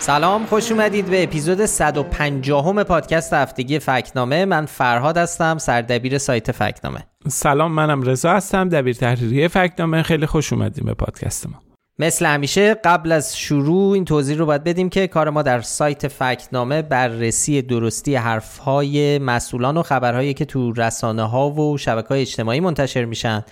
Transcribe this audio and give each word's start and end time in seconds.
سلام 0.00 0.46
خوش 0.46 0.72
اومدید 0.72 1.06
به 1.06 1.22
اپیزود 1.22 1.66
150 1.66 2.66
همه 2.66 2.84
پادکست 2.84 3.32
هفتگی 3.32 3.78
فکنامه. 3.78 4.44
من 4.44 4.66
فرهاد 4.66 5.16
هستم 5.18 5.58
سردبیر 5.58 6.18
سایت 6.18 6.52
فکنامه. 6.52 7.06
سلام 7.28 7.72
منم 7.72 8.02
رضا 8.02 8.32
هستم 8.32 8.68
دبیر 8.68 8.94
تحریریه 8.94 9.48
فکنامه. 9.48 10.02
خیلی 10.02 10.26
خوش 10.26 10.52
اومدیم 10.52 10.84
به 10.84 10.94
پادکست 10.94 11.46
ما. 11.46 11.62
مثل 11.98 12.26
همیشه 12.26 12.74
قبل 12.74 13.12
از 13.12 13.38
شروع 13.38 13.92
این 13.92 14.04
توضیح 14.04 14.36
رو 14.36 14.46
باید 14.46 14.64
بدیم 14.64 14.88
که 14.88 15.06
کار 15.06 15.30
ما 15.30 15.42
در 15.42 15.60
سایت 15.60 16.08
فکنامه 16.08 16.82
بررسی 16.82 17.62
درستی 17.62 18.14
حرفهای 18.14 19.18
مسئولان 19.18 19.76
و 19.76 19.82
خبرهایی 19.82 20.34
که 20.34 20.44
تو 20.44 20.72
رسانه 20.72 21.28
ها 21.28 21.50
و 21.50 21.78
شبکه 21.78 22.08
های 22.08 22.20
اجتماعی 22.20 22.60
منتشر 22.60 23.04
میشن. 23.04 23.44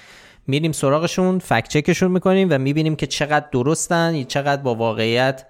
میریم 0.47 0.73
سراغشون 0.73 1.39
فکت 1.39 1.69
چکشون 1.69 2.11
می‌کنیم 2.11 2.49
و 2.51 2.59
می‌بینیم 2.59 2.97
که 2.97 3.07
چقدر 3.07 3.47
درستن 3.53 4.15
یا 4.15 4.25
چقدر 4.25 4.63
با 4.63 4.75
واقعیت 4.75 5.45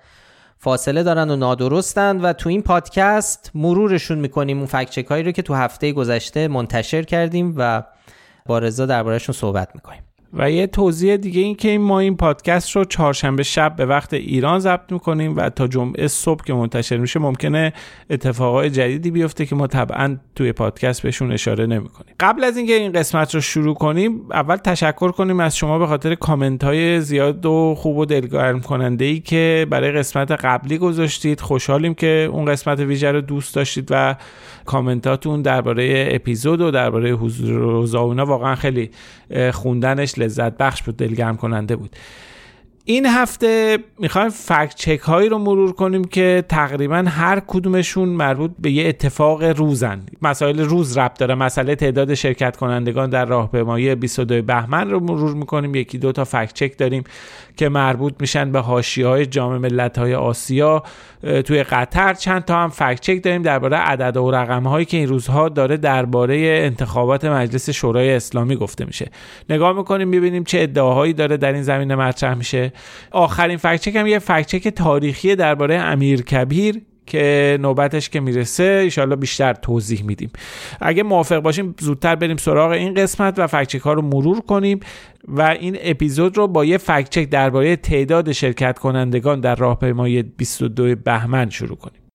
فاصله 0.61 1.03
دارن 1.03 1.31
و 1.31 1.37
نادرستن 1.37 2.21
و 2.21 2.33
تو 2.33 2.49
این 2.49 2.63
پادکست 2.63 3.51
مرورشون 3.55 4.19
می‌کنیم 4.19 4.59
اون 4.59 4.67
فکچک 4.67 5.07
هایی 5.07 5.23
رو 5.23 5.33
که 5.33 5.43
تو 5.43 5.55
هفته 5.55 5.93
گذشته 5.93 6.49
منتشر 6.49 7.03
کردیم 7.03 7.55
و 7.57 7.83
با 8.47 8.59
رضا 8.59 8.87
دربارهشون 8.87 9.35
صحبت 9.35 9.75
می‌کنیم. 9.75 10.08
و 10.33 10.51
یه 10.51 10.67
توضیح 10.67 11.17
دیگه 11.17 11.41
این 11.41 11.55
که 11.55 11.79
ما 11.79 12.01
این 12.01 12.17
پادکست 12.17 12.77
رو 12.77 12.85
چهارشنبه 12.85 13.43
شب 13.43 13.77
به 13.77 13.87
وقت 13.87 14.15
ایران 14.15 14.59
ضبط 14.59 14.93
می‌کنیم 14.93 15.37
و 15.37 15.51
تا 15.51 15.67
جمعه 15.67 16.09
صبح 16.09 16.45
که 16.45 16.55
منتشر 16.55 16.97
میشه 16.97 17.21
ممکنه 17.21 17.73
اتفاقای 18.11 18.71
جدیدی 18.71 19.11
بیفته 19.11 19.47
که 19.47 19.55
ما 19.55 19.67
طبعا 19.67 20.17
توی 20.35 20.53
پادکست 20.53 21.03
بهشون 21.03 21.33
اشاره 21.33 21.67
نمی‌کنیم. 21.67 22.15
قبل 22.21 22.45
از 22.45 22.57
اینکه 22.57 22.73
این 22.73 22.93
قسمت 22.93 23.35
رو 23.35 23.41
شروع 23.41 23.75
کنیم 23.75 24.21
اول 24.31 24.57
تشکر 24.57 25.11
کنیم 25.11 25.41
از 25.41 25.57
شما 25.57 25.79
به 25.79 25.87
خاطر 25.87 26.15
کامنت 26.15 26.65
های 26.65 27.01
زیاد 27.01 27.47
و 27.47 27.75
خوب 27.79 27.97
و 27.97 28.05
دلگرم 28.05 28.61
کننده 28.61 29.05
ای 29.05 29.21
که 29.21 29.67
برای 29.71 29.93
قسمت 29.93 30.31
قبلی 30.31 30.79
گذاشتید. 30.79 31.41
خوشحالیم 31.41 31.95
که 31.95 32.29
اون 32.33 32.45
قسمت 32.45 32.81
ویژه 32.81 33.13
رو 33.13 33.21
دوست 33.21 33.55
داشتید 33.55 33.89
و 33.91 34.17
کامنتاتون 34.69 35.43
درباره 35.43 36.09
اپیزود 36.13 36.61
و 36.61 36.71
درباره 36.71 37.11
حضور 37.11 37.51
روزا 37.51 38.07
واقعا 38.07 38.55
خیلی 38.55 38.91
خوندنش 39.53 40.19
لذت 40.19 40.57
بخش 40.57 40.83
بود 40.83 40.97
دلگرم 40.97 41.37
کننده 41.37 41.77
بود. 41.77 41.97
این 42.91 43.07
هفته 43.07 43.79
می‌خوایم 43.99 44.29
فکت 44.29 44.75
چک 44.75 45.01
هایی 45.01 45.29
رو 45.29 45.39
مرور 45.39 45.73
کنیم 45.73 46.05
که 46.05 46.45
تقریبا 46.49 47.05
هر 47.09 47.41
کدومشون 47.47 48.09
مربوط 48.09 48.51
به 48.59 48.71
یه 48.71 48.89
اتفاق 48.89 49.43
روزن. 49.43 50.01
مسائل 50.23 50.61
روز 50.61 50.99
ربط 50.99 51.19
داره. 51.19 51.35
مسئله 51.35 51.75
تعداد 51.75 52.15
شرکت 52.15 52.57
کنندگان 52.57 53.11
در 53.11 53.25
راهپیمایی 53.25 53.95
22 53.95 54.43
بهمن 54.43 54.91
رو 54.91 55.01
مرور 55.01 55.35
می‌کنیم. 55.35 55.75
یکی 55.75 55.99
دو 55.99 56.13
تا 56.13 56.25
فکت 56.25 56.53
چک 56.53 56.79
داریم 56.79 57.05
که 57.57 57.69
مربوط 57.69 58.15
میشن 58.21 58.53
به 58.53 58.61
حاشیه 58.61 59.07
های 59.07 59.27
جام 59.27 59.59
ملت 59.59 59.99
های 59.99 60.15
آسیا 60.15 60.83
توی 61.45 61.63
قطر 61.63 62.15
چند 62.15 62.45
تا 62.45 62.57
هم 62.57 62.69
فکت 62.69 63.01
چک 63.01 63.25
داریم 63.25 63.43
درباره 63.43 63.77
عدد 63.77 64.17
و 64.17 64.31
رقم 64.31 64.63
هایی 64.63 64.87
که 64.87 64.97
این 64.97 65.09
روزها 65.09 65.49
داره 65.49 65.77
درباره 65.77 66.37
انتخابات 66.65 67.25
مجلس 67.25 67.71
شورای 67.71 68.15
اسلامی 68.15 68.57
گفته 68.57 68.85
میشه. 68.85 69.11
نگاه 69.51 69.73
می‌کنیم 69.73 70.09
می‌بینیم 70.09 70.45
چه 70.45 70.61
ادعاهایی 70.61 71.13
داره 71.13 71.37
در 71.37 71.53
این 71.53 71.63
زمینه 71.63 71.95
مطرح 71.97 72.35
میشه. 72.35 72.73
آخرین 73.11 73.57
فکت 73.57 73.81
چک 73.81 73.97
هم 73.97 74.07
یه 74.07 74.19
فکت 74.19 74.47
چک 74.47 74.69
تاریخی 74.69 75.37
درباره 75.37 75.75
امیر 75.75 76.23
کبیر 76.23 76.81
که 77.09 77.59
نوبتش 77.61 78.09
که 78.09 78.21
می‌رسه 78.21 78.81
ایشالله 78.85 79.17
بیشتر 79.17 79.53
توضیح 79.53 80.05
میدیم. 80.05 80.31
اگه 80.81 81.03
موافق 81.03 81.39
باشیم 81.39 81.75
زودتر 81.81 82.17
بریم 82.17 82.37
سراغ 82.37 82.71
این 82.71 82.95
قسمت 82.95 83.39
و 83.39 83.47
فکچک 83.47 83.81
ها 83.81 83.93
رو 83.93 84.03
مرور 84.03 84.41
کنیم 84.41 84.81
و 85.29 85.43
این 85.43 85.77
اپیزود 85.81 86.37
رو 86.37 86.49
با 86.49 86.65
یه 86.65 86.79
فکچک 86.79 87.29
درباره 87.31 87.77
تعداد 87.77 88.33
شرکت 88.33 88.79
کنندگان 88.79 89.41
در 89.41 89.55
راهپیمایی 89.55 90.23
22 90.23 90.95
بهمن 90.95 91.51
شروع 91.51 91.77
کنیم. 91.77 92.08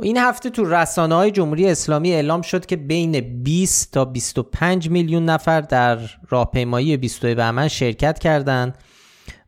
این 0.00 0.16
هفته 0.16 0.50
تو 0.50 0.64
رسانه 0.64 1.14
های 1.14 1.30
جمهوری 1.30 1.68
اسلامی 1.68 2.12
اعلام 2.12 2.42
شد 2.42 2.66
که 2.66 2.76
بین 2.76 3.42
20 3.42 3.92
تا 3.92 4.04
25 4.04 4.90
میلیون 4.90 5.24
نفر 5.24 5.60
در 5.60 5.98
راهپیمایی 6.28 6.96
22 6.96 7.34
بهمن 7.34 7.68
شرکت 7.68 8.18
کردند. 8.18 8.78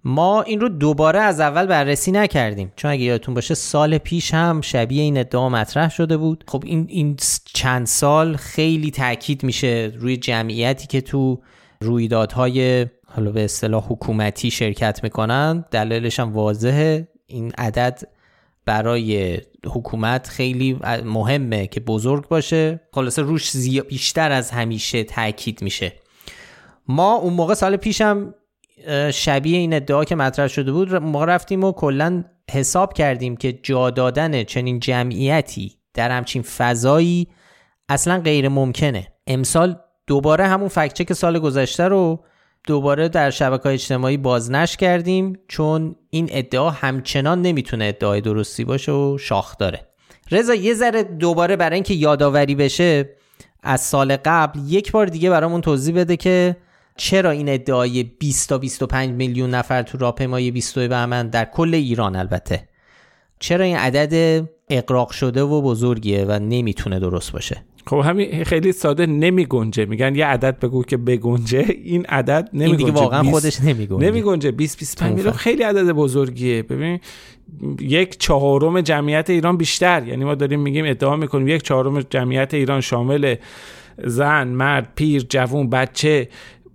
ما 0.04 0.42
این 0.42 0.60
رو 0.60 0.68
دوباره 0.68 1.20
از 1.20 1.40
اول 1.40 1.66
بررسی 1.66 2.12
نکردیم. 2.12 2.72
چون 2.76 2.90
اگه 2.90 3.02
یادتون 3.02 3.34
باشه 3.34 3.54
سال 3.54 3.98
پیش 3.98 4.34
هم 4.34 4.60
شبیه 4.60 5.02
این 5.02 5.18
ادعا 5.18 5.48
مطرح 5.48 5.90
شده 5.90 6.16
بود. 6.16 6.44
خب 6.48 6.62
این 6.66 6.86
این 6.88 7.16
چند 7.44 7.86
سال 7.86 8.36
خیلی 8.36 8.90
تاکید 8.90 9.44
میشه 9.44 9.92
روی 9.98 10.16
جمعیتی 10.16 10.86
که 10.86 11.00
تو 11.00 11.40
رویدادهای 11.80 12.86
حالا 13.06 13.30
به 13.30 13.44
اصطلاح 13.44 13.84
حکومتی 13.88 14.50
شرکت 14.50 15.00
می‌کنن. 15.02 15.64
دلیلش 15.70 16.20
هم 16.20 16.32
واضحه. 16.32 17.08
این 17.26 17.52
عدد 17.58 18.02
برای 18.64 19.38
حکومت 19.66 20.28
خیلی 20.28 20.78
مهمه 21.04 21.66
که 21.66 21.81
بزرگ 21.81 22.28
باشه. 22.28 22.81
خلاصه 22.93 23.22
روش 23.22 23.56
بیشتر 23.88 24.32
از 24.32 24.50
همیشه 24.50 25.04
تاکید 25.04 25.62
میشه. 25.62 25.93
ما 26.88 27.15
اون 27.15 27.32
موقع 27.32 27.54
سال 27.54 27.76
پیشم 27.76 28.34
شبیه 29.12 29.59
این 29.59 29.75
ادعا 29.75 30.05
که 30.05 30.15
مطرح 30.15 30.49
شده 30.49 30.72
بود 30.72 30.94
ما 30.94 31.25
رفتیم 31.25 31.65
و 31.65 31.72
کلا 31.72 32.25
حساب 32.50 32.93
کردیم 32.93 33.37
که 33.37 33.53
جا 33.53 33.91
دادن 33.91 34.44
چنین 34.44 34.81
جمعیتی 34.81 35.76
در 35.94 36.10
همچین 36.10 36.43
فضایی 36.43 37.28
اصلا 37.88 38.21
غیر 38.21 38.49
ممکنه 38.49 39.09
امسال 39.26 39.78
دوباره 40.06 40.47
همون 40.47 40.69
فکچک 40.69 41.12
سال 41.12 41.38
گذشته 41.38 41.84
رو 41.84 42.25
دوباره 42.66 43.09
در 43.09 43.31
شبکه 43.31 43.66
اجتماعی 43.69 44.16
بازنش 44.16 44.77
کردیم 44.77 45.38
چون 45.49 45.97
این 46.10 46.28
ادعا 46.32 46.71
همچنان 46.71 47.43
نمی‌تونه 47.43 47.84
ادعای 47.84 48.21
درستی 48.21 48.65
باشه 48.65 48.93
و 48.93 49.19
شاخ 49.19 49.59
داره. 49.59 49.81
رضا 50.31 50.54
یه 50.54 50.75
ذره 50.75 51.03
دوباره 51.03 51.56
برای 51.56 51.75
اینکه 51.75 51.94
یادآوری 51.94 52.55
بشه 52.55 53.10
از 53.62 53.81
سال 53.81 54.16
قبل 54.25 54.60
یک 54.66 54.93
بار 54.93 55.06
دیگه 55.06 55.31
برامون 55.31 55.60
توضیح 55.60 55.94
بده 55.94 56.16
که 56.16 56.56
چرا 56.97 57.31
این 57.31 57.49
ادعای 57.49 58.03
20 58.03 58.49
تا 58.49 58.59
25 58.59 59.10
میلیون 59.10 59.50
نفر 59.50 59.82
تو 59.82 59.99
راهپیمایی 59.99 60.50
22 60.50 60.88
بهمن 60.88 61.28
در 61.28 61.44
کل 61.44 61.75
ایران 61.75 62.16
البته. 62.16 62.69
چرا 63.38 63.65
این 63.65 63.76
عدد 63.76 64.44
اقراق 64.69 65.10
شده 65.10 65.43
و 65.43 65.62
بزرگیه 65.62 66.25
و 66.25 66.38
نمی‌تونه 66.38 66.99
درست 66.99 67.32
باشه؟ 67.32 67.65
خب 67.86 67.97
همین 67.97 68.44
خیلی 68.44 68.72
ساده 68.72 69.06
نمی 69.06 69.47
گنجه. 69.47 69.84
میگن 69.84 70.14
یه 70.14 70.26
عدد 70.26 70.58
بگو 70.58 70.84
که 70.84 70.96
بگنجه. 70.96 71.66
این 71.84 72.06
عدد 72.06 72.49
نمی 72.52 72.64
این 72.64 72.76
دیگه 72.76 72.90
واقعا 72.90 73.22
خودش 73.22 73.61
نمی 73.61 73.87
گنجه. 73.87 74.06
نمی 74.06 74.22
گنجه. 74.22 74.50
20 74.50 74.78
25 74.78 75.14
میلیون 75.14 75.32
خیلی 75.32 75.62
عدد 75.62 75.93
بزرگیه. 75.93 76.62
ببین 76.62 77.00
یک 77.81 78.19
چهارم 78.19 78.81
جمعیت 78.81 79.31
ایران 79.31 79.56
بیشتر. 79.56 80.06
یعنی 80.06 80.25
ما 80.25 80.34
داریم 80.34 80.61
میگیم 80.61 80.84
ادعا 80.88 81.16
می‌کنیم 81.16 81.49
یک 81.49 81.62
چهارم 81.62 82.00
جمعیت 82.00 82.55
ایران 82.55 82.81
شامل 82.81 83.34
زن 84.05 84.49
مرد 84.49 84.93
پیر 84.94 85.26
جوون 85.28 85.70
بچه. 85.70 86.28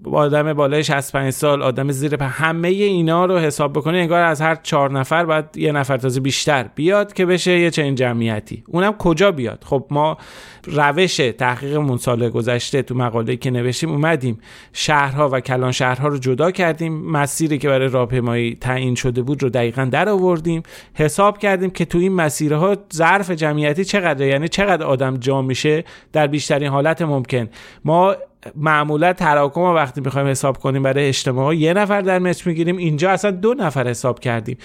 آدم 0.05 0.53
بالای 0.53 0.83
65 0.83 1.29
سال 1.33 1.61
آدم 1.61 1.91
زیر 1.91 2.15
په 2.15 2.25
همه 2.25 2.67
اینا 2.67 3.25
رو 3.25 3.37
حساب 3.37 3.73
بکنی 3.73 3.99
انگار 3.99 4.21
از 4.21 4.41
هر 4.41 4.55
چهار 4.55 4.91
نفر 4.91 5.25
باید 5.25 5.57
یه 5.57 5.71
نفر 5.71 5.97
تازه 5.97 6.19
بیشتر 6.19 6.63
بیاد 6.75 7.13
که 7.13 7.25
بشه 7.25 7.59
یه 7.59 7.71
چنین 7.71 7.95
جمعیتی. 7.95 8.63
اونم 8.67 8.93
کجا 8.93 9.31
بیاد؟ 9.31 9.63
خب 9.67 9.85
ما 9.89 10.17
روش 10.63 11.17
تحقیقمون 11.17 11.97
سال 11.97 12.29
گذشته 12.29 12.81
تو 12.81 12.95
مقاله 12.95 13.35
که 13.35 13.51
نوشتیم 13.51 13.89
اومدیم. 13.89 14.39
شهرها 14.73 15.29
و 15.29 15.39
کلان 15.39 15.71
شهرها 15.71 16.07
رو 16.07 16.17
جدا 16.17 16.51
کردیم. 16.51 17.11
مسیری 17.11 17.57
که 17.57 17.67
برای 17.67 17.87
راهپیمایی 17.87 18.55
تعیین 18.55 18.95
شده 18.95 19.21
بود 19.21 19.43
رو 19.43 19.49
دقیقا 19.49 19.85
در 19.91 20.09
آوردیم. 20.09 20.63
حساب 20.93 21.37
کردیم 21.37 21.69
که 21.69 21.85
تو 21.85 21.97
این 21.97 22.13
مسیرها 22.13 22.77
ظرف 22.93 23.31
جمعیتی 23.31 23.85
چقدر 23.85 24.25
یعنی 24.25 24.47
چقدر 24.47 24.85
آدم 24.85 25.17
جا 25.17 25.41
میشه 25.41 25.83
در 26.13 26.27
بیشترین 26.27 26.67
حالت 26.67 27.01
ممکن. 27.01 27.49
ما 27.85 28.15
معمولا 28.55 29.13
تراکم 29.13 29.61
وقتی 29.61 30.01
می‌خوایم 30.01 30.27
حساب 30.27 30.57
کنیم 30.57 30.83
برای 30.83 31.07
اجتماع 31.07 31.55
یه 31.55 31.73
نفر 31.73 32.01
در 32.01 32.19
متر 32.19 32.43
می‌گیریم 32.45 32.77
اینجا 32.77 33.11
اصلا 33.11 33.31
دو 33.31 33.53
نفر 33.53 33.87
حساب 33.87 34.19
کردیم. 34.19 34.57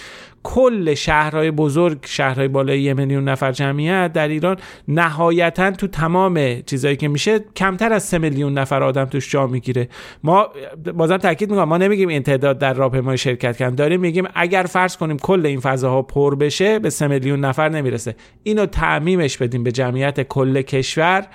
کل 0.43 0.95
شهرهای 0.95 1.51
بزرگ 1.51 1.99
شهرهای 2.05 2.49
بالای 2.49 2.81
یه 2.81 2.95
میلیون 2.95 3.29
نفر 3.29 3.53
جمعیت 3.53 4.13
در 4.13 4.29
ایران 4.29 4.57
نهایتا 4.89 5.71
تو 5.71 5.87
تمام 5.87 6.61
چیزایی 6.61 6.97
که 6.97 7.09
میشه 7.09 7.39
کمتر 7.57 7.93
از 7.93 8.03
سه 8.03 8.19
میلیون 8.19 8.59
نفر 8.59 8.83
آدم 8.83 9.05
توش 9.05 9.31
جا 9.31 9.47
می‌گیره. 9.47 9.89
ما 10.25 10.49
بازم 10.95 11.17
تاکید 11.17 11.51
می‌کنم 11.51 11.69
ما 11.69 11.79
نمیگیم 11.79 12.09
این 12.09 12.23
تعداد 12.23 12.59
در 12.59 12.75
راهپیمایی 12.75 13.19
شرکت 13.19 13.57
کردن 13.57 13.75
داریم 13.75 14.01
میگیم 14.01 14.25
اگر 14.35 14.63
فرض 14.63 14.97
کنیم 14.97 15.17
کل 15.17 15.47
این 15.47 15.61
فضاها 15.61 16.03
پر 16.03 16.35
بشه 16.35 16.79
به 16.79 16.91
سه 16.91 17.07
میلیون 17.07 17.41
نفر 17.41 17.69
نمی‌رسه. 17.69 18.17
اینو 18.43 18.67
تعمیمش 18.67 19.39
بدیم 19.39 19.63
به 19.63 19.73
جمعیت 19.73 20.23
کل 20.23 20.63
کشور. 20.63 21.27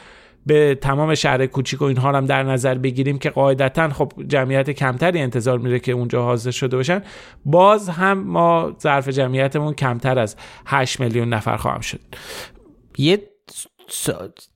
به 0.46 0.76
تمام 0.76 1.16
شهر 1.16 1.46
کوچیک 1.46 1.82
و 1.82 1.86
اینها 1.86 2.12
هم 2.12 2.26
در 2.26 2.44
نظر 2.44 2.76
بگیریم 2.76 3.20
که 3.20 3.30
قاعدتا 3.30 3.90
خب 3.90 4.14
جمعیت 4.28 4.70
کمتری 4.70 5.20
انتظار 5.20 5.60
میره 5.60 5.80
که 5.80 5.92
اونجا 5.92 6.24
حاضر 6.24 6.52
شده 6.52 6.78
باشن. 6.78 7.02
باز 7.46 7.90
هم 7.90 8.24
ما 8.24 8.76
ظرف 8.82 9.10
جمعیتمون 9.10 9.74
کمتر 9.74 10.20
از 10.20 10.36
8 10.66 11.00
میلیون 11.00 11.30
نفر 11.30 11.58
خواهم 11.58 11.82
شد. 11.82 12.00
یه 12.98 13.32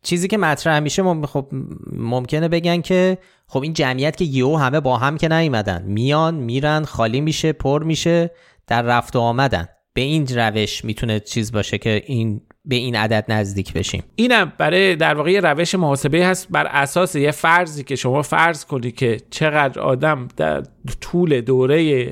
چیزی 0.04 0.28
که 0.28 0.38
مطرح 0.38 0.80
میشه 0.80 1.04
خب 1.04 1.48
ممکنه 1.92 2.48
بگن 2.48 2.82
که 2.82 3.18
خب 3.48 3.62
این 3.62 3.74
جمعیت 3.74 4.18
که 4.18 4.26
یهو 4.26 4.58
همه 4.58 4.80
با 4.80 4.98
هم 4.98 5.18
که 5.18 5.28
نیومدن 5.28 5.84
میان 5.84 6.36
میرن 6.36 6.84
خالی 6.84 7.22
میشه 7.22 7.54
پر 7.54 7.84
میشه 7.84 8.32
در 8.68 8.82
رفت 8.82 9.16
و 9.16 9.20
آمدن. 9.20 9.68
به 9.94 10.02
این 10.02 10.28
روش 10.28 10.86
می‌تونه 10.86 11.20
چیز 11.20 11.52
باشه 11.52 11.78
که 11.78 12.04
این 12.06 12.42
به 12.68 12.76
این 12.76 12.96
عدد 12.96 13.26
نزدیک 13.28 13.74
بشیم. 13.74 14.04
اینم 14.16 14.54
برای 14.58 14.96
در 14.96 15.14
واقع 15.14 15.40
روش 15.40 15.76
محاسبه 15.76 16.26
هست 16.26 16.48
بر 16.50 16.66
اساس 16.66 17.16
یه 17.16 17.32
فرضی 17.32 17.84
که 17.84 17.96
شما 17.96 18.22
فرض 18.22 18.66
کنی 18.66 18.92
که 18.92 19.18
چقدر 19.30 19.80
آدم 19.80 20.28
در 20.38 20.64
طول 21.02 21.42
دوره 21.42 22.08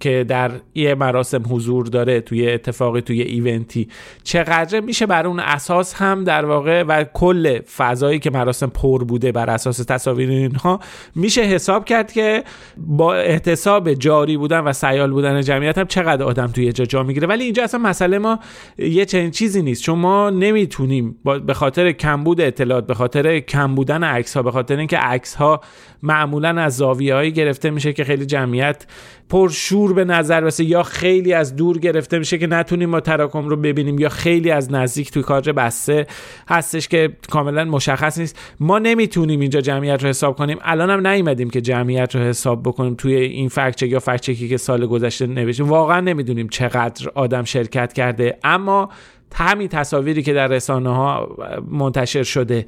که 0.00 0.24
در 0.28 0.50
یه 0.74 0.94
مراسم 0.94 1.42
حضور 1.50 1.86
داره 1.86 2.20
توی 2.20 2.50
اتفاقی 2.50 3.00
توی 3.00 3.22
ایونتی. 3.22 3.88
چقدر 4.22 4.80
میشه 4.80 5.06
بر 5.06 5.26
اون 5.26 5.40
اساس 5.40 5.94
هم 5.94 6.24
در 6.24 6.44
واقع 6.44 6.82
و 6.82 7.04
کل 7.04 7.60
فضایی 7.60 8.18
که 8.18 8.30
مراسم 8.30 8.66
پر 8.66 9.04
بوده 9.04 9.32
بر 9.32 9.50
اساس 9.50 9.76
تصاویر 9.76 10.30
اینها 10.30 10.80
میشه 11.14 11.42
حساب 11.42 11.84
کرد 11.84 12.12
که 12.12 12.44
با 12.76 13.14
احتساب 13.14 13.94
جاری 13.94 14.36
بودن 14.36 14.60
و 14.60 14.72
سیال 14.72 15.10
بودن 15.10 15.42
جمعیت 15.42 15.78
هم 15.78 15.86
چقدر 15.86 16.22
آدم 16.22 16.46
توی 16.46 16.72
جا 16.72 16.84
جا 16.84 17.02
می‌گیره. 17.02 17.26
ولی 17.26 17.44
اینجا 17.44 17.64
اصلا 17.64 17.80
مسئله 17.80 18.18
ما 18.18 18.38
یه 18.78 19.04
چنین 19.04 19.30
چیزی 19.30 19.62
نیست. 19.62 19.82
چون 19.82 19.98
ما 19.98 20.30
نمی‌تونیم 20.30 21.16
به 21.46 21.54
خاطر 21.54 21.92
کمبود 21.92 22.40
اطلاعات 22.40 22.86
به 22.86 22.94
خاطر 22.94 23.40
کم 23.40 23.74
بودن 23.74 24.04
عکس 24.04 24.36
ها 24.36 24.42
به 24.42 24.50
خاطر 24.50 24.76
اینکه 24.76 24.96
عکس 24.96 25.34
ها 25.34 25.60
معمولا 26.04 26.48
از 26.48 26.76
زاویه 26.76 27.30
گرفته 27.30 27.70
میشه 27.70 27.92
که 27.92 28.04
خیلی 28.04 28.26
جمعیت 28.26 28.86
پرشور 29.28 29.92
به 29.92 30.04
نظر 30.04 30.40
برسه 30.40 30.64
یا 30.64 30.82
خیلی 30.82 31.32
از 31.32 31.56
دور 31.56 31.78
گرفته 31.78 32.18
میشه 32.18 32.38
که 32.38 32.46
نتونیم 32.46 32.88
ما 32.88 33.00
تراکم 33.00 33.48
رو 33.48 33.56
ببینیم 33.56 33.98
یا 33.98 34.08
خیلی 34.08 34.50
از 34.50 34.72
نزدیک 34.72 35.10
توی 35.10 35.22
کادر 35.22 35.52
بسته 35.52 36.06
هستش 36.48 36.88
که 36.88 37.16
کاملا 37.30 37.64
مشخص 37.64 38.18
نیست. 38.18 38.38
ما 38.60 38.78
نمی‌تونیم 38.78 39.40
اینجا 39.40 39.60
جمعیت 39.60 40.02
رو 40.02 40.08
حساب 40.08 40.36
کنیم. 40.36 40.58
الان 40.62 40.90
هم 40.90 41.06
نیومدیم 41.06 41.50
که 41.50 41.60
جمعیت 41.60 42.16
رو 42.16 42.20
حساب 42.20 42.62
بکنیم 42.62 42.94
توی 42.94 43.14
این 43.14 43.48
فکچک 43.48 43.88
یا 43.88 44.00
فکچکی 44.00 44.48
که 44.48 44.56
سال 44.56 44.86
گذشته 44.86 45.26
نوشتیم. 45.26 45.68
واقعا 45.68 46.00
نمی‌دونیم 46.00 46.48
چقدر 46.48 47.08
آدم 47.14 47.44
شرکت 47.44 47.92
کرده. 47.92 48.38
اما 48.44 48.88
همین 49.36 49.68
تصاویری 49.68 50.22
که 50.22 50.32
در 50.32 50.46
رسانه 50.46 50.94
ها 50.94 51.36
منتشر 51.70 52.22
شده 52.22 52.66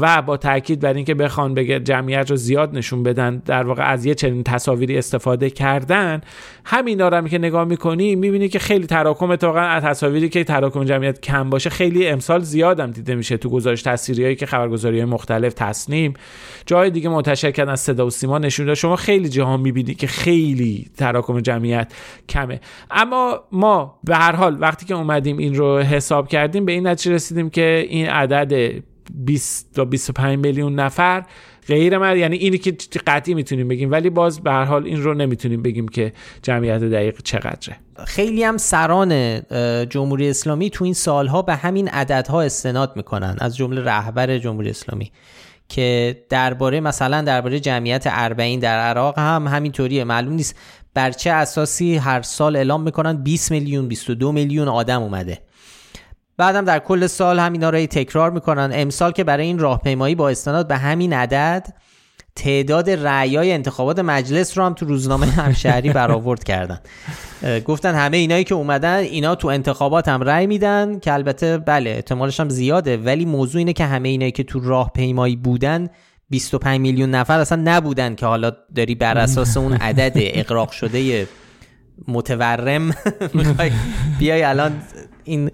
و 0.00 0.22
با 0.22 0.36
تاکید 0.36 0.80
بر 0.80 0.94
اینکه 0.94 1.14
بخوان 1.14 1.54
بگه 1.54 1.80
جمعیت 1.80 2.30
رو 2.30 2.36
زیاد 2.36 2.76
نشون 2.76 3.02
بدن 3.02 3.42
در 3.46 3.62
واقع 3.62 3.90
از 3.90 4.04
یه 4.04 4.14
چنین 4.14 4.42
تصاویری 4.42 4.98
استفاده 4.98 5.50
کردن 5.50 6.20
همین 6.64 7.00
رو 7.00 7.28
که 7.28 7.38
نگاه 7.38 7.64
می‌کنی 7.64 8.16
می‌بینی 8.16 8.48
که 8.48 8.58
خیلی 8.58 8.86
تراکم 8.86 9.30
اتفاقا 9.30 9.60
از 9.60 9.82
تصاویری 9.82 10.28
که 10.28 10.44
تراکم 10.44 10.84
جمعیت 10.84 11.20
کم 11.20 11.50
باشه 11.50 11.70
خیلی 11.70 12.08
امسال 12.08 12.40
زیادم 12.40 12.90
دیده 12.90 13.14
میشه 13.14 13.36
تو 13.36 13.50
گزارش 13.50 13.86
هایی 13.86 14.36
که 14.36 14.46
خبرگزاری 14.46 15.04
مختلف 15.04 15.54
تصنیم. 15.54 16.14
جای 16.66 16.90
دیگه 16.90 17.08
منتشر 17.08 17.50
کردن 17.50 17.76
صدا 17.76 18.06
و 18.06 18.10
سیما 18.10 18.38
نشون 18.38 18.74
شما 18.74 18.96
خیلی 18.96 19.28
جاها 19.28 19.56
می‌بینی 19.56 19.94
که 19.94 20.06
خیلی 20.06 20.90
تراکم 20.96 21.40
جمعیت 21.40 21.92
کمه. 22.28 22.60
اما 22.90 23.40
ما 23.52 23.98
به 24.04 24.16
هر 24.16 24.36
حال 24.36 24.56
وقتی 24.60 24.86
که 24.86 24.94
اومدیم 24.94 25.38
این 25.38 25.54
رو 25.54 25.78
حساب 26.06 26.28
کردیم 26.28 26.64
به 26.64 26.72
این 26.72 26.86
نتیجه 26.86 27.14
رسیدیم 27.14 27.50
که 27.50 27.86
این 27.88 28.08
عدد 28.08 28.82
20 29.14 29.74
تا 29.74 29.84
25 29.84 30.38
میلیون 30.38 30.74
نفر 30.74 31.24
غیر 31.68 31.98
من 31.98 32.18
یعنی 32.18 32.36
اینی 32.36 32.58
که 32.58 32.76
قطعی 33.06 33.34
می‌تونیم 33.34 33.68
بگیم 33.68 33.90
ولی 33.90 34.10
باز 34.10 34.40
به 34.40 34.50
هر 34.50 34.64
حال 34.64 34.86
این 34.86 35.02
رو 35.02 35.14
نمی‌تونیم 35.14 35.62
بگیم 35.62 35.88
که 35.88 36.12
جمعیت 36.42 36.80
دقیق 36.80 37.22
چقدره. 37.22 37.76
خیلی 38.06 38.44
هم 38.44 38.56
سران 38.56 39.40
جمهوری 39.88 40.30
اسلامی 40.30 40.70
تو 40.70 40.84
این 40.84 40.94
سالها 40.94 41.42
به 41.42 41.54
همین 41.54 41.88
عددها 41.88 42.42
استناد 42.42 42.92
می‌کنن 42.96 43.36
از 43.40 43.56
جمله 43.56 43.84
رهبر 43.84 44.38
جمهوری 44.38 44.70
اسلامی 44.70 45.12
که 45.68 46.16
درباره 46.28 46.80
مثلا 46.80 47.22
درباره 47.22 47.60
جمعیت 47.60 48.04
اربعین 48.06 48.60
در 48.60 48.78
عراق 48.78 49.18
هم 49.18 49.46
همینطوریه. 49.46 50.04
معلوم 50.04 50.32
نیست 50.32 50.56
بر 50.94 51.10
چه 51.10 51.30
اساسی 51.30 51.96
هر 51.96 52.22
سال 52.22 52.56
اعلام 52.56 52.82
می‌کنن 52.82 53.22
20 53.22 53.50
میلیون 53.50 53.88
22 53.88 54.32
میلیون 54.32 54.68
آدم 54.68 55.02
اومده. 55.02 55.38
بعدم 56.38 56.64
در 56.64 56.78
کل 56.78 57.06
سال 57.06 57.38
همینا 57.38 57.70
رو 57.70 57.86
تکرار 57.86 58.30
می‌کنن. 58.30 58.70
امسال 58.74 59.12
که 59.12 59.24
برای 59.24 59.46
این 59.46 59.58
راهپیمایی 59.58 60.14
با 60.14 60.28
استناد 60.28 60.68
به 60.68 60.76
همین 60.76 61.12
عدد 61.12 61.66
تعداد 62.36 62.90
رعیای 62.90 63.52
انتخابات 63.52 63.98
مجلس 63.98 64.58
رو 64.58 64.64
هم 64.64 64.74
تو 64.74 64.86
روزنامه 64.86 65.26
همشهری 65.26 65.90
برآورد 65.90 66.44
کردن. 66.44 66.80
گفتن 67.64 67.94
همه 67.94 68.16
اینایی 68.16 68.44
که 68.44 68.54
اومدن 68.54 68.96
اینا 68.96 69.34
تو 69.34 69.48
انتخابات 69.48 70.08
هم 70.08 70.22
رأی 70.22 70.46
میدن 70.46 70.98
که 70.98 71.12
البته 71.12 71.58
بله 71.58 71.90
احتمالش 71.90 72.40
هم 72.40 72.48
زیاده 72.48 72.96
ولی 72.96 73.24
موضوع 73.24 73.58
اینه 73.58 73.72
که 73.72 73.84
همه 73.84 74.08
اینایی 74.08 74.32
که 74.32 74.42
تو 74.42 74.60
راهپیمایی 74.60 75.36
بودن 75.36 75.88
25 76.30 76.80
میلیون 76.80 77.10
نفر 77.10 77.38
اصلا 77.38 77.62
نبودن 77.64 78.14
که 78.14 78.26
حالا 78.26 78.52
داری 78.74 78.94
بر 78.94 79.18
اساس 79.18 79.56
اون 79.56 79.72
عدد 79.72 80.12
اقراق 80.16 80.70
شده 80.70 81.28
متورم 82.08 82.90
بیای 84.18 84.42
الان 84.42 84.72
این 85.24 85.50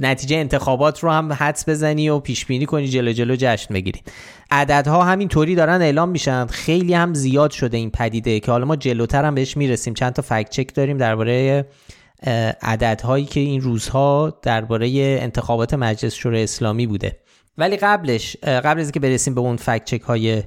نتیجه 0.00 0.36
انتخابات 0.36 1.00
رو 1.00 1.10
هم 1.10 1.32
حدس 1.32 1.68
بزنی 1.68 2.08
و 2.08 2.18
پیش 2.18 2.46
بینی 2.46 2.66
کنی 2.66 2.88
جلو 2.88 3.12
جلو 3.12 3.36
جشن 3.38 3.74
بگیری. 3.74 4.02
عددها 4.50 5.04
همین 5.04 5.28
طوری 5.28 5.54
دارن 5.54 5.82
اعلام 5.82 6.08
میشن. 6.08 6.46
خیلی 6.46 6.94
هم 6.94 7.14
زیاد 7.14 7.50
شده 7.50 7.76
این 7.76 7.90
پدیده 7.90 8.40
که 8.40 8.52
حالا 8.52 8.64
ما 8.64 8.76
جلوتر 8.76 9.24
هم 9.24 9.34
بهش 9.34 9.56
می‌رسیم. 9.56 9.94
چند 9.94 10.12
تا 10.12 10.22
فکت 10.22 10.50
چک 10.50 10.74
داریم 10.74 10.98
درباره 10.98 11.66
عددهایی 12.62 13.24
که 13.24 13.40
این 13.40 13.60
روزها 13.60 14.38
درباره 14.42 14.88
انتخابات 15.20 15.74
مجلس 15.74 16.14
شورای 16.14 16.42
اسلامی 16.42 16.86
بوده. 16.86 17.18
ولی 17.58 17.76
قبلش 17.76 18.36
قبل 18.42 18.80
از 18.80 18.86
اینکه 18.86 19.00
برسیم 19.00 19.34
به 19.34 19.40
اون 19.40 19.56
فکت 19.56 19.84
چک 19.84 20.00
های 20.00 20.42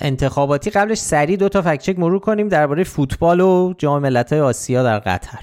انتخاباتی 0.00 0.70
قبلش 0.70 0.98
سریع 0.98 1.36
دو 1.36 1.48
تا 1.48 1.62
فکت 1.62 1.82
چک 1.82 1.98
مرور 1.98 2.18
کنیم 2.18 2.48
درباره 2.48 2.84
فوتبال 2.84 3.40
و 3.40 3.74
جام 3.78 4.02
ملت‌های 4.02 4.40
آسیا 4.40 4.82
در 4.82 4.98
قطر. 4.98 5.38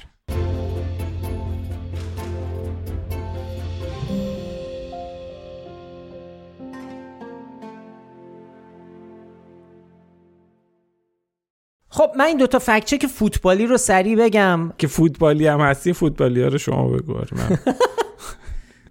خب 11.98 12.12
من 12.18 12.26
این 12.26 12.38
دوتا 12.38 12.60
فکچه 12.60 12.98
که 12.98 13.08
فوتبالی 13.08 13.66
رو 13.66 13.78
سریع 13.78 14.16
بگم. 14.16 14.74
که 14.78 14.88
فوتبالی 14.88 15.48
هم 15.48 15.62
هستی 15.62 15.94
فوتبالی 15.94 16.42
ها 16.42 16.48
رو 16.48 16.58
شما 16.58 16.88
بگو 16.88 17.14
من. 17.14 17.58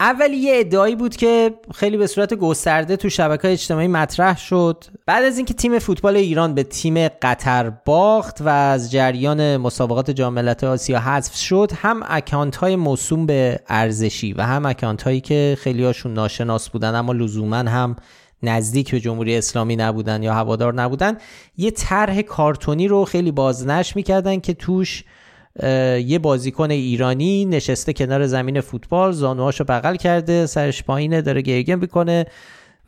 اولی 0.01 0.37
یه 0.37 0.53
ادعایی 0.57 0.97
بود 0.97 1.17
که 1.17 1.55
خیلی 1.75 1.97
به 1.97 2.07
صورت 2.07 2.35
گسترده 2.35 2.97
تو 2.97 3.09
شبکه 3.09 3.53
اجتماعی 3.53 3.89
مطرح 3.89 4.39
شد. 4.39 4.85
بعد 5.07 5.25
از 5.25 5.37
اینکه 5.37 5.55
تیم 5.55 5.79
فوتبال 5.79 6.17
ایران 6.17 6.55
به 6.55 6.63
تیم 6.63 7.09
قطر 7.09 7.71
باخت 7.71 8.41
و 8.41 8.49
از 8.49 8.93
جریان 8.93 9.57
مسابقات 9.57 10.11
جام 10.11 10.35
ملت‌های 10.35 10.73
آسیا 10.73 11.01
حذف 11.01 11.35
شد 11.37 11.71
هم 11.77 12.03
اکانت 12.07 12.57
های 12.57 12.77
موسوم 12.77 13.27
به 13.27 13.61
ارزشی 13.69 14.33
و 14.33 14.43
هم 14.43 14.67
اکانت 14.67 15.03
هایی 15.03 15.21
که 15.21 15.57
خیلی 15.61 15.85
هاشون 15.85 16.15
ناشناس 16.15 16.69
بودن 16.69 16.95
اما 16.95 17.13
لزوما 17.13 17.57
هم 17.57 17.97
نزدیک 18.43 18.91
به 18.91 19.01
جمهوری 19.01 19.37
اسلامی 19.37 19.77
نبودن 19.77 20.23
یا 20.23 20.35
هوادار 20.35 20.75
نبودن 20.75 21.17
یه 21.57 21.71
طرح 21.71 22.23
کارتونی 22.23 22.89
رو 22.89 23.05
خیلی 23.05 23.33
بازنش 23.33 23.97
می‌کردن 23.97 24.41
که 24.41 24.55
توش 24.55 25.05
یه 26.07 26.19
بازیکن 26.23 26.71
ایرانی 26.71 27.45
نشسته 27.45 27.93
کنار 27.93 28.27
زمین 28.27 28.61
فوتبال 28.61 29.13
زانوهاشو 29.13 29.65
بغل 29.65 29.97
کرده 29.97 30.47
سرش 30.47 30.83
پایینه 30.83 31.23
داره 31.23 31.43
گریه 31.43 31.77
می‌کنه 31.77 32.27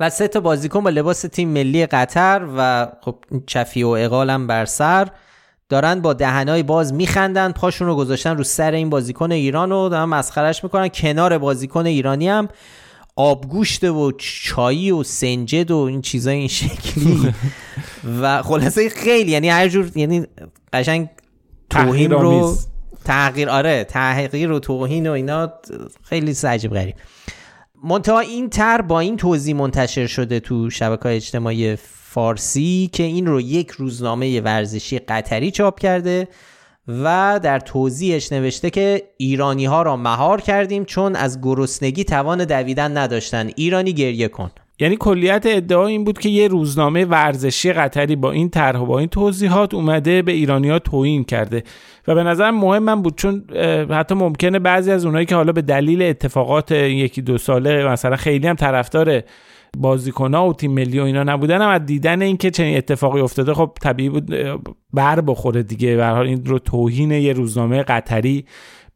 و 0.00 0.10
سه 0.10 0.28
تا 0.28 0.40
بازیکن 0.40 0.84
با 0.84 0.90
لباس 0.90 1.20
تیم 1.20 1.48
ملی 1.48 1.86
قطر 1.86 2.48
و 2.56 2.88
خب 3.00 3.16
چفی 3.46 3.82
و 3.82 3.88
اقالم 3.88 4.46
بر 4.46 4.64
سر 4.64 5.08
دارن 5.68 6.00
با 6.00 6.12
دهنای 6.12 6.62
باز 6.62 6.92
میخندن 6.92 7.52
پاشون 7.52 7.88
رو 7.88 7.96
گذاشتن 7.96 8.36
رو 8.36 8.44
سر 8.44 8.72
این 8.72 8.90
بازیکن 8.90 9.32
ایران 9.32 9.70
رو 9.70 9.88
دارن 9.88 10.04
مسخرش 10.04 10.64
می‌کنن 10.64 10.88
کنار 10.88 11.38
بازیکن 11.38 11.86
ایرانی 11.86 12.28
هم. 12.28 12.48
آبگوشت 13.18 13.84
و 13.84 14.12
چایی 14.18 14.90
و 14.90 15.02
سنجد 15.02 15.70
و 15.70 15.76
این 15.76 16.02
چیزای 16.02 16.36
این 16.36 16.48
شکلی. 16.48 17.34
و 18.22 18.42
خلاصه 18.42 18.88
خیلی 18.88 19.30
یعنی 19.32 19.48
هر 19.48 19.68
جور 19.68 19.90
یعنی 19.94 20.26
قشنگ 20.72 21.08
توهین 21.70 22.10
رو 22.10 22.56
تغییر 23.04 23.48
آره 23.48 23.84
تحقیر 23.84 24.52
و 24.52 24.58
توهین 24.58 25.06
و 25.06 25.12
اینا 25.12 25.52
خیلی 26.02 26.34
عجیب 26.44 26.74
غریب. 26.74 26.94
منتها 27.84 28.20
این 28.20 28.50
تر 28.50 28.80
با 28.80 29.00
این 29.00 29.16
توضیح 29.16 29.56
منتشر 29.56 30.06
شده 30.06 30.40
تو 30.40 30.70
شبکه 30.70 31.02
های 31.02 31.16
اجتماعی 31.16 31.76
فارسی 31.76 32.90
که 32.92 33.02
این 33.02 33.26
رو 33.26 33.40
یک 33.40 33.70
روزنامه 33.70 34.40
ورزشی 34.40 34.98
قطری 34.98 35.50
چاپ 35.50 35.80
کرده. 35.80 36.28
و 36.88 37.40
در 37.42 37.60
توضیحش 37.60 38.32
نوشته 38.32 38.70
که 38.70 39.02
ایرانی 39.16 39.64
ها 39.64 39.82
را 39.82 39.96
مهار 39.96 40.40
کردیم 40.40 40.84
چون 40.84 41.16
از 41.16 41.40
گرسنگی 41.42 42.04
توان 42.04 42.44
دویدن 42.44 42.96
نداشتن. 42.96 43.50
ایرانی 43.56 43.92
گریه 43.92 44.28
کن. 44.28 44.50
یعنی 44.80 44.96
کلیت 44.96 45.42
ادعا 45.46 45.86
این 45.86 46.04
بود 46.04 46.18
که 46.18 46.28
یه 46.28 46.48
روزنامه 46.48 47.04
ورزشی 47.04 47.72
قطری 47.72 48.16
با 48.16 48.32
این 48.32 48.50
طرح 48.50 48.80
و 48.80 48.86
با 48.86 48.98
این 48.98 49.08
توضیحات 49.08 49.74
اومده 49.74 50.22
به 50.22 50.32
ایرانیا 50.32 50.78
توهین 50.78 51.24
کرده 51.24 51.62
و 52.08 52.14
به 52.14 52.22
نظر 52.22 52.50
مهم 52.50 52.82
من 52.82 53.02
بود 53.02 53.16
چون 53.16 53.44
حتی 53.90 54.14
ممکنه 54.14 54.58
بعضی 54.58 54.90
از 54.90 55.04
اونایی 55.04 55.26
که 55.26 55.34
حالا 55.34 55.52
به 55.52 55.62
دلیل 55.62 56.02
اتفاقات 56.02 56.72
یکی 56.72 57.22
دو 57.22 57.38
ساله 57.38 57.88
مثلا 57.88 58.16
خیلی 58.16 58.46
هم 58.46 58.56
طرفدار 58.56 59.22
ها 60.18 60.48
و 60.48 60.52
تیم 60.52 60.72
ملی 60.72 61.00
و 61.00 61.02
اینا 61.02 61.22
نبودن 61.22 61.62
هم 61.62 61.68
از 61.68 61.86
دیدن 61.86 62.22
اینکه 62.22 62.50
چنین 62.50 62.76
اتفاقی 62.76 63.20
افتاده 63.20 63.54
خب 63.54 63.70
طبیعی 63.80 64.08
بود 64.08 64.34
بر 64.92 65.20
بخوره 65.20 65.62
دیگه. 65.62 65.96
به 65.96 66.06
حال 66.06 66.26
این 66.26 66.44
رو 66.44 66.58
توهین 66.58 67.10
یه 67.10 67.32
روزنامه 67.32 67.82
قطری 67.82 68.44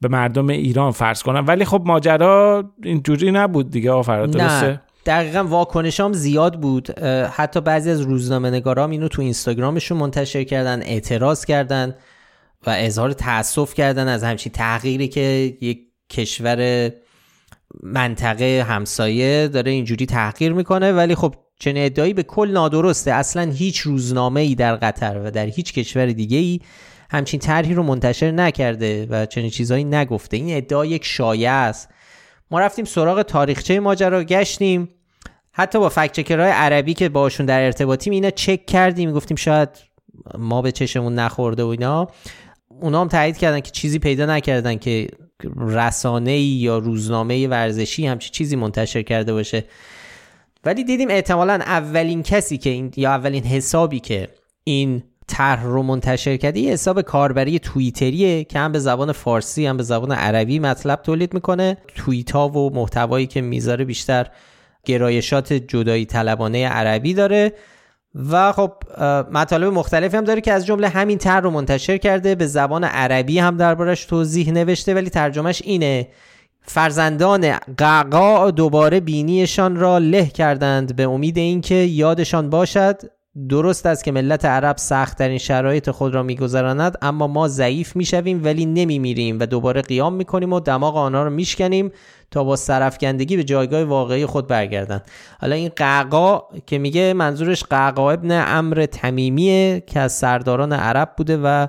به 0.00 0.08
مردم 0.08 0.48
ایران 0.48 0.90
فرض 0.90 1.22
کنم. 1.22 1.44
ولی 1.48 1.64
خب 1.64 1.82
ماجرا 1.84 2.64
اینجوری 2.82 3.30
نبود 3.30 3.70
دیگه 3.70 3.90
آفراد 3.90 4.30
درسته؟ 4.30 4.80
دقیقا 5.06 5.44
واکنش 5.44 6.00
هم 6.00 6.12
زیاد 6.12 6.60
بود. 6.60 7.00
حتی 7.32 7.60
بعضی 7.60 7.90
از 7.90 8.00
روزنامه 8.00 8.50
نگارام 8.50 8.90
اینو 8.90 9.08
تو 9.08 9.22
اینستاگرامشون 9.22 9.98
منتشر 9.98 10.44
کردن 10.44 10.82
اعتراض 10.82 11.44
کردن 11.44 11.94
و 12.66 12.74
اظهار 12.78 13.12
تاسف 13.12 13.74
کردن 13.74 14.08
از 14.08 14.24
همچین 14.24 14.52
تغییری 14.52 15.08
که 15.08 15.56
یک 15.60 15.80
کشور 16.10 16.90
منطقه 17.82 18.64
همسایه 18.68 19.48
داره 19.48 19.70
اینجوری 19.70 20.06
تحقیر 20.06 20.52
می‌کنه 20.52 20.92
ولی 20.92 21.14
خب 21.14 21.34
چنین 21.60 21.84
ادعایی 21.84 22.14
به 22.14 22.22
کل 22.22 22.50
نادرسته. 22.50 23.12
اصلا 23.12 23.50
هیچ 23.50 23.78
روزنامه 23.78 24.40
ای 24.40 24.54
در 24.54 24.76
قطر 24.76 25.20
و 25.24 25.30
در 25.30 25.46
هیچ 25.46 25.72
کشور 25.72 26.06
دیگه 26.06 26.38
ای 26.38 26.60
همچین 27.10 27.40
طرحی 27.40 27.74
رو 27.74 27.82
منتشر 27.82 28.30
نکرده 28.30 29.06
و 29.10 29.26
چنین 29.26 29.50
چیزهایی 29.50 29.84
نگفته. 29.84 30.36
این 30.36 30.56
ادعا 30.56 30.86
یک 30.86 31.04
شایعه 31.04 31.50
است. 31.50 31.88
ما 32.50 32.60
رفتیم 32.60 32.84
سراغ 32.84 33.22
تاریخچه 33.22 33.80
ماجرا 33.80 34.24
گشتیم. 34.24 34.88
حتی 35.52 35.78
با 35.78 35.88
فکچکرهای 35.88 36.50
عربی 36.50 36.94
که 36.94 37.08
باشون 37.08 37.46
در 37.46 37.64
ارتباطیم 37.64 38.12
اینا 38.12 38.30
چک 38.30 38.66
کردیم. 38.66 39.12
گفتیم 39.12 39.36
شاید 39.36 39.68
ما 40.38 40.62
به 40.62 40.72
چشمون 40.72 41.14
نخورده 41.14 41.62
و 41.62 41.66
اینا. 41.66 42.08
اونا 42.68 43.00
هم 43.00 43.08
تایید 43.08 43.36
کردن 43.36 43.60
که 43.60 43.70
چیزی 43.70 43.98
پیدا 43.98 44.26
نکردن 44.26 44.76
که 44.76 45.08
رسانه 45.56 46.38
یا 46.40 46.78
روزنامه 46.78 47.48
ورزشی 47.48 48.06
همچی 48.06 48.30
چیزی 48.30 48.56
منتشر 48.56 49.02
کرده 49.02 49.32
باشه. 49.32 49.64
ولی 50.64 50.84
دیدیم 50.84 51.10
احتمالا 51.10 51.52
اولین 51.52 52.22
کسی 52.22 52.58
که 52.58 52.70
این 52.70 52.92
یا 52.96 53.10
اولین 53.10 53.44
حسابی 53.44 54.00
که 54.00 54.28
این 54.64 55.02
طرح 55.26 55.64
رو 55.64 55.82
منتشر 55.82 56.36
کرده 56.36 56.60
یه 56.60 56.72
حساب 56.72 57.00
کاربری 57.00 57.58
توییتریه 57.58 58.44
که 58.44 58.58
هم 58.58 58.72
به 58.72 58.78
زبان 58.78 59.12
فارسی 59.12 59.66
هم 59.66 59.76
به 59.76 59.82
زبان 59.82 60.12
عربی 60.12 60.58
مطلب 60.58 61.02
تولید 61.02 61.34
می‌کنه. 61.34 61.76
توییت 61.94 62.30
ها 62.30 62.48
و 62.48 62.74
محتوایی 62.74 63.26
که 63.26 63.40
می‌ذاره 63.40 63.84
بیشتر 63.84 64.26
گرایشات 64.84 65.52
جدایی 65.52 66.06
طلبانه 66.06 66.68
عربی 66.68 67.14
داره. 67.14 67.52
و 68.14 68.52
خب 68.52 68.72
مطالب 69.32 69.72
مختلفی 69.72 70.16
هم 70.16 70.24
داره 70.24 70.40
که 70.40 70.52
از 70.52 70.66
جمله 70.66 70.88
همین 70.88 71.18
طرح 71.18 71.40
رو 71.40 71.50
منتشر 71.50 71.96
کرده 71.98 72.34
به 72.34 72.46
زبان 72.46 72.84
عربی 72.84 73.38
هم 73.38 73.56
دربارش 73.56 74.04
توضیح 74.04 74.52
نوشته 74.52 74.94
ولی 74.94 75.10
ترجمهش 75.10 75.62
اینه. 75.64 76.08
فرزندان 76.62 77.56
قعقاع 77.76 78.50
دوباره 78.50 79.00
بینیشان 79.00 79.76
را 79.76 79.98
له 79.98 80.26
کردند 80.26 80.96
به 80.96 81.02
امید 81.02 81.38
اینکه 81.38 81.74
یادشان 81.74 82.50
باشد. 82.50 83.00
درست 83.48 83.86
است 83.86 84.04
که 84.04 84.12
ملت 84.12 84.44
عرب 84.44 84.76
سختترین 84.76 85.38
شرایط 85.38 85.90
خود 85.90 86.14
را 86.14 86.22
میگذراند 86.22 86.98
اما 87.02 87.26
ما 87.26 87.48
ضعیف 87.48 87.96
می‌شویم 87.96 88.44
ولی 88.44 88.66
نمیمیریم 88.66 89.40
و 89.40 89.46
دوباره 89.46 89.82
قیام 89.82 90.14
می‌کنیم 90.14 90.52
و 90.52 90.60
دماغ 90.60 90.96
آنها 90.96 91.22
را 91.22 91.30
میشکنیم. 91.30 91.92
تا 92.32 92.44
با 92.44 92.56
سرفکندگی 92.56 93.36
به 93.36 93.44
جایگاه 93.44 93.84
واقعی 93.84 94.26
خود 94.26 94.46
برگردند 94.46 95.04
حالا 95.40 95.54
این 95.54 95.70
قعقا 95.76 96.40
که 96.66 96.78
میگه 96.78 97.12
منظورش 97.12 97.64
قعقا 97.64 98.10
ابن 98.10 98.44
امر 98.46 98.86
تمیمیه 98.86 99.82
که 99.86 100.00
از 100.00 100.12
سرداران 100.12 100.72
عرب 100.72 101.12
بوده 101.16 101.36
و 101.36 101.66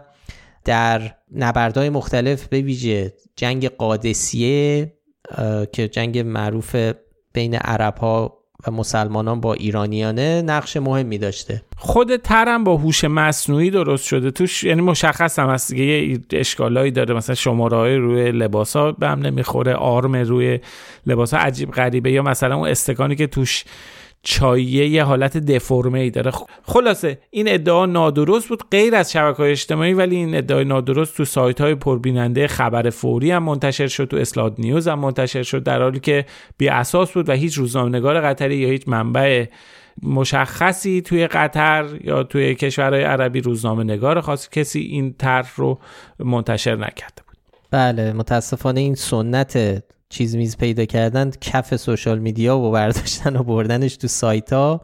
در 0.66 1.16
نبردهای 1.36 1.90
مختلف 1.90 2.48
به 2.48 2.62
ویژه 2.62 3.14
جنگ 3.36 3.70
قادسیه 3.70 4.94
که 5.72 5.88
جنگ 5.88 6.20
معروف 6.20 6.76
بین 7.34 7.56
عرب 7.56 7.98
ها 7.98 8.43
و 8.68 8.72
مسلمانان 8.72 9.42
با 9.42 9.54
ایرانیانه 9.54 10.42
نقش 10.42 10.78
مهمی 10.78 11.18
داشته. 11.18 11.62
خود 11.78 12.16
ترم 12.16 12.64
با 12.64 12.78
هوش 12.78 13.04
مصنوعی 13.04 13.70
درست 13.70 14.06
شده. 14.06 14.32
توش 14.32 14.64
یعنی 14.64 14.82
مشخص 14.82 15.40
هم 15.40 15.50
هست 15.50 15.74
یه 15.74 16.20
اشکالایی 16.32 16.92
داره. 16.92 17.16
مثلا 17.16 17.36
شماره 17.36 17.98
روی 17.98 18.32
لباس 18.32 18.76
ها 18.76 18.92
به 18.92 19.08
هم 19.08 19.20
نمی‌خوره 19.20 19.74
آرم 19.74 20.16
روی 20.16 20.60
لباس 21.08 21.34
ها 21.34 21.40
عجیب 21.40 21.72
غریبه. 21.72 22.12
یا 22.12 22.22
مثلا 22.22 22.56
اون 22.56 22.68
استکانی 22.68 23.16
که 23.16 23.28
توش 23.28 23.64
چاییه 24.24 24.88
یه 24.88 25.04
حالت 25.04 25.38
دفرمه 25.38 26.00
ای 26.00 26.10
داره 26.10 26.32
خلاصه 26.64 27.20
این 27.30 27.48
ادعا 27.48 27.86
نادرست 27.86 28.50
بود 28.50 28.64
غیر 28.72 28.96
از 28.96 29.12
شبکه 29.12 29.38
های 29.38 29.52
اجتماعی 29.52 29.94
ولی 29.94 30.16
این 30.16 30.36
ادعای 30.36 30.66
نادرست 30.66 31.18
تو 31.18 31.26
سایت 31.26 31.62
های 31.62 31.76
پربیننده 31.76 32.48
خبر 32.48 32.90
فوری 32.90 33.32
هم 33.32 33.44
منتشر 33.44 33.88
شد 33.88 34.06
تو 34.06 34.18
اسلاد 34.18 34.56
نیوز 34.60 34.88
هم 34.88 35.00
منتشر 35.00 35.44
شد 35.44 35.64
در 35.64 35.82
حالی 35.82 36.00
که 36.00 36.26
بی 36.58 36.70
اساس 36.70 37.12
بود 37.12 37.30
و 37.30 37.32
هیچ 37.32 37.54
روزنامه‌نگار 37.54 38.22
قطری 38.22 38.56
یا 38.56 38.70
هیچ 38.70 38.88
منبع 38.88 39.46
مشخصی 40.04 41.02
توی 41.02 41.28
قطر 41.28 41.86
یا 42.04 42.24
توی 42.24 42.56
کشورهای 42.56 43.04
عربی 43.04 43.42
روزنامه 43.42 43.84
نگار 43.84 44.22
خاص 44.22 44.50
کسی 44.50 44.80
این 44.80 45.14
طرح 45.14 45.52
رو 45.56 45.80
منتشر 46.20 46.76
نکرده 46.76 47.24
بود. 47.28 47.38
بله 47.72 48.14
متاسفانه 48.14 48.80
این 48.80 48.96
سنت 48.96 49.84
چیز 50.14 50.36
میز 50.36 50.58
پیدا 50.58 50.86
کردن 50.86 51.32
کف 51.42 51.76
social 51.76 52.20
media 52.20 52.58
و 52.58 52.72
برداشتن 52.72 53.36
و 53.36 53.44
بردنش 53.44 53.98
تو 53.98 54.08
سایت 54.08 54.54
ها 54.54 54.82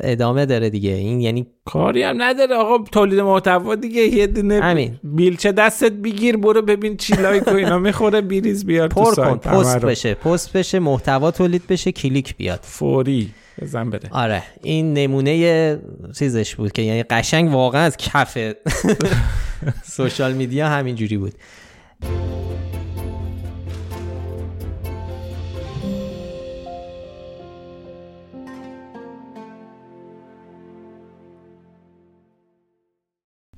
ادامه 0.00 0.46
داره 0.46 0.70
دیگه. 0.70 0.90
این 0.90 1.20
یعنی 1.20 1.46
کاری 1.64 2.02
هم 2.02 2.22
نداره 2.22 2.54
آقا 2.54 2.84
تولید 2.92 3.20
محتوا 3.20 3.74
دیگه. 3.74 4.02
یه 4.02 4.26
دونه 4.26 4.60
همین. 4.60 4.98
بیلچه 5.02 5.52
دستت 5.52 5.92
بگیر 5.92 6.36
برو 6.36 6.62
ببین 6.62 6.96
چی 6.96 7.14
لایک 7.14 7.48
و 7.48 7.54
اینا. 7.54 7.78
می‌خوره 7.78 8.20
بیریز 8.20 8.66
بیار 8.66 8.88
پر 8.88 9.14
تو 9.14 9.22
کن 9.22 9.36
پست 9.36 9.78
بشه 9.78 10.14
پست 10.14 10.52
بشه 10.52 10.78
محتوا 10.78 11.30
تولید 11.30 11.66
بشه 11.66 11.92
کلیک 11.92 12.36
بیاد. 12.36 12.60
فوری. 12.62 13.30
بزن 13.62 13.90
بده 13.90 14.08
آره 14.12 14.42
این 14.62 14.94
نمونه 14.94 15.78
چیزش 16.18 16.54
بود 16.54 16.72
که 16.72 16.82
یعنی 16.82 17.02
قشنگ 17.02 17.52
واقعا 17.52 17.82
از 17.82 17.96
کف 17.96 18.38
سوشال 19.96 20.32
میدیا 20.32 20.68
همین 20.68 20.94
جوری 20.94 21.16
بود. 21.16 21.32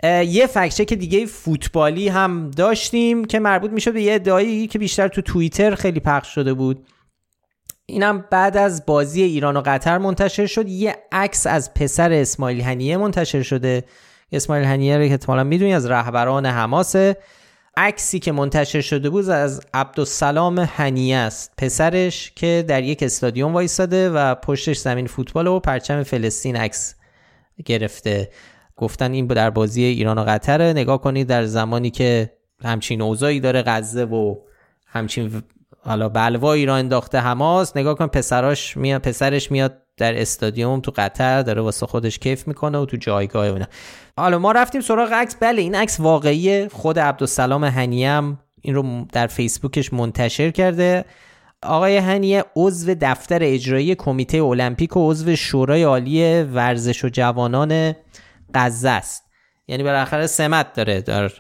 یه 0.03 0.47
فکچک 0.47 0.95
دیگه 0.95 1.27
فوتبالی 1.27 2.09
هم 2.09 2.51
داشتیم 2.51 3.25
که 3.25 3.39
مربوط 3.39 3.71
می‌شد 3.71 3.93
به 3.93 4.03
یه 4.03 4.15
ادعایی 4.15 4.67
که 4.67 4.79
بیشتر 4.79 5.09
تو 5.09 5.23
توییتر 5.23 5.75
خیلی 5.75 6.01
پخش 6.01 6.35
شده 6.35 6.55
بود. 6.55 6.87
اینم 7.87 8.25
بعد 8.31 8.57
از 8.57 8.87
بازی 8.87 9.23
ایران 9.23 9.57
و 9.57 9.63
قطر 9.67 9.99
منتشر 9.99 10.47
شد. 10.47 10.69
یه 10.69 10.97
عکس 11.13 11.47
از 11.47 11.75
پسر 11.75 12.13
اسماعیل 12.13 12.61
هنیه 12.61 12.97
منتشر 12.97 13.43
شده. 13.43 13.85
اسماعیل 14.33 14.65
هنیه 14.65 14.99
رو 14.99 15.05
که 15.07 15.11
احتمالا 15.11 15.45
می‌دونی 15.45 15.75
از 15.75 15.87
رهبران 15.87 16.47
حماسه. 16.47 17.17
عکسی 17.77 18.19
که 18.19 18.33
منتشر 18.33 18.81
شده 18.81 19.11
بود 19.11 19.29
از 19.29 19.61
عبدالسلام 19.75 20.59
هنیه 20.59 21.17
است. 21.17 21.53
پسرش 21.59 22.33
که 22.37 22.65
در 22.69 22.83
یک 22.83 23.03
استادیوم 23.03 23.55
وایساده 23.55 24.11
و 24.11 24.35
پشتش 24.35 24.79
زمین 24.79 25.07
فوتبال 25.07 25.47
و 25.47 25.61
پرچم 25.61 26.03
فلسطین 26.03 26.57
عکس 26.57 26.95
گرفته. 27.65 28.31
گفتن 28.81 29.13
این 29.13 29.27
در 29.27 29.51
بازی 29.51 29.85
ایران 29.85 30.19
و 30.19 30.25
قطره 30.25 30.73
نگاه 30.73 31.01
کنید 31.01 31.27
در 31.27 31.45
زمانی 31.45 31.91
که 31.91 32.33
همچین 32.65 33.03
اوضاعی 33.03 33.41
داره 33.41 33.63
غزه 33.67 34.05
و 34.05 34.35
همچین 34.87 35.43
حالا 35.85 36.09
بلوایی 36.09 36.67
را 36.67 36.77
انداخته 36.77 37.19
حماس 37.19 37.77
نگاه 37.77 37.95
کن 37.95 38.07
پسراش 38.07 38.77
میاد 38.77 39.03
پسرش 39.03 39.51
میاد 39.51 39.77
در 39.97 40.21
استادیوم 40.21 40.81
تو 40.81 40.93
قطر 40.97 41.43
داره 41.43 41.63
واسه 41.63 41.87
خودش 41.87 42.19
کیف 42.19 42.49
می‌کنه 42.49 42.79
و 42.79 42.85
تو 42.85 42.97
جایگاه 42.97 43.47
اونه 43.47 43.69
حالا 44.17 44.39
ما 44.39 44.53
رفتیم 44.53 44.81
سراغ 44.81 45.13
عکس. 45.13 45.37
بله 45.41 45.63
این 45.63 45.75
عکس 45.75 46.01
واقعی 46.01 46.69
خود 46.69 46.99
عبدالسلام 46.99 47.65
هنیم 47.65 48.39
این 48.63 48.75
رو 48.75 49.07
در 49.13 49.27
فیسبوکش 49.27 49.93
منتشر 49.93 50.51
کرده. 50.51 51.05
آقای 51.63 51.97
هنیه 51.97 52.45
عضو 52.57 52.95
دفتر 53.01 53.39
اجرایی 53.43 53.95
کمیته 53.95 54.43
المپیک 54.43 54.97
و 54.97 55.11
عضو 55.11 55.37
شورای 55.37 55.83
عالی 55.83 56.43
ورزش 56.43 57.05
و 57.05 57.09
جوانان 57.09 57.95
غزه 58.55 58.89
است. 58.89 59.25
یعنی 59.69 59.83
بالاخره 59.83 60.27
سمت 60.27 60.73
داره 60.73 61.01
در 61.01 61.31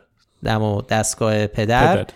دم 0.44 0.62
و 0.62 0.82
دستگاه 0.82 1.46
پدر, 1.46 1.96
پدر. 1.96 2.06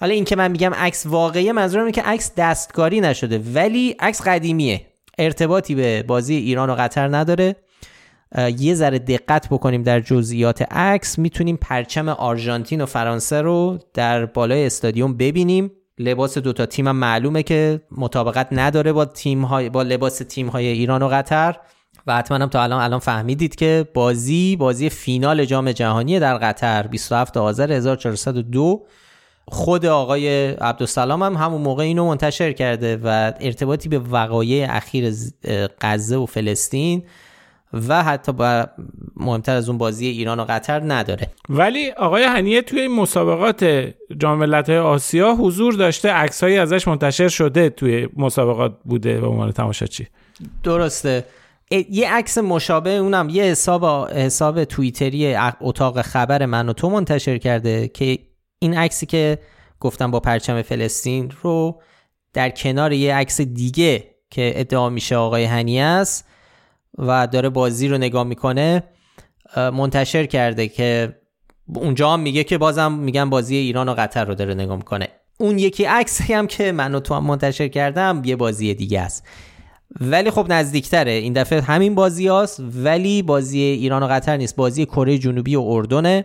حالا 0.00 0.14
این 0.14 0.24
که 0.24 0.36
من 0.36 0.50
میگم 0.50 0.74
عکس 0.74 1.06
واقعی 1.06 1.52
منظورم 1.52 1.84
اینه 1.84 1.92
که 1.92 2.02
عکس 2.02 2.32
دستکاری 2.36 3.00
نشده 3.00 3.38
ولی 3.38 3.96
عکس 3.98 4.22
قدیمیه. 4.22 4.86
ارتباطی 5.18 5.74
به 5.74 6.02
بازی 6.02 6.34
ایران 6.34 6.70
و 6.70 6.74
قطر 6.74 7.16
نداره. 7.16 7.56
یه 8.58 8.74
ذره 8.74 8.98
دقت 8.98 9.48
بکنیم 9.48 9.82
در 9.82 10.00
جزئیات 10.00 10.62
عکس. 10.62 11.18
می‌تونیم 11.18 11.56
پرچم 11.56 12.08
آرژانتین 12.08 12.80
و 12.80 12.86
فرانسه 12.86 13.40
رو 13.40 13.78
در 13.94 14.26
بالای 14.26 14.66
استادیوم 14.66 15.16
ببینیم. 15.16 15.70
لباس 15.98 16.38
دوتا 16.38 16.66
تیم 16.66 16.88
هم 16.88 16.96
معلومه 16.96 17.42
که 17.42 17.80
مطابقت 17.90 18.48
نداره 18.52 18.92
با 18.92 19.04
تیم 19.04 19.44
های 19.44 19.68
با 19.68 19.82
لباس 19.82 20.18
تیم 20.18 20.48
های 20.48 20.66
ایران 20.66 21.02
و 21.02 21.08
قطر. 21.08 21.56
و 22.06 22.14
حتما 22.14 22.38
هم 22.38 22.48
تا 22.48 22.62
الان 22.62 22.82
الان 22.82 22.98
فهمیدید 22.98 23.54
که 23.54 23.88
بازی 23.94 24.56
بازی 24.56 24.90
فینال 24.90 25.44
جام 25.44 25.72
جهانی 25.72 26.20
در 26.20 26.38
قطر 26.38 26.86
27 26.86 27.36
آذر 27.36 27.72
1402 27.72 28.86
خود 29.48 29.86
آقای 29.86 30.50
عبدالسلام 30.50 31.22
هم 31.22 31.34
همون 31.36 31.60
موقع 31.62 31.82
اینو 31.82 32.06
منتشر 32.06 32.52
کرده 32.52 33.00
و 33.04 33.32
ارتباطی 33.40 33.88
به 33.88 33.98
وقایع 33.98 34.66
اخیر 34.70 35.14
غزه 35.80 36.16
و 36.16 36.26
فلسطین 36.26 37.02
و 37.88 38.02
حتی 38.02 38.32
با 38.32 38.66
مهمتر 39.16 39.56
از 39.56 39.68
اون 39.68 39.78
بازی 39.78 40.06
ایران 40.06 40.40
و 40.40 40.44
قطر 40.48 40.82
نداره. 40.84 41.28
ولی 41.48 41.90
آقای 41.90 42.22
هنیه 42.22 42.62
توی 42.62 42.80
این 42.80 42.92
مسابقات 42.92 43.64
جام 44.18 44.38
ملت‌های 44.38 44.78
آسیا 44.78 45.34
حضور 45.34 45.74
داشته 45.74 46.12
عکسایی 46.12 46.58
ازش 46.58 46.88
منتشر 46.88 47.28
شده 47.28 47.70
توی 47.70 48.08
مسابقات 48.16 48.72
بوده 48.84 49.20
به 49.20 49.26
عنوان 49.26 49.52
تماشاچی. 49.52 50.06
درسته. 50.62 51.24
یه 51.70 52.12
عکس 52.12 52.38
مشابه 52.38 52.90
اونم 52.90 53.28
یه 53.28 53.42
حساب 53.42 54.10
حساب 54.10 54.64
توییتری 54.64 55.36
اتاق 55.60 56.02
خبر 56.02 56.46
من 56.46 56.68
و 56.68 56.72
تو 56.72 56.90
منتشر 56.90 57.38
کرده 57.38 57.88
که 57.88 58.18
این 58.58 58.74
عکسی 58.74 59.06
که 59.06 59.38
گفتم 59.80 60.10
با 60.10 60.20
پرچم 60.20 60.62
فلسطین 60.62 61.32
رو 61.42 61.82
در 62.32 62.50
کنار 62.50 62.92
یه 62.92 63.14
عکس 63.14 63.40
دیگه 63.40 64.04
که 64.30 64.52
ادعا 64.56 64.88
میشه 64.88 65.16
آقای 65.16 65.44
هنی 65.44 65.80
است 65.80 66.28
و 66.98 67.26
داره 67.26 67.48
بازی 67.48 67.88
رو 67.88 67.98
نگاه 67.98 68.24
می‌کنه 68.24 68.82
منتشر 69.56 70.26
کرده 70.26 70.68
که 70.68 71.16
اونجا 71.74 72.12
هم 72.12 72.20
میگه 72.20 72.44
که 72.44 72.58
بازم 72.58 72.92
میگن 72.92 73.30
بازی 73.30 73.56
ایران 73.56 73.88
و 73.88 73.94
قطر 73.94 74.24
رو 74.24 74.34
داره 74.34 74.54
نگاه 74.54 74.76
می‌کنه. 74.76 75.08
اون 75.38 75.58
یکی 75.58 75.84
عکسی 75.84 76.32
هم 76.32 76.46
که 76.46 76.72
من 76.72 76.94
و 76.94 77.00
تو 77.00 77.14
هم 77.14 77.24
منتشر 77.24 77.68
کردم 77.68 78.22
یه 78.24 78.36
بازی 78.36 78.74
دیگه 78.74 79.00
است. 79.00 79.26
ولی 80.00 80.30
خب 80.30 80.46
نزدیکتره. 80.48 81.12
این 81.12 81.32
دفعه 81.32 81.60
همین 81.60 81.94
بازی 81.94 82.26
هاست 82.26 82.62
ولی 82.74 83.22
بازی 83.22 83.58
ایران 83.58 84.02
و 84.02 84.06
قطر 84.06 84.36
نیست. 84.36 84.56
بازی 84.56 84.86
کره 84.86 85.18
جنوبی 85.18 85.56
و 85.56 85.60
اردنه. 85.60 86.24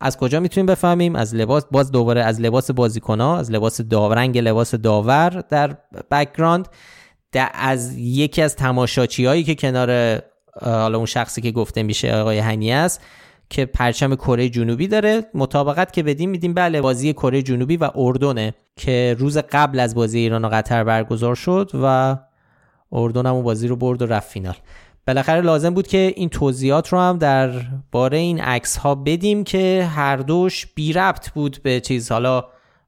از 0.00 0.16
کجا 0.16 0.40
می‌تونیم 0.40 0.66
بفهمیم؟ 0.66 1.16
از 1.16 1.34
لباس 1.34 1.64
باز 1.70 1.92
دوباره 1.92 2.22
از 2.22 2.40
لباس 2.40 2.70
بازیکنها 2.70 3.38
از 3.38 3.50
لباس 3.50 3.80
داور 3.80 4.09
رنگ 4.09 4.38
لباس 4.38 4.74
داور 4.74 5.44
در 5.50 5.76
background 6.10 6.68
از 7.54 7.98
یکی 7.98 8.42
از 8.42 8.56
تماشاچی 8.56 9.26
هایی 9.26 9.44
که 9.44 9.54
کنار 9.54 10.20
حالا 10.62 10.96
اون 10.96 11.06
شخصی 11.06 11.40
که 11.40 11.50
گفته 11.50 11.82
میشه 11.82 12.14
آقای 12.14 12.38
هنی 12.38 12.72
است 12.72 13.00
که 13.50 13.66
پرچم 13.66 14.14
کره 14.14 14.48
جنوبی 14.48 14.88
داره. 14.88 15.24
مطابقت 15.34 15.92
که 15.92 16.02
بدیم 16.02 16.30
میدیم 16.30 16.54
بله 16.54 16.80
بازی 16.80 17.12
کره 17.12 17.42
جنوبی 17.42 17.76
و 17.76 17.90
اردنه 17.94 18.54
که 18.76 19.16
روز 19.18 19.38
قبل 19.38 19.80
از 19.80 19.94
بازی 19.94 20.18
ایران 20.18 20.44
و 20.44 20.48
قطر 20.48 20.84
برگزار 20.84 21.34
شد 21.34 21.70
و 21.82 22.16
اردن 22.92 23.26
هم 23.26 23.42
بازی 23.42 23.68
رو 23.68 23.76
برد 23.76 24.02
و 24.02 24.06
رفت 24.06 24.30
فینال. 24.30 24.56
بالاخره 25.06 25.40
لازم 25.40 25.74
بود 25.74 25.86
که 25.86 26.12
این 26.16 26.28
توضیحات 26.28 26.88
رو 26.88 26.98
هم 26.98 27.18
در 27.18 27.50
باره 27.92 28.18
این 28.18 28.40
عکس 28.40 28.76
ها 28.76 28.94
بدیم 28.94 29.44
که 29.44 29.88
هر 29.94 30.16
دوش 30.16 30.66
بی 30.66 30.92
ربط 30.92 31.30
بود 31.30 31.60
به 31.62 31.80
چیز. 31.80 32.12
حالا 32.12 32.44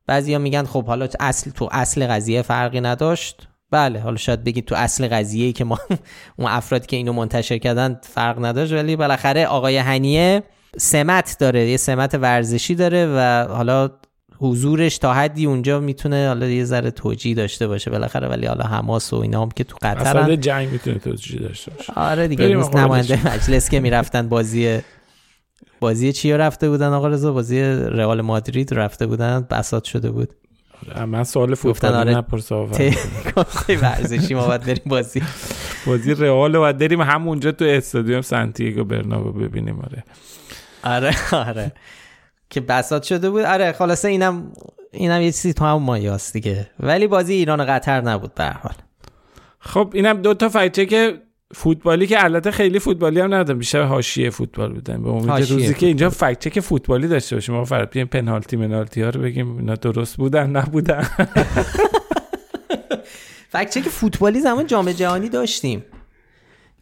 بعضیا 0.06 0.38
میگن 0.38 0.64
خب 0.64 0.86
حالا 0.86 1.08
اصل 1.20 1.50
تو 1.50 1.68
اصل 1.72 2.06
قضیه 2.06 2.42
فرقی 2.42 2.80
نداشت. 2.80 3.48
بله 3.70 4.00
حالا 4.00 4.16
شاید 4.16 4.44
بگید 4.44 4.64
تو 4.64 4.74
اصل 4.74 5.08
قضیه 5.08 5.52
که 5.52 5.64
ما 5.64 5.78
اون 6.38 6.48
افرادی 6.50 6.86
که 6.86 6.96
اینو 6.96 7.12
منتشر 7.12 7.58
کردن 7.58 8.00
فرق 8.02 8.44
نداشت 8.44 8.72
ولی 8.72 8.96
بالاخره 8.96 9.46
آقای 9.46 9.76
هنیه 9.76 10.42
سمت 10.76 11.36
داره 11.40 11.68
یه 11.68 11.76
سمت 11.76 12.14
ورزشی 12.14 12.74
داره 12.74 13.06
و 13.06 13.46
حالا 13.54 13.90
حضورش 14.40 14.98
تا 14.98 15.14
حدی 15.14 15.46
اونجا 15.46 15.80
می‌تونه 15.80 16.28
حالا 16.28 16.46
یه 16.46 16.64
ذره 16.64 16.90
توجیه 16.90 17.34
داشته 17.34 17.66
باشه 17.66 17.90
بالاخره 17.90 18.28
ولی 18.28 18.46
حالا 18.46 18.64
حماس 18.64 19.12
و 19.12 19.16
اینا 19.16 19.42
هم 19.42 19.48
که 19.48 19.64
تو 19.64 19.76
قطر 19.82 20.18
اصلا 20.18 20.36
جنگ 20.36 20.68
می‌تونه 20.68 20.98
توجیه 20.98 21.40
داشته 21.40 21.70
باشه. 21.70 21.92
آره 21.96 22.28
دیگه 22.28 22.56
نیست 22.56 22.76
نماینده 22.76 23.34
مجلس 23.34 23.70
که 23.70 23.80
می‌رفتن 23.80 24.28
بازی 24.28 24.80
بازی 25.80 26.12
چی 26.12 26.32
رفته 26.32 26.68
بودن 26.68 26.86
آقا 26.86 27.08
رضا؟ 27.08 27.32
بازی 27.32 27.60
رئال 27.62 28.20
مادرید 28.20 28.74
رفته 28.74 29.06
بودن؟ 29.06 29.46
بساط 29.50 29.84
شده 29.84 30.10
بود. 30.10 30.34
آره، 30.96 31.04
من 31.04 31.24
سوال 31.24 31.54
فوتبال 31.54 31.94
آره 31.94 32.14
نپرسا 32.16 32.68
ورزشی 33.82 34.34
ما 34.34 34.46
باید 34.46 34.60
بریم 34.60 34.82
بازی. 34.86 35.22
بازی 35.86 36.14
رئال 36.14 36.58
باید 36.58 36.78
بریم 36.78 37.00
همونجا 37.00 37.52
تو 37.52 37.64
استادیوم 37.64 38.20
سانتیاگو 38.20 38.84
برنابو 38.84 39.32
ببینیم 39.32 39.80
آره. 39.80 40.04
آره 40.82 41.14
آره. 41.32 41.72
که 42.50 42.60
بساط 42.60 43.02
شده 43.02 43.30
بود. 43.30 43.42
آره 43.42 43.72
خلاصه 43.72 44.08
اینم 44.08 44.52
اینم 44.92 45.22
یه 45.22 45.32
چیزی 45.32 45.52
تو 45.52 45.64
هم 45.64 45.82
مایاست 45.82 46.32
دیگه. 46.32 46.70
ولی 46.80 47.06
بازی 47.06 47.34
ایران 47.34 47.60
و 47.60 47.64
قطر 47.68 48.00
نبود 48.00 48.34
به 48.34 48.44
حال. 48.44 48.74
خب 49.58 49.90
اینم 49.94 50.22
دو 50.22 50.34
تا 50.34 50.48
فایچه 50.48 50.86
که 50.86 51.22
فوتبالی 51.54 52.06
که 52.06 52.24
البته 52.24 52.50
خیلی 52.50 52.78
فوتبالی 52.78 53.20
هم 53.20 53.34
ندادم 53.34 53.58
بیشتر 53.58 53.82
حاشیه 53.82 54.30
فوتبال 54.30 54.72
بودن. 54.72 55.02
به 55.02 55.10
امید 55.10 55.50
روزی 55.50 55.74
که 55.74 55.86
اینجا 55.86 56.10
فکت 56.10 56.38
چک 56.48 56.60
فوتبالی 56.60 57.08
داشته 57.08 57.36
باشیم. 57.36 57.54
ما 57.54 57.64
فرض 57.64 57.86
بیایم 57.86 58.08
پنالتی 58.08 58.56
منالتی 58.56 59.02
ها 59.02 59.10
رو 59.10 59.20
بگیم. 59.20 59.56
اینا 59.56 59.74
درست 59.74 60.16
بودن 60.16 60.50
نبودن. 60.50 61.02
فکت 63.52 63.70
چک 63.70 63.88
فوتبالی 63.88 64.40
زمان 64.40 64.66
جام 64.66 64.92
جهانی 64.92 65.28
داشتیم. 65.28 65.84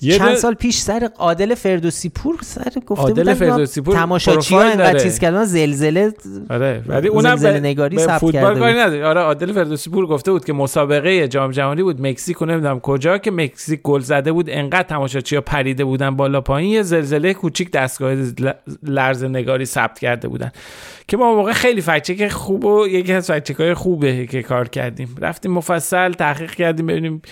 چند 0.00 0.34
سال 0.34 0.54
پیش 0.54 0.78
سر 0.78 1.10
عادل 1.18 1.54
فردوسی 1.54 2.08
پور 2.08 2.36
سر 2.42 2.72
گفته 2.86 3.02
عادل 3.02 3.34
فردوسی 3.34 3.80
پور 3.80 3.94
تماشاچی 3.94 4.54
ها 4.54 4.62
انقدر 4.62 4.98
چیز 4.98 5.18
کردن 5.18 5.44
زلزله 5.44 6.12
آره 6.50 6.82
ولی 6.86 7.08
اونم 7.08 7.36
زلزله 7.36 7.60
نگاری 7.60 7.98
ثبت 7.98 8.18
فوتبال 8.18 8.58
کاری 8.58 8.78
نداره. 8.78 9.06
آره 9.06 9.20
عادل 9.20 9.52
فردوسی 9.52 9.90
پور 9.90 10.06
گفته 10.06 10.32
بود 10.32 10.44
که 10.44 10.52
مسابقه 10.52 11.28
جام 11.28 11.50
جهانی 11.50 11.82
بود 11.82 12.00
مکزیک 12.00 12.42
نمی‌دونم 12.42 12.80
کجا 12.80 13.18
که 13.18 13.30
مکزیک 13.30 13.80
گل 13.82 14.00
زده 14.00 14.32
بود 14.32 14.50
انقدر 14.50 14.82
تماشاچی 14.82 15.34
ها 15.34 15.40
پریده 15.40 15.84
بودن 15.84 16.16
بالا 16.16 16.40
پایین 16.40 16.70
یه 16.70 16.82
زلزله 16.82 17.34
کوچیک 17.34 17.70
دستگاه 17.70 18.14
لرز 18.82 19.24
نگاری 19.24 19.64
ثبت 19.64 19.98
کرده 19.98 20.28
بودن. 20.28 20.50
که 21.08 21.16
ما 21.16 21.34
موقع 21.34 21.52
خیلی 21.52 21.80
فکچک 21.80 22.28
خوب 22.28 22.64
و 22.64 22.86
یکی 22.88 23.12
از 23.12 23.30
فکچک 23.30 23.72
خوبه 23.72 24.26
که 24.26 24.42
کار 24.42 24.68
کردیم. 24.68 25.16
رفتیم 25.20 25.52
مفصل 25.52 26.12
تحقیق 26.12 26.50
کردیم 26.50 26.86
ببینیم 26.86 27.22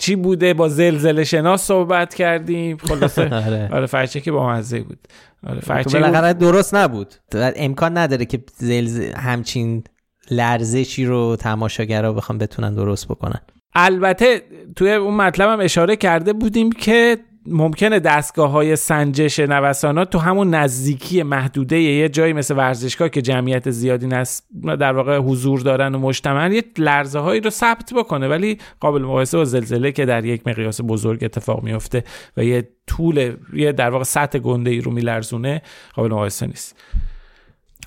چی 0.00 0.16
بوده 0.16 0.54
با 0.54 0.68
زلزله 0.68 1.24
شناس 1.24 1.62
صحبت 1.62 2.14
کردیم؟ 2.14 2.76
خلاصه. 2.76 3.22
آره, 3.46 3.68
آره 3.72 4.06
که 4.06 4.32
با 4.32 4.48
مزه 4.50 4.80
بود. 4.80 4.98
آره 5.46 5.60
فرچه 5.60 6.32
درست 6.32 6.74
نبود. 6.74 7.14
امکان 7.56 7.98
نداره 7.98 8.24
که 8.24 8.42
زلزله 8.56 9.14
همچین 9.16 9.84
لرزشی 10.30 11.04
رو 11.04 11.36
تماشاگرها 11.36 12.12
بخوام 12.12 12.38
بتونن 12.38 12.74
درست 12.74 13.08
بکنن. 13.08 13.40
البته 13.74 14.42
توی 14.76 14.92
اون 14.92 15.14
مطلب 15.14 15.48
هم 15.48 15.60
اشاره 15.60 15.96
کرده 15.96 16.32
بودیم 16.32 16.72
که 16.72 17.18
ممکنه 17.46 18.00
دستگاه 18.00 18.50
های 18.50 18.76
سنجش 18.76 19.38
نوسانات 19.40 20.10
تو 20.10 20.18
همون 20.18 20.54
نزدیکی 20.54 21.22
محدوده 21.22 21.80
یه 21.80 22.08
جایی 22.08 22.32
مثل 22.32 22.56
ورزشگاه 22.56 23.08
که 23.08 23.22
جمعیت 23.22 23.70
زیادی 23.70 24.06
نست 24.06 24.46
در 24.62 24.92
واقع 24.92 25.18
حضور 25.18 25.60
دارن 25.60 25.94
و 25.94 25.98
مجتمع 25.98 26.54
یه 26.54 26.64
لرزه 26.78 27.18
هایی 27.18 27.40
رو 27.40 27.50
ثبت 27.50 27.92
بکنه. 27.94 28.28
ولی 28.28 28.58
قابل 28.80 29.02
مقایسه 29.02 29.36
با 29.36 29.44
زلزله 29.44 29.92
که 29.92 30.06
در 30.06 30.24
یک 30.24 30.46
مقیاس 30.46 30.80
بزرگ 30.80 31.24
اتفاق 31.24 31.62
میفته 31.62 32.04
و 32.36 32.44
یه 32.44 32.68
طول 32.86 33.36
یه 33.52 33.72
در 33.72 33.90
واقع 33.90 34.04
سطح 34.04 34.38
گنده 34.38 34.70
ای 34.70 34.80
رو 34.80 34.92
میلرزونه 34.92 35.62
قابل 35.94 36.10
مقایسه 36.10 36.46
نیست. 36.46 36.76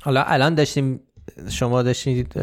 حالا 0.02 0.24
الان 0.24 0.56
داشتیم 0.56 1.00
شما 1.50 1.84
داشتید 1.84 2.34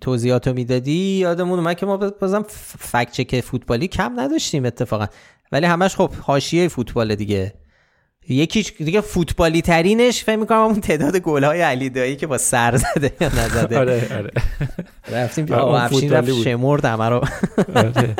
توضیحات 0.00 0.48
رو 0.48 0.54
می‌دادی؟ 0.54 1.18
یادمون 1.18 1.58
اومد 1.58 1.76
که 1.76 1.86
ما 1.86 1.96
بازم 1.96 2.44
فکت 2.78 3.12
چک 3.12 3.40
فوتبالی 3.40 3.88
کم 3.88 4.20
نداشتیم 4.20 4.64
اتفاقا. 4.64 5.06
ولی 5.52 5.66
همش 5.66 5.96
خب 5.96 6.12
حاشیه 6.14 6.68
فوتبال 6.68 7.14
دیگه. 7.14 7.54
یکی 8.28 8.62
دیگه 8.62 9.00
فوتبالی 9.00 9.62
ترینش 9.62 10.24
فکر 10.24 10.36
می‌کنم 10.36 10.58
اون 10.58 10.80
تعداد 10.80 11.16
گل 11.16 11.44
های 11.44 11.60
علی 11.60 11.90
دایی 11.90 12.16
که 12.16 12.26
با 12.26 12.38
سر 12.38 12.76
زده 12.76 13.12
یا 13.20 13.28
نزده. 13.28 13.78
آره 13.82 14.08
آره. 14.18 14.30
رفتیم 15.08 15.52
آقا 15.52 15.78
افشین 15.78 16.12
رفت 16.12 16.42
شمرد 16.42 16.84
همه 16.84 17.08
رو. 17.08 17.24
آره 17.74 18.16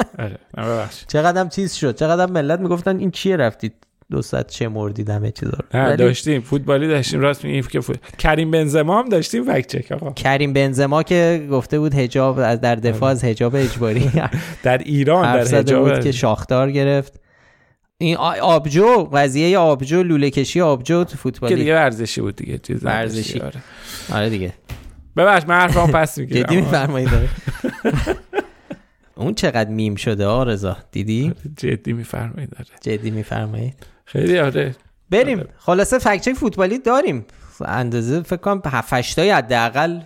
آره. 0.58 0.88
چقدر 1.12 1.48
چیز 1.48 1.74
شد. 1.74 1.96
چقدر 1.96 2.32
ملت 2.32 2.60
می‌گفتن 2.60 2.98
این 2.98 3.10
چیه 3.10 3.36
رفتید؟ 3.36 3.74
دو 4.10 4.22
ساعت 4.22 4.50
چه 4.50 4.68
مردیدم 4.68 5.30
چیزا 5.30 5.58
رو. 5.72 5.96
داشتیم. 5.96 6.40
فوتبالی 6.40 6.88
داشتیم. 6.88 7.20
راست 7.20 7.44
میگیم 7.44 7.62
که 7.62 7.80
فوت... 7.80 8.16
کریم 8.18 8.50
بنزما 8.50 8.98
هم 9.02 9.08
داشتیم 9.08 9.44
فکت 9.44 9.76
چک 9.76 9.92
آقا. 9.92 10.10
کریم 10.10 10.52
بنزما 10.52 11.02
که 11.02 11.48
گفته 11.50 11.78
بود 11.78 11.94
حجاب 11.94 12.54
در 12.54 12.74
دفاع 12.74 13.10
از 13.10 13.24
حجاب 13.24 13.54
اجباری. 13.54 14.10
در 14.62 14.78
ایران 14.78 15.44
در 15.44 15.58
حجاب 15.58 15.88
بود 15.88 16.04
که 16.04 16.12
شاختار 16.12 16.70
گرفت. 16.70 17.20
این 17.98 18.16
آبجو 18.16 19.04
قضیه 19.12 19.58
آبجو 19.58 20.02
لوله 20.02 20.30
کشی 20.30 20.60
آبجو 20.60 21.04
تو 21.04 21.16
فوتبالی. 21.16 21.54
که 21.54 21.58
دیگه 21.60 21.74
ورزشی 21.74 22.20
بود 22.20 22.36
دیگه 22.36 22.58
چیز 22.58 22.84
ورزشی 22.84 23.40
آره. 23.40 23.62
آره 24.12 24.30
دیگه. 24.30 24.52
ببخش 25.16 25.42
من 25.48 25.54
حرفام 25.54 25.92
پس 25.92 26.18
می‌گیرم. 26.18 26.42
جدی 26.42 26.56
میفرمایید 26.56 27.08
اون 29.16 29.34
چقدر 29.34 29.70
میم 29.70 29.94
شده 29.94 30.26
آرزا 30.26 30.76
دیدی؟ 30.90 31.32
جدی 31.56 31.92
میفرمایید 31.92 32.50
داره. 32.50 32.64
جدی 32.80 33.10
میفرمایید 33.10 33.86
خیلی 34.04 34.38
آره. 34.38 34.76
بریم. 35.10 35.38
آره. 35.38 35.48
خلاصه 35.58 35.98
فکچک 35.98 36.32
فوتبالی 36.32 36.78
داریم. 36.78 37.26
اندازه 37.64 38.22
فکر 38.22 38.36
کنم 38.36 38.62
7 38.66 38.92
8 38.92 39.16
تا 39.16 39.36
حداقل 39.36 40.00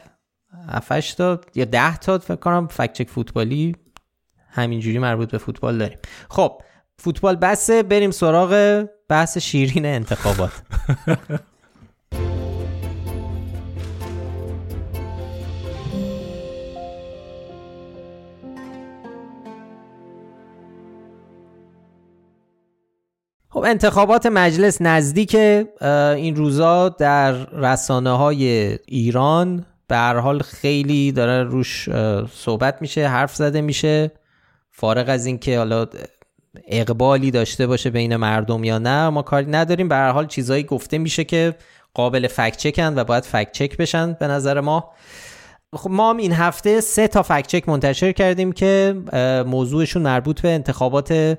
7 0.68 1.16
تا 1.16 1.40
یا 1.54 1.64
10 1.64 1.96
تا 1.96 2.18
فکر 2.18 2.36
کنم 2.36 2.66
فکچک 2.66 3.08
فوتبالی 3.08 3.76
همینجوری 4.50 4.98
مربوط 4.98 5.30
به 5.30 5.38
فوتبال 5.38 5.78
داریم. 5.78 5.98
خب 6.28 6.62
فوتبال 6.98 7.36
بسه 7.36 7.82
بریم 7.82 8.10
سراغ 8.10 8.84
بحث 9.08 9.38
شیرین 9.38 9.86
انتخابات. 9.86 10.52
خب 23.52 23.64
انتخابات 23.66 24.26
مجلس 24.26 24.82
نزدیک 24.82 25.34
این 25.34 26.36
روزا 26.36 26.88
در 26.88 27.32
رسانه 27.46 28.10
های 28.10 28.78
ایران. 28.86 29.66
به 29.88 29.96
هر 29.96 30.18
حال 30.18 30.38
خیلی 30.38 31.12
داره 31.12 31.42
روش 31.42 31.88
صحبت 32.34 32.76
میشه 32.80 33.08
حرف 33.08 33.34
زده 33.36 33.60
میشه. 33.60 34.10
فارغ 34.70 35.08
از 35.08 35.26
اینکه 35.26 35.58
حالا 35.58 35.86
اقبالی 36.68 37.30
داشته 37.30 37.66
باشه 37.66 37.90
بین 37.90 38.16
مردم 38.16 38.64
یا 38.64 38.78
نه 38.78 39.08
ما 39.08 39.22
کاری 39.22 39.46
نداریم. 39.46 39.88
به 39.88 39.94
هر 39.94 40.10
حال 40.10 40.26
چیزایی 40.26 40.62
گفته 40.62 40.98
میشه 40.98 41.24
که 41.24 41.54
قابل 41.94 42.26
فکت 42.26 42.56
چکن 42.56 42.98
و 42.98 43.04
باید 43.04 43.24
فکت 43.24 43.52
چک 43.52 43.76
بشن 43.76 44.12
به 44.12 44.26
نظر 44.26 44.60
ما. 44.60 44.90
خب 45.72 45.90
ما 45.90 46.10
هم 46.10 46.16
این 46.16 46.32
هفته 46.32 46.80
سه 46.80 47.08
تا 47.08 47.22
فکت 47.22 47.46
چک 47.46 47.68
منتشر 47.68 48.12
کردیم 48.12 48.52
که 48.52 48.96
موضوعشون 49.46 50.02
مربوط 50.02 50.40
به 50.40 50.48
انتخابات 50.48 51.38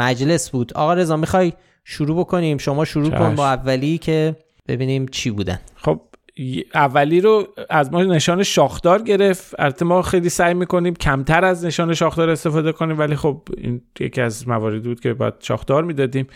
مجلس 0.00 0.50
بود. 0.50 0.72
آقا 0.74 0.94
رضا 0.94 1.16
می‌خوای 1.16 1.52
شروع 1.84 2.20
بکنیم؟ 2.20 2.58
شما 2.58 2.84
شروع 2.84 3.10
کن 3.10 3.34
با 3.34 3.48
اولی 3.48 3.98
که 3.98 4.36
ببینیم 4.68 5.06
چی 5.06 5.30
بودن. 5.30 5.60
خب 5.76 6.00
اولی 6.74 7.20
رو 7.20 7.46
از 7.70 7.92
ما 7.92 8.02
نشان 8.02 8.42
شاخدار 8.42 9.02
گرفت. 9.02 9.54
البته 9.58 9.84
ما 9.84 10.02
خیلی 10.02 10.28
سعی 10.28 10.54
می‌کنیم 10.54 10.94
کمتر 10.94 11.44
از 11.44 11.64
نشان 11.64 11.94
شاخدار 11.94 12.30
استفاده 12.30 12.72
کنیم 12.72 12.98
ولی 12.98 13.16
خب 13.16 13.42
این 13.56 13.80
یکی 14.00 14.20
از 14.20 14.48
مواردی 14.48 14.88
بود 14.88 15.00
که 15.00 15.14
باید 15.14 15.34
شاخدار 15.40 15.84
می‌دادیم. 15.84 16.26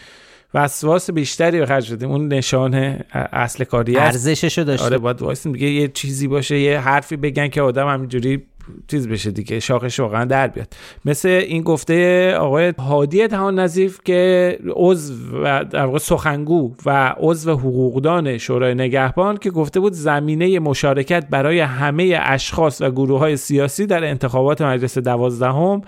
وسواس 0.54 1.10
بیشتری 1.10 1.58
به 1.58 1.66
خرج 1.66 1.90
دادیم. 1.90 2.10
اون 2.10 2.28
نشان 2.28 2.74
اصل 3.14 3.64
کاری 3.64 3.96
ارزششو 3.96 4.62
داشته. 4.62 4.86
آره 4.86 4.98
باید 4.98 5.22
واسه 5.22 5.52
دیگه 5.52 5.66
یه 5.66 5.88
چیزی 5.88 6.28
باشه 6.28 6.58
یه 6.58 6.80
حرفی 6.80 7.16
بگن 7.16 7.48
که 7.48 7.62
آدم 7.62 7.88
همینجوری 7.88 8.42
چیز 8.88 9.08
بشه 9.08 9.30
دیگه 9.30 9.60
شاخش 9.60 10.00
واقعا 10.00 10.24
در 10.24 10.48
بیاد. 10.48 10.68
مثل 11.04 11.28
این 11.28 11.62
گفته 11.62 12.30
آقای 12.34 12.72
هادی 12.78 13.26
تهان 13.26 13.58
نظیف 13.58 13.98
که 14.04 14.58
عضو 14.76 15.14
و 15.44 15.64
در 15.64 15.86
واقع 15.86 15.98
سخنگو 15.98 16.74
و 16.86 17.14
عضو 17.18 17.52
حقوقدان 17.52 18.38
شورای 18.38 18.74
نگهبان 18.74 19.36
که 19.36 19.50
گفته 19.50 19.80
بود 19.80 19.92
زمینه 19.92 20.58
مشارکت 20.58 21.26
برای 21.30 21.60
همه 21.60 22.18
اشخاص 22.22 22.80
و 22.80 22.90
گروه 22.90 23.18
های 23.18 23.36
سیاسی 23.36 23.86
در 23.86 24.04
انتخابات 24.04 24.62
مجلس 24.62 24.98
دوازدهم 24.98 25.82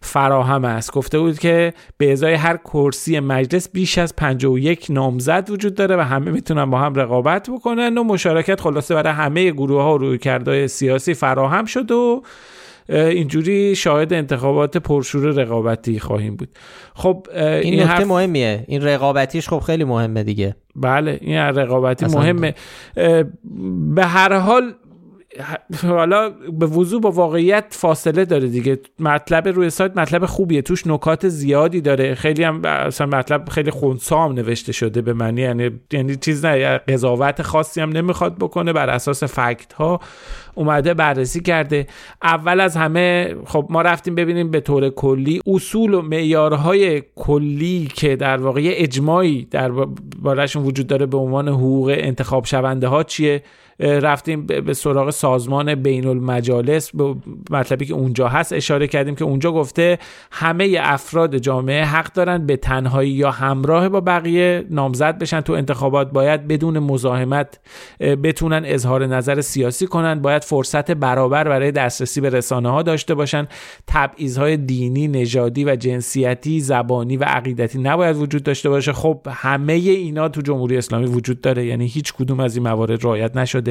فراهم 0.00 0.64
است. 0.64 0.92
گفته 0.92 1.18
بود 1.18 1.38
که 1.38 1.72
به 1.98 2.12
ازای 2.12 2.34
هر 2.34 2.56
کرسی 2.56 3.20
مجلس 3.20 3.68
بیش 3.72 3.98
از 3.98 4.16
51 4.16 4.86
نامزد 4.90 5.50
وجود 5.50 5.74
داره 5.74 5.96
و 5.96 6.00
همه 6.00 6.30
می‌تونن 6.30 6.70
با 6.70 6.78
هم 6.78 6.94
رقابت 6.94 7.50
بکنن 7.50 7.98
و 7.98 8.04
مشارکت 8.04 8.60
خلاصه 8.60 8.94
برای 8.94 9.12
همه 9.12 9.50
گروه 9.50 9.82
ها 9.82 9.94
و 9.94 9.98
روی 9.98 10.18
کرده 10.18 10.66
سیاسی 10.66 11.14
فراهم 11.14 11.64
شد 11.64 11.90
و 11.90 12.22
اینجوری 12.88 13.74
شاهد 13.74 14.12
انتخابات 14.12 14.76
پرشور 14.76 15.22
رقابتی 15.22 15.98
خواهیم 15.98 16.36
بود. 16.36 16.48
خب 16.94 17.26
این, 17.34 17.44
این 17.44 17.82
نکته 17.82 18.04
مهمیه. 18.04 18.64
این 18.68 18.82
رقابتیش 18.82 19.48
خب 19.48 19.58
خیلی 19.58 19.84
مهمه 19.84 20.22
دیگه. 20.22 20.56
بله 20.76 21.18
این 21.20 21.38
رقابتی 21.38 22.06
مهمه. 22.06 22.54
به 23.94 24.04
هر 24.04 24.32
حال 24.32 24.74
حالا 25.82 26.30
به 26.30 26.66
وضوع 26.66 27.00
با 27.00 27.10
واقعیت 27.10 27.64
فاصله 27.70 28.24
داره 28.24 28.48
دیگه. 28.48 28.78
مطلب 28.98 29.48
روی 29.48 29.70
سایت 29.70 29.96
مطلب 29.96 30.26
خوبیه. 30.26 30.62
توش 30.62 30.86
نکات 30.86 31.28
زیادی 31.28 31.80
داره. 31.80 32.14
خیلی 32.14 32.42
هم 32.42 32.60
اصلا 32.64 33.06
مطلب 33.06 33.48
خیلی 33.48 33.70
خونسا 33.70 34.28
نوشته 34.28 34.72
شده 34.72 35.02
به 35.02 35.12
معنی 35.12 35.40
یعنی 35.40 35.70
یعنی 35.92 36.16
چیز 36.16 36.44
نه 36.44 36.78
قضاوت 36.78 37.42
خاصی 37.42 37.80
هم 37.80 37.90
نمی‌خواد 37.90 38.38
بکنه. 38.38 38.72
بر 38.72 38.90
اساس 38.90 39.24
فکت 39.24 39.72
ها 39.72 40.00
اومده 40.54 40.94
بررسی 40.94 41.40
کرده. 41.40 41.86
اول 42.22 42.60
از 42.60 42.76
همه 42.76 43.36
خب 43.46 43.66
ما 43.70 43.82
رفتیم 43.82 44.14
ببینیم 44.14 44.50
به 44.50 44.60
طور 44.60 44.90
کلی 44.90 45.40
اصول 45.46 45.94
و 45.94 46.02
معیارهای 46.02 47.02
کلی 47.16 47.88
که 47.94 48.16
در 48.16 48.36
واقع 48.36 48.60
اجماعی 48.64 49.48
در 49.50 49.70
بارشون 50.22 50.64
وجود 50.64 50.86
داره 50.86 51.06
به 51.06 51.16
عنوان 51.16 51.48
حقوق 51.48 51.94
انتخاب 51.96 52.44
شونده 52.44 52.88
ها 52.88 53.02
چیه. 53.02 53.42
رفتیم 53.80 54.46
به 54.46 54.74
سراغ 54.74 55.10
سازمان 55.10 55.74
بین 55.74 56.06
المجالس 56.06 56.90
به 56.90 57.14
مطلبی 57.50 57.86
که 57.86 57.94
اونجا 57.94 58.28
هست 58.28 58.52
اشاره 58.52 58.86
کردیم 58.86 59.14
که 59.14 59.24
اونجا 59.24 59.52
گفته 59.52 59.98
همه 60.32 60.78
افراد 60.80 61.36
جامعه 61.36 61.84
حق 61.84 62.12
دارن 62.12 62.46
به 62.46 62.56
تنهایی 62.56 63.10
یا 63.10 63.30
همراه 63.30 63.88
با 63.88 64.00
بقیه 64.00 64.64
نامزد 64.70 65.18
بشن 65.18 65.40
تو 65.40 65.52
انتخابات. 65.52 66.12
باید 66.12 66.48
بدون 66.48 66.78
مزاحمت 66.78 67.60
بتونن 68.00 68.62
اظهار 68.64 69.06
نظر 69.06 69.40
سیاسی 69.40 69.86
کنن. 69.86 70.22
باید 70.22 70.44
فرصت 70.44 70.90
برابر 70.90 71.48
برای 71.48 71.72
دسترسی 71.72 72.20
به 72.20 72.30
رسانه 72.30 72.70
ها 72.70 72.82
داشته 72.82 73.14
باشن. 73.14 73.48
های 74.36 74.56
دینی 74.56 75.08
نژادی 75.08 75.64
و 75.64 75.76
جنسیتی 75.76 76.60
زبانی 76.60 77.16
و 77.16 77.24
عقیدتی 77.24 77.78
نباید 77.78 78.16
وجود 78.16 78.42
داشته 78.42 78.68
باشه. 78.68 78.92
خب 78.92 79.20
همه 79.30 79.72
اینا 79.72 80.28
تو 80.28 80.40
جمهوری 80.40 80.76
اسلامی 80.76 81.06
وجود 81.06 81.40
داره. 81.40 81.66
یعنی 81.66 81.86
هیچ 81.86 82.12
کدوم 82.12 82.40
از 82.40 82.56
این 82.56 82.68
موارد 82.68 83.04
رعایت 83.04 83.36
نشده. 83.36 83.65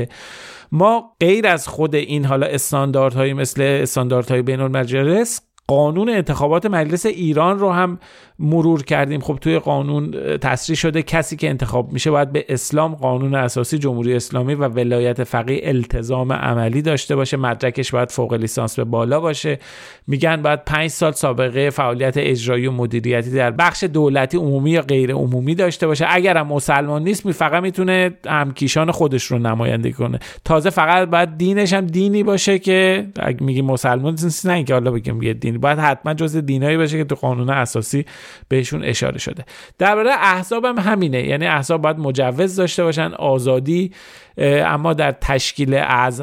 ما 0.71 1.15
غیر 1.19 1.47
از 1.47 1.67
خود 1.67 1.95
این 1.95 2.25
حالا 2.25 2.47
استانداردهایی 2.47 3.33
مثل 3.33 3.61
استانداردهای 3.61 4.41
بین 4.41 4.59
المجلس 4.59 5.41
قانون 5.67 6.09
انتخابات 6.09 6.65
مجلس 6.65 7.05
ایران 7.05 7.59
رو 7.59 7.71
هم 7.71 7.99
مرور 8.39 8.83
کردیم. 8.83 9.19
خب 9.19 9.37
توی 9.41 9.59
قانون 9.59 10.11
تصریح 10.37 10.75
شده 10.77 11.03
کسی 11.03 11.35
که 11.35 11.49
انتخاب 11.49 11.93
میشه 11.93 12.11
باید 12.11 12.31
به 12.31 12.45
اسلام 12.49 12.95
قانون 12.95 13.35
اساسی 13.35 13.77
جمهوری 13.77 14.15
اسلامی 14.15 14.53
و 14.53 14.67
ولایت 14.67 15.23
فقیه 15.23 15.61
التزام 15.63 16.33
عملی 16.33 16.81
داشته 16.81 17.15
باشه. 17.15 17.37
مدرکش 17.37 17.91
باید 17.91 18.11
فوق 18.11 18.33
لیسانس 18.33 18.75
به 18.75 18.83
بالا 18.83 19.19
باشه. 19.19 19.59
میگن 20.07 20.41
باید 20.41 20.65
پنج 20.65 20.89
سال 20.89 21.11
سابقه 21.11 21.69
فعالیت 21.69 22.13
اجرایی 22.17 22.67
و 22.67 22.71
مدیریتی 22.71 23.31
در 23.31 23.51
بخش 23.51 23.83
دولتی 23.83 24.37
عمومی 24.37 24.71
یا 24.71 24.81
غیر 24.81 25.11
عمومی 25.11 25.55
داشته 25.55 25.87
باشه. 25.87 26.05
اگر 26.09 26.43
مسلمان 26.43 27.03
نیست 27.03 27.25
می 27.25 27.33
فقط 27.33 27.63
می‌تونه 27.63 28.11
همکیشان 28.27 28.91
خودش 28.91 29.23
رو 29.23 29.39
نمایندگی 29.39 29.93
کنه. 29.93 30.19
تازه 30.45 30.69
فقط 30.69 31.09
باید 31.09 31.37
دینش 31.37 31.73
هم 31.73 31.85
دینی 31.85 32.23
باشه 32.23 32.59
که 32.59 33.07
اگه 33.19 33.43
میگی 33.43 33.61
مسلمان 33.61 34.15
نیست 34.23 34.45
نه 34.45 34.53
اینکه 34.53 34.73
حالا 34.73 34.91
بگیم 34.91 35.21
یه 35.21 35.33
دینی. 35.33 35.57
باید 35.57 35.79
حتما 35.79 36.13
جز 36.13 36.37
دینایی 36.37 36.77
باشه 36.77 36.97
که 36.97 37.03
تو 37.03 37.15
قانون 37.15 37.49
اساسی 37.49 38.05
بهشون 38.47 38.83
اشاره 38.83 39.19
شده. 39.19 39.45
درباره 39.77 40.11
احزاب 40.11 40.65
هم 40.65 40.77
همینه. 40.77 41.27
یعنی 41.27 41.47
احزاب 41.47 41.81
باید 41.81 41.97
مجوز 41.97 42.55
داشته 42.55 42.83
باشن 42.83 43.13
آزادی 43.13 43.91
اما 44.37 44.93
در 44.93 45.11
تشکیل 45.11 45.73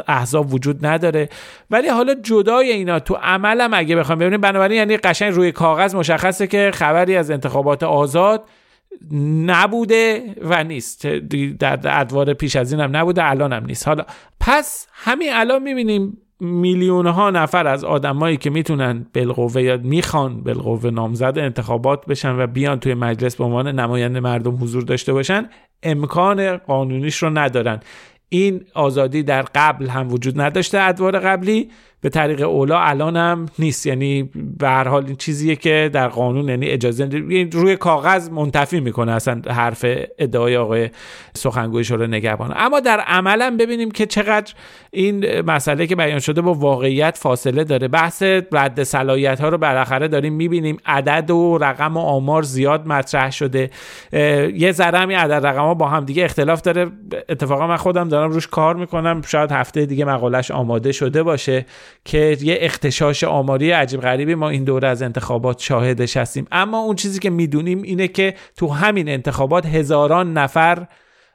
احزاب 0.09 0.55
وجود 0.55 0.87
نداره. 0.87 1.29
ولی 1.71 1.89
حالا 1.89 2.15
جدای 2.15 2.73
اینا 2.73 2.99
تو 2.99 3.15
عملم 3.15 3.75
اگه 3.75 3.97
بخوام 3.97 4.19
ببینیم 4.19 4.41
بنابراین 4.41 4.79
یعنی 4.79 4.97
قشنگ 4.97 5.35
روی 5.35 5.53
کاغذ 5.53 5.95
مشخصه 5.95 6.47
که 6.47 6.71
خبری 6.75 7.17
از 7.17 7.31
انتخابات 7.31 7.83
آزاد 7.83 8.45
نبوده 9.47 10.35
و 10.43 10.65
نیست. 10.65 11.07
در 11.59 11.81
ادوار 11.85 12.35
پیش 12.35 12.57
از 12.57 12.73
این 12.73 12.81
هم 12.81 12.97
نبوده 12.97 13.31
الان 13.31 13.53
هم 13.53 13.65
نیست. 13.67 13.89
حالا 13.89 14.05
پس 14.41 14.87
همین 14.93 15.29
الان 15.33 15.63
می‌بینیم 15.63 16.19
میلیون 16.43 17.07
ها 17.07 17.31
نفر 17.31 17.67
از 17.67 17.85
آدمایی 17.85 18.37
که 18.37 18.51
می‌تونن 18.51 19.07
بالقوه 19.15 19.63
یا 19.63 19.77
می‌خوان 19.77 20.43
بالقوه 20.43 20.91
نامزد 20.91 21.39
انتخابات 21.39 22.07
بشن 22.07 22.39
و 22.39 22.47
بیان 22.47 22.81
توی 22.81 22.95
مجلس 22.95 23.37
به 23.37 23.45
عنوان 23.45 23.69
نماینده 23.81 24.21
مردم 24.21 24.55
حضور 24.63 24.83
داشته 24.83 25.13
باشن 25.13 25.49
امکان 25.83 26.57
قانونیش 26.57 27.17
رو 27.17 27.31
ندارن. 27.31 27.81
این 28.29 28.65
آزادی 28.75 29.23
در 29.23 29.43
قبل 29.55 29.89
هم 29.89 30.13
وجود 30.13 30.41
نداشته 30.41 30.81
ادوار 30.81 31.19
قبلی 31.19 31.71
به 32.03 32.09
طریق 32.09 32.43
اولا 32.43 32.79
الان 32.79 33.17
هم 33.17 33.47
نیست. 33.59 33.87
یعنی 33.87 34.31
به 34.59 34.69
هر 34.69 34.89
حال 34.89 35.07
این 35.07 35.17
چیزیه 35.17 35.57
که 35.57 35.91
در 35.93 36.09
قانون 36.09 36.49
یعنی 36.49 36.69
اجازه 36.69 37.05
روی 37.53 37.77
کاغذ 37.77 38.29
منتفی 38.29 38.81
می‌کنه 38.81 39.13
اصلا 39.13 39.43
حرف 39.49 39.85
ادعای 40.19 40.57
آقای 40.57 40.91
سخنگوی 41.35 41.85
شورای 41.85 42.09
نگهبان. 42.09 42.53
اما 42.57 42.81
در 42.81 43.01
عملا 43.01 43.57
ببینیم 43.61 43.91
که 43.91 44.07
چقدر 44.07 44.53
این 44.91 45.41
مسئله 45.41 45.87
که 45.87 45.97
بیان 45.97 46.19
شده 46.19 46.41
با 46.41 46.55
واقعیت 46.55 47.19
فاصله 47.19 47.65
داره. 47.65 47.89
بحث 47.89 48.23
رد 48.53 48.83
صلاحیت 48.83 49.41
ها 49.41 49.49
رو 49.49 49.59
بالاخره 49.59 50.09
داریم 50.09 50.33
می‌بینیم. 50.33 50.77
عدد 50.87 51.31
و 51.31 51.59
رقم 51.59 51.97
و 51.97 52.01
آمار 52.01 52.43
زیاد 52.43 52.87
مطرح 52.87 53.31
شده. 53.31 53.71
یه 54.55 54.73
ذره 54.73 54.99
هم 54.99 55.11
عدد 55.11 55.47
رقم 55.47 55.61
ها 55.61 55.75
با 55.75 55.89
هم 55.89 56.05
دیگه 56.05 56.25
اختلاف 56.25 56.61
داره. 56.61 56.91
اتفاقا 57.29 57.67
من 57.67 57.77
خودم 57.77 58.09
دارم 58.09 58.31
روش 58.31 58.47
کار 58.47 58.77
می‌کنم. 58.77 59.23
شاید 59.27 59.53
هفته 59.53 59.87
دیگه 59.87 60.05
مقالش 60.05 60.51
آماده 60.51 60.93
شده 60.93 61.23
باشه. 61.23 61.67
که 62.05 62.37
یه 62.41 62.59
اختشاش 62.61 63.25
آماری 63.25 63.71
عجیب 63.71 64.01
غریبی 64.01 64.35
ما 64.35 64.49
این 64.49 64.65
دوره 64.65 64.89
از 64.89 65.03
انتخابات 65.03 65.61
شاهدش 65.61 66.17
هستیم. 66.17 66.47
اما 66.53 66.79
اون 66.79 66.97
چیزی 66.97 67.21
که 67.21 67.31
می‌دونیم 67.31 67.83
اینه 67.83 68.09
که 68.09 68.35
تو 68.57 68.69
همین 68.69 69.09
انتخابات 69.09 69.67
هزاران 69.67 70.33
نفر 70.33 70.87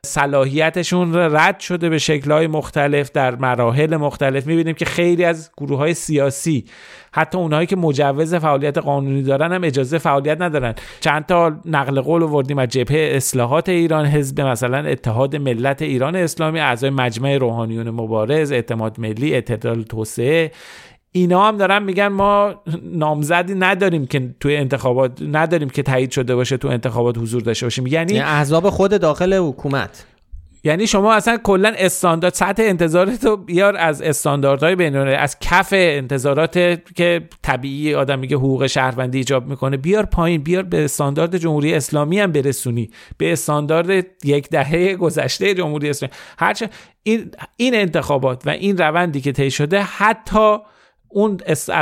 صلاحیتشون 0.06 1.16
رد 1.16 1.60
شده 1.60 1.90
به 1.90 1.98
شکلهای 1.98 2.48
مختلف 2.48 3.12
در 3.12 3.36
مراحل 3.36 3.98
مختلف. 3.98 4.48
می‌بینیم 4.48 4.76
که 4.76 4.86
خیلی 4.86 5.24
از 5.24 5.52
گروه 5.58 5.78
های 5.78 5.94
سیاسی 5.94 6.66
حتی 7.12 7.38
اونهایی 7.38 7.68
که 7.68 7.76
مجوز 7.76 8.36
فعالیت 8.36 8.78
قانونی 8.78 9.24
دارن 9.24 9.52
هم 9.52 9.64
اجازه 9.64 9.98
فعالیت 9.98 10.42
ندارن. 10.42 10.76
چند 11.00 11.26
تا 11.26 11.60
نقل 11.66 12.02
قول 12.02 12.24
آوردیم 12.24 12.60
از 12.60 12.70
جبهه 12.70 13.16
اصلاحات 13.16 13.70
ایران 13.70 14.06
حزب 14.06 14.42
مثلا 14.42 14.78
اتحاد 14.78 15.36
ملت 15.36 15.82
ایران 15.82 16.16
اسلامی 16.16 16.60
اعضای 16.60 16.90
مجمع 16.90 17.38
روحانیون 17.38 17.90
مبارز 17.90 18.52
اعتماد 18.52 19.00
ملی 19.00 19.34
اعتدال 19.34 19.84
توسعه 19.84 20.52
اینا 21.12 21.48
هم 21.48 21.58
دارن 21.58 21.84
میگن 21.84 22.08
ما 22.08 22.56
نامزدی 22.84 23.56
نداریم 23.56 24.06
که 24.06 24.36
توی 24.40 24.56
انتخابات 24.56 25.22
نداریم 25.22 25.70
که 25.70 25.84
تایید 25.84 26.12
شده 26.12 26.36
باشه 26.36 26.58
تو 26.58 26.68
انتخابات 26.68 27.18
حضور 27.18 27.42
داشته 27.42 27.66
باشیم. 27.66 27.88
یعنی, 27.88 28.14
یعنی 28.14 28.30
احزاب 28.30 28.70
خود 28.70 29.02
داخل 29.02 29.34
حکومت. 29.34 30.06
یعنی 30.64 30.88
شما 30.88 31.14
اصلا 31.14 31.38
کلا 31.38 31.74
استاندارد 31.78 32.34
سطح 32.34 32.64
انتظارات 32.64 33.26
رو 33.26 33.38
بیار 33.38 33.78
از 33.78 34.02
استانداردهای 34.02 34.76
بینونه 34.76 35.12
از 35.12 35.40
کف 35.40 35.70
انتظارات 35.72 36.54
که 36.96 37.30
طبیعی 37.42 37.96
آدم 37.96 38.20
میگه 38.20 38.38
حقوق 38.38 38.68
شهروندی 38.68 39.18
ایجاب 39.18 39.48
می‌کنه. 39.48 39.78
بیار 39.78 40.06
پایین 40.06 40.42
بیار 40.42 40.64
به 40.64 40.86
استاندارد 40.86 41.38
جمهوری 41.38 41.74
اسلامی 41.74 42.20
هم 42.20 42.32
برسونی. 42.32 42.90
به 43.18 43.32
استاندارد 43.32 44.06
یک 44.24 44.50
دهه 44.50 44.96
گذشته 44.96 45.54
جمهوری 45.54 45.90
اسلامی. 45.90 46.14
هرچه 46.40 46.70
این 47.04 47.32
این 47.58 47.76
انتخابات 47.76 48.48
و 48.48 48.50
این 48.50 48.78
روندی 48.78 49.22
که 49.22 49.32
طی 49.32 49.52
شده 49.52 49.82
حتی 49.82 50.58
اون 51.10 51.38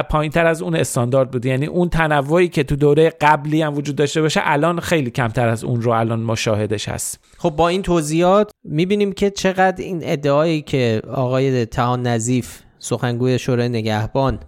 پایین 0.10 0.32
تر 0.32 0.46
از 0.46 0.62
اون 0.62 0.76
استاندارد 0.76 1.32
بود 1.32 1.46
یعنی 1.46 1.66
اون 1.66 1.90
تنوعی 1.90 2.48
که 2.48 2.64
تو 2.64 2.76
دوره 2.76 3.10
قبلی 3.22 3.62
هم 3.62 3.78
وجود 3.78 3.96
داشته 3.96 4.22
باشه 4.22 4.42
الان 4.44 4.80
خیلی 4.80 5.12
کمتر 5.12 5.48
از 5.48 5.64
اون 5.64 5.82
رو 5.82 5.92
الان 5.92 6.20
ما 6.20 6.36
شاهدش 6.36 6.90
هست 6.90 7.20
خب 7.38 7.50
با 7.50 7.68
این 7.68 7.82
توضیحات 7.82 8.52
می‌بینیم 8.64 9.12
که 9.12 9.30
چقدر 9.30 9.84
این 9.84 10.00
ادعایی 10.04 10.62
که 10.62 11.02
آقای 11.08 11.66
تهان 11.66 12.08
نظیف 12.08 12.60
سخنگوی 12.80 13.40
شورای 13.40 13.70
نگهبان 13.70 14.40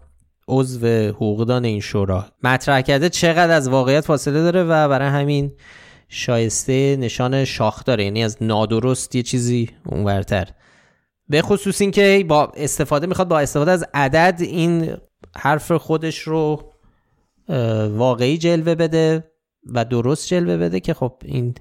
عضو 0.47 0.87
حقوقدان 0.87 1.65
این 1.65 1.79
شورا 1.79 2.25
مطرح 2.43 2.81
کرده 2.81 3.09
چقدر 3.09 3.55
از 3.55 3.69
واقعیت 3.69 4.05
فاصله 4.05 4.41
داره 4.43 4.63
و 4.63 4.89
برای 4.89 5.07
همین 5.07 5.51
شایسته 6.09 6.95
نشان 6.95 7.45
شاخ 7.45 7.83
داره 7.83 8.03
یعنی 8.03 8.23
از 8.23 8.37
نادرست 8.41 9.15
یه 9.15 9.23
چیزی 9.23 9.69
اونورتر. 9.85 10.47
به 11.29 11.41
خصوص 11.41 11.81
اینکه 11.81 12.25
با 12.27 12.51
استفاده 12.55 13.07
می‌خواد 13.07 13.27
با 13.27 13.39
استفاده 13.39 13.71
از 13.71 13.85
عدد 13.93 14.37
این 14.39 14.97
حرف 15.35 15.71
خودش 15.71 16.19
رو 16.19 16.71
واقعی 17.89 18.37
جلوه 18.37 18.75
بده 18.75 19.31
و 19.73 19.85
درست 19.85 20.27
جلوه 20.27 20.57
بده 20.57 20.79
که 20.79 20.93
خب 20.93 21.13
این 21.25 21.55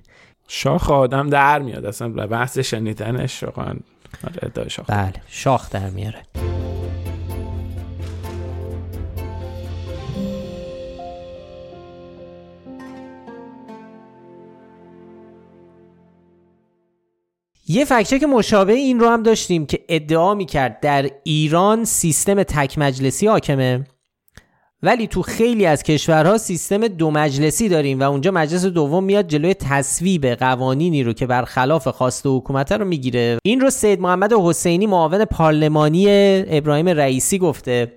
شاخ 0.48 0.90
آدم 0.90 1.30
در 1.30 1.58
میاد. 1.58 1.84
اصلا 1.84 2.08
بحث 2.08 2.58
شنیدنش 2.58 3.44
آره، 3.44 4.68
شاخ. 4.68 4.90
بله 4.90 5.12
شاخ 5.28 5.70
در 5.70 5.90
میاره. 5.90 6.22
یه 17.68 17.84
که 18.20 18.26
مشابه 18.26 18.72
این 18.72 19.00
رو 19.00 19.08
هم 19.08 19.22
داشتیم 19.22 19.66
که 19.66 19.84
ادعا 19.88 20.34
می‌کرد 20.34 20.80
در 20.80 21.10
ایران 21.24 21.84
سیستم 21.84 22.42
تک 22.42 22.78
مجلسی 22.78 23.26
حاکمه. 23.26 23.84
ولی 24.82 25.06
تو 25.06 25.22
خیلی 25.22 25.66
از 25.66 25.82
کشورها 25.82 26.38
سیستم 26.38 26.88
دو 26.88 27.10
مجلسی 27.10 27.68
داریم 27.68 28.00
و 28.00 28.02
اونجا 28.02 28.30
مجلس 28.30 28.64
دوم 28.64 29.04
میاد 29.04 29.28
جلوی 29.28 29.54
تصویب 29.54 30.26
قوانینی 30.26 31.02
رو 31.02 31.12
که 31.12 31.26
برخلاف 31.26 31.88
خواست 31.88 32.26
حکومت 32.26 32.72
رو 32.72 32.84
می‌گیره. 32.84 33.38
این 33.44 33.60
رو 33.60 33.70
سید 33.70 34.00
محمد 34.00 34.32
حسینی 34.32 34.86
معاون 34.86 35.24
پارلمانی 35.24 36.06
ابراهیم 36.48 36.88
رئیسی 36.88 37.38
گفته. 37.38 37.92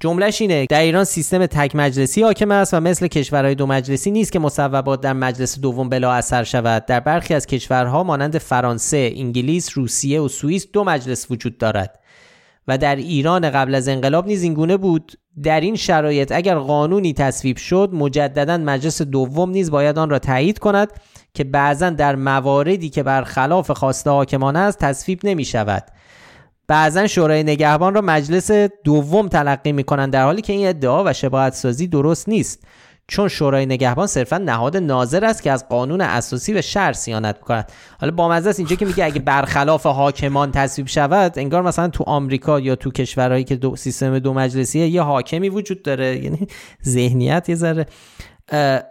جملهش 0.00 0.40
اینه 0.40 0.66
در 0.66 0.80
ایران 0.80 1.04
سیستم 1.04 1.46
تک 1.46 1.76
مجلسی 1.76 2.22
حاکم 2.22 2.50
است 2.50 2.74
و 2.74 2.80
مثل 2.80 3.06
کشورهای 3.06 3.54
دو 3.54 3.66
مجلسی 3.66 4.10
نیست 4.10 4.32
که 4.32 4.38
مصوبات 4.38 5.00
در 5.00 5.12
مجلس 5.12 5.60
دوم 5.60 5.88
بلا 5.88 6.12
اثر 6.12 6.44
شود. 6.44 6.86
در 6.86 7.00
برخی 7.00 7.34
از 7.34 7.46
کشورها 7.46 8.02
مانند 8.02 8.38
فرانسه، 8.38 9.12
انگلیس، 9.16 9.78
روسیه 9.78 10.20
و 10.20 10.28
سوئیس 10.28 10.66
دو 10.72 10.84
مجلس 10.84 11.30
وجود 11.30 11.58
دارد 11.58 12.00
و 12.68 12.78
در 12.78 12.96
ایران 12.96 13.50
قبل 13.50 13.74
از 13.74 13.88
انقلاب 13.88 14.26
نیز 14.26 14.42
اینگونه 14.42 14.76
بود. 14.76 15.12
در 15.42 15.60
این 15.60 15.76
شرایط 15.76 16.32
اگر 16.32 16.54
قانونی 16.54 17.12
تصویب 17.12 17.56
شد 17.56 17.90
مجددا 17.92 18.58
مجلس 18.58 19.02
دوم 19.02 19.50
نیز 19.50 19.70
باید 19.70 19.98
آن 19.98 20.10
را 20.10 20.18
تایید 20.18 20.58
کند 20.58 20.88
که 21.34 21.44
بعضا 21.44 21.90
در 21.90 22.16
مواردی 22.16 22.90
که 22.90 23.02
برخلاف 23.02 23.70
خواسته 23.70 24.10
حاکمانه 24.10 24.58
است 24.58 24.78
تصویب 24.78 25.20
نمی 25.24 25.44
شود 25.44 25.82
بعضا 26.68 27.06
شورای 27.06 27.42
نگهبان 27.42 27.94
را 27.94 28.00
مجلس 28.00 28.50
دوم 28.84 29.28
تلقی 29.28 29.72
می‌کنند 29.72 30.12
در 30.12 30.24
حالی 30.24 30.42
که 30.42 30.52
این 30.52 30.68
ادعا 30.68 31.04
و 31.04 31.12
شباهت 31.12 31.54
سازی 31.54 31.86
درست 31.86 32.28
نیست. 32.28 32.66
چون 33.08 33.28
شورای 33.28 33.66
نگهبان 33.66 34.06
صرفا 34.06 34.38
نهاد 34.38 34.76
ناظر 34.76 35.24
است 35.24 35.42
که 35.42 35.50
از 35.52 35.68
قانون 35.68 36.00
اساسی 36.00 36.52
به 36.52 36.60
شهر 36.60 36.92
سیانت 36.92 37.36
می‌کند 37.36 37.72
حالا 38.00 38.12
با 38.12 38.28
مزه 38.28 38.50
است 38.50 38.58
اینجا 38.58 38.76
که 38.76 38.86
میگه 38.86 39.04
اگه 39.04 39.20
برخلاف 39.20 39.86
حاکمان 39.86 40.52
تصویب 40.52 40.88
شود 40.88 41.38
انگار 41.38 41.62
مثلا 41.62 41.88
تو 41.88 42.04
آمریکا 42.04 42.60
یا 42.60 42.76
تو 42.76 42.90
کشورهایی 42.90 43.44
که 43.44 43.56
دو 43.56 43.76
سیستم 43.76 44.18
دو 44.18 44.34
مجلسیه 44.34 44.88
یه 44.88 45.02
حاکمی 45.02 45.48
وجود 45.48 45.82
داره. 45.82 46.24
یعنی 46.24 46.46
ذهنیت 46.84 47.48
یه 47.48 47.54
ذره 47.54 47.86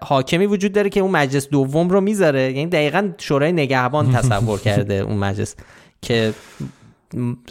حاکمی 0.01 0.45
وجود 0.45 0.71
داره 0.71 0.89
که 0.89 0.99
اون 0.99 1.11
مجلس 1.11 1.49
دوم 1.49 1.89
رو 1.89 2.01
می‌ذاره. 2.01 2.51
یعنی 2.51 2.65
دقیقا 2.65 3.09
شورای 3.17 3.51
نگهبان 3.51 4.11
تصور 4.11 4.59
کرده 4.59 4.93
اون 4.93 5.17
مجلس 5.17 5.55
که 6.01 6.33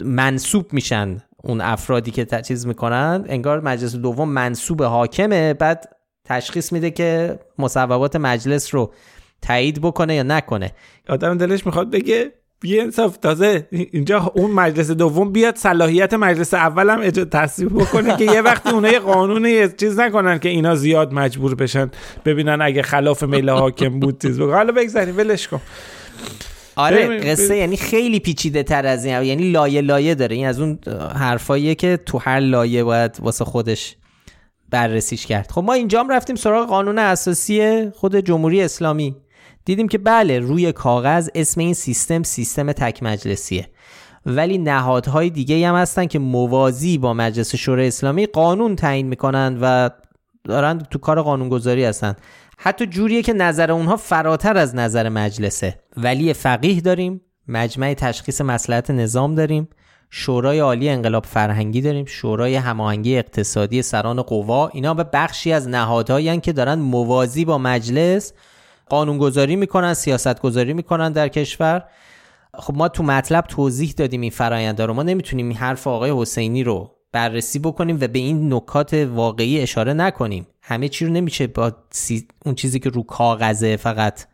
منصوب 0.01 0.73
میشن 0.73 1.17
اون 1.43 1.61
افرادی 1.61 2.11
که 2.11 2.25
چیز 2.25 2.67
می‌کنن. 2.67 3.25
انگار 3.27 3.61
مجلس 3.61 3.95
دوم 3.95 4.29
منصوب 4.29 4.83
حاکمه 4.83 5.53
بعد 5.53 5.89
تشخیص 6.25 6.71
میده 6.71 6.91
که 6.91 7.39
مصوبات 7.59 8.15
مجلس 8.15 8.75
رو 8.75 8.93
تایید 9.41 9.81
بکنه 9.81 10.15
یا 10.15 10.23
نکنه. 10.23 10.71
آدم 11.09 11.37
دلش 11.37 11.65
می‌خواد 11.65 11.91
بگه 11.91 12.31
بی 12.59 12.79
انصاف 12.79 13.17
تازه 13.17 13.67
اینجا 13.71 14.31
اون 14.35 14.51
مجلس 14.51 14.91
دوم 14.91 15.31
بیاد 15.31 15.55
صلاحیت 15.55 16.13
مجلس 16.13 16.53
اول 16.53 16.89
هم 16.89 17.09
تصویب 17.09 17.73
بکنه 17.79 18.17
که 18.17 18.23
یه 18.23 18.41
وقتی 18.41 18.69
اونها 18.69 18.91
یه 18.91 18.99
قانون 18.99 19.67
چیز 19.67 19.99
نکنن 19.99 20.39
که 20.39 20.49
اینا 20.49 20.75
زیاد 20.75 21.13
مجبور 21.13 21.55
بشن 21.55 21.91
ببینن 22.25 22.61
اگه 22.61 22.81
خلاف 22.81 23.23
میل 23.23 23.49
حاکم 23.49 23.99
بود 23.99 24.21
چیز 24.21 24.39
حالا 24.39 24.71
بگذاریم 24.71 25.17
ولش 25.17 25.47
کن. 25.47 25.61
آره 26.75 27.19
قصه 27.19 27.57
یعنی 27.57 27.77
خیلی 27.77 28.19
پیچیده 28.19 28.63
تر 28.63 28.85
از 28.85 29.05
این 29.05 29.23
یعنی 29.23 29.51
لایه 29.51 29.81
لایه 29.81 30.15
داره. 30.15 30.35
این 30.35 30.47
از 30.47 30.59
اون 30.59 30.79
حرفاییه 31.15 31.75
که 31.75 31.99
تو 32.05 32.17
هر 32.17 32.39
لایه 32.39 32.83
باید 32.83 33.17
واسه 33.19 33.45
خودش 33.45 33.95
بررسیش 34.69 35.25
کرد. 35.25 35.51
خب 35.51 35.63
ما 35.63 35.73
اینجا 35.73 35.99
هم 35.99 36.09
رفتیم 36.09 36.35
سراغ 36.35 36.69
قانون 36.69 36.99
اساسی 36.99 37.89
خود 37.89 38.15
جمهوری 38.15 38.61
اسلامی. 38.61 39.15
دیدیم 39.65 39.87
که 39.87 39.97
بله 39.97 40.39
روی 40.39 40.71
کاغذ 40.71 41.29
اسم 41.35 41.61
این 41.61 41.73
سیستم 41.73 42.23
سیستم 42.23 42.71
تک 42.71 43.03
مجلسیه. 43.03 43.67
ولی 44.25 44.57
نهادهای 44.57 45.29
دیگه 45.29 45.67
هم 45.67 45.75
هستن 45.75 46.05
که 46.05 46.19
موازی 46.19 46.97
با 46.97 47.13
مجلس 47.13 47.55
شورای 47.55 47.87
اسلامی 47.87 48.25
قانون 48.25 48.75
تعیین 48.75 49.07
می‌کنن 49.07 49.57
و 49.61 49.89
دارن 50.43 50.79
تو 50.79 50.99
کار 50.99 51.21
قانونگذاری 51.21 51.83
هستن. 51.83 52.15
حتی 52.65 52.85
جوریه 52.85 53.21
که 53.21 53.33
نظر 53.33 53.71
اونها 53.71 53.97
فراتر 53.97 54.57
از 54.57 54.75
نظر 54.75 55.09
مجلسه. 55.09 55.79
ولی 55.97 56.33
فقیه 56.33 56.81
داریم 56.81 57.21
مجمع 57.47 57.93
تشخیص 57.93 58.41
مسلحت 58.41 58.91
نظام 58.91 59.35
داریم 59.35 59.69
شورای 60.09 60.59
عالی 60.59 60.89
انقلاب 60.89 61.25
فرهنگی 61.25 61.81
داریم 61.81 62.05
شورای 62.05 62.55
هماهنگی 62.55 63.17
اقتصادی 63.17 63.81
سران 63.81 64.21
قوا 64.21 64.67
اینا 64.67 64.93
به 64.93 65.03
بخشی 65.03 65.51
از 65.51 65.67
نهادهایی 65.67 66.39
که 66.39 66.53
دارن 66.53 66.79
موازی 66.79 67.45
با 67.45 67.57
مجلس 67.57 68.33
قانونگذاری 68.89 69.55
می‌کنن 69.55 69.93
سیاست 69.93 70.41
گذاری 70.41 70.73
می‌کنن 70.73 71.11
در 71.11 71.27
کشور. 71.27 71.83
خب 72.53 72.77
ما 72.77 72.87
تو 72.87 73.03
مطلب 73.03 73.45
توضیح 73.47 73.93
دادیم 73.97 74.21
این 74.21 74.31
فرآیند 74.31 74.81
رو. 74.81 74.93
ما 74.93 75.03
نمی‌تونیم 75.03 75.47
این 75.47 75.57
حرف 75.57 75.87
آقای 75.87 76.11
حسینی 76.21 76.63
رو 76.63 76.95
بررسی 77.13 77.59
بکنیم 77.59 77.97
و 78.01 78.07
به 78.07 78.19
این 78.19 78.53
نکات 78.53 78.93
واقعی 78.93 79.61
اشاره 79.61 79.93
نکنیم. 79.93 80.47
همه 80.61 80.89
چی 80.89 81.05
رو 81.05 81.11
نمیشه 81.11 81.47
با 81.47 81.71
اون 82.45 82.55
چیزی 82.55 82.79
که 82.79 82.89
رو 82.89 83.03
کاغذه 83.03 83.75
فقط 83.75 84.25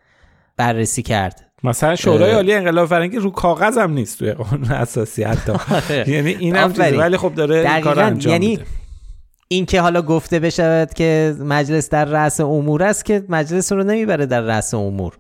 بررسی 0.57 1.01
کرد. 1.01 1.45
مثلا 1.63 1.95
شورای 1.95 2.31
عالی 2.31 2.53
انقلاب 2.53 2.89
فرنگی 2.89 3.17
رو 3.17 3.31
کاغذ 3.31 3.77
هم 3.77 3.91
نیست 3.91 4.19
توی 4.19 4.31
قانون 4.31 4.71
اساسی 4.83 5.23
حتی. 5.23 5.51
آره. 5.75 6.09
یعنی 6.09 6.29
این 6.29 6.55
هم 6.55 6.73
ولی 6.77 7.17
خب 7.17 7.35
داره 7.35 7.81
کار 7.81 7.99
انجام 7.99 8.31
یعنی 8.31 8.59
این 9.47 9.65
که 9.65 9.81
حالا 9.81 10.01
گفته 10.01 10.39
بشود 10.39 10.93
که 10.93 11.35
مجلس 11.39 11.89
در 11.89 12.05
رأس 12.05 12.39
امور 12.39 12.83
است 12.83 13.05
که 13.05 13.23
مجلس 13.29 13.71
رو 13.71 13.83
نمی‌بره 13.83 14.25
در 14.25 14.41
رأس 14.41 14.73
امور. 14.73 15.17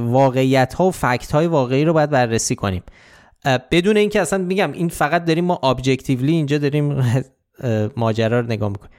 واقعیت 0.00 0.74
ها 0.74 0.84
و 0.84 0.90
فکت 0.90 1.32
های 1.32 1.46
واقعی 1.46 1.84
رو 1.84 1.92
باید 1.92 2.10
بررسی 2.10 2.54
کنیم. 2.54 2.82
بدون 3.44 3.96
اینکه 3.96 4.20
اصلا 4.20 4.38
میگم 4.44 4.72
این 4.72 4.88
فقط 4.88 5.24
داریم 5.24 5.44
ما 5.44 5.56
ابجکتیولی 5.56 6.32
اینجا 6.32 6.58
داریم 6.58 7.04
ماجرا 7.96 8.40
رو 8.40 8.46
نگاه 8.46 8.68
می‌کنیم. 8.68 8.90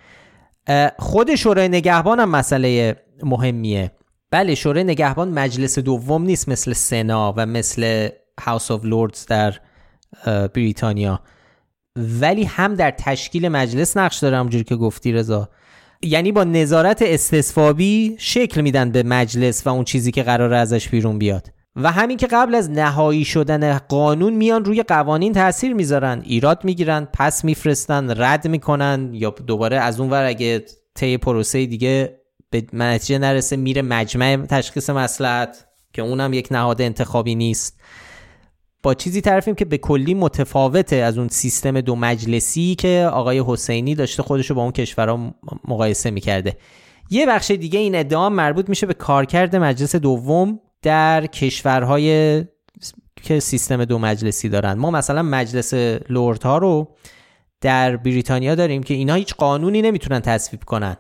خود 1.00 1.36
شورای 1.36 1.68
نگهبان 1.68 2.20
هم 2.20 2.30
مسئله 2.30 2.96
مهمیه. 3.24 3.92
بله 4.32 4.56
شورای 4.56 4.84
نگهبان 4.84 5.30
مجلس 5.30 5.80
دوم 5.80 6.24
نیست 6.24 6.50
مثل 6.50 6.74
سنا 6.74 7.34
و 7.38 7.46
مثل 7.46 8.10
House 8.42 8.72
of 8.72 8.86
Lords 8.86 9.26
در 9.26 9.54
بریتانیا. 10.54 11.20
ولی 11.96 12.44
هم 12.44 12.76
در 12.76 12.92
تشکیل 12.92 13.48
مجلس 13.48 13.98
نقش 13.98 14.18
داره 14.18 14.38
همونجوری 14.38 14.64
که 14.64 14.76
گفتی 14.76 15.12
رضا. 15.12 15.50
یعنی 16.02 16.32
با 16.32 16.44
نظارت 16.44 17.02
استصوابی 17.02 18.16
شکل 18.20 18.62
میدن 18.62 18.92
به 18.92 19.04
مجلس 19.04 19.68
و 19.68 19.70
اون 19.70 19.84
چیزی 19.84 20.12
که 20.12 20.24
قرار 20.24 20.54
ازش 20.54 20.90
بیرون 20.90 21.20
بیاد. 21.20 21.48
و 21.76 21.92
همین 21.92 22.18
که 22.18 22.28
قبل 22.28 22.56
از 22.56 22.70
نهایی 22.70 23.26
شدن 23.26 23.78
قانون 23.78 24.34
میان 24.34 24.66
روی 24.66 24.84
قوانین 24.84 25.34
تاثیر 25.34 25.74
می‌ذارن. 25.74 26.22
ایراد 26.26 26.66
می‌گیرن 26.66 27.08
پس 27.14 27.46
میفرستن 27.46 28.22
رد 28.22 28.48
می‌کنن 28.48 29.10
یا 29.14 29.30
دوباره 29.30 29.78
از 29.78 30.00
اون 30.00 30.10
ور 30.10 30.26
اگه 30.26 30.66
طی 30.96 31.18
پروسه 31.18 31.66
دیگه 31.66 32.20
به 32.50 32.66
نتیجه 32.74 33.18
نرسه 33.18 33.56
میره 33.56 33.82
مجمع 33.82 34.36
تشخیص 34.36 34.90
مسلحت 34.90 35.66
که 35.94 36.02
اونم 36.02 36.34
یک 36.34 36.48
نهاد 36.52 36.82
انتخابی 36.82 37.36
نیست. 37.36 37.80
با 38.84 38.94
چیزی 38.94 39.22
طرفیم 39.22 39.56
که 39.56 39.66
به 39.66 39.78
کلی 39.78 40.14
متفاوته 40.14 40.96
از 40.96 41.18
اون 41.18 41.28
سیستم 41.28 41.82
دو 41.82 41.96
مجلسی 41.96 42.76
که 42.76 43.10
آقای 43.14 43.44
حسینی 43.48 43.96
داشته 43.96 44.24
خودشو 44.24 44.56
با 44.56 44.62
اون 44.62 44.72
کشورها 44.72 45.36
مقایسه 45.68 46.12
می‌کرده. 46.12 46.58
یه 47.10 47.26
بخش 47.26 47.52
دیگه 47.52 47.80
این 47.80 47.96
ادعا 47.96 48.30
مربوط 48.30 48.70
میشه 48.70 48.86
به 48.88 48.94
کارکرد 48.94 49.56
مجلس 49.56 49.96
دوم 49.96 50.60
در 50.82 51.26
کشورهای 51.26 52.44
که 53.24 53.40
سیستم 53.40 53.86
دو 53.86 54.00
مجلسی 54.00 54.50
دارن. 54.50 54.74
ما 54.74 54.92
مثلا 54.92 55.22
مجلس 55.22 55.74
لوردها 56.10 56.58
رو 56.58 56.96
در 57.62 57.98
بریتانیا 57.98 58.56
داریم 58.56 58.84
که 58.84 58.94
اینها 58.94 59.16
هیچ 59.16 59.34
قانونی 59.34 59.82
نمی‌تونن 59.82 60.20
تصویب 60.20 60.64
کنن 60.64 60.98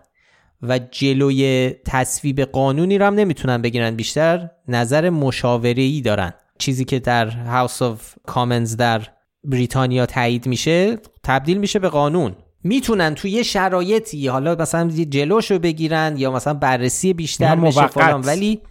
و 0.62 0.80
جلوی 0.92 1.70
تصویب 1.86 2.42
قانونی 2.42 2.98
رو 2.98 3.06
هم 3.06 3.14
نمی‌تونن 3.14 3.62
بگیرن. 3.62 3.96
بیشتر 3.96 4.50
نظر 4.68 5.10
مشاوره 5.10 6.02
دارن. 6.02 6.34
چیزی 6.58 6.86
که 6.86 7.00
در 7.00 7.30
هاوس 7.30 7.82
آف 7.82 8.14
کامنز 8.26 8.76
در 8.76 9.02
بریتانیا 9.44 10.06
تایید 10.06 10.48
میشه 10.48 10.98
تبدیل 11.24 11.58
میشه 11.58 11.80
به 11.80 11.90
قانون. 11.90 12.36
می‌تونن 12.64 13.16
توی 13.16 13.32
یه 13.32 13.44
شرایطی 13.44 14.28
حالا 14.28 14.56
مثلا 14.56 14.90
جلوشو 14.90 15.60
بگیرن 15.60 16.16
یا 16.18 16.32
مثلا 16.32 16.54
بررسی 16.54 17.14
بیشتر 17.14 17.56
بشه 17.56 17.86
ولی 18.06 18.62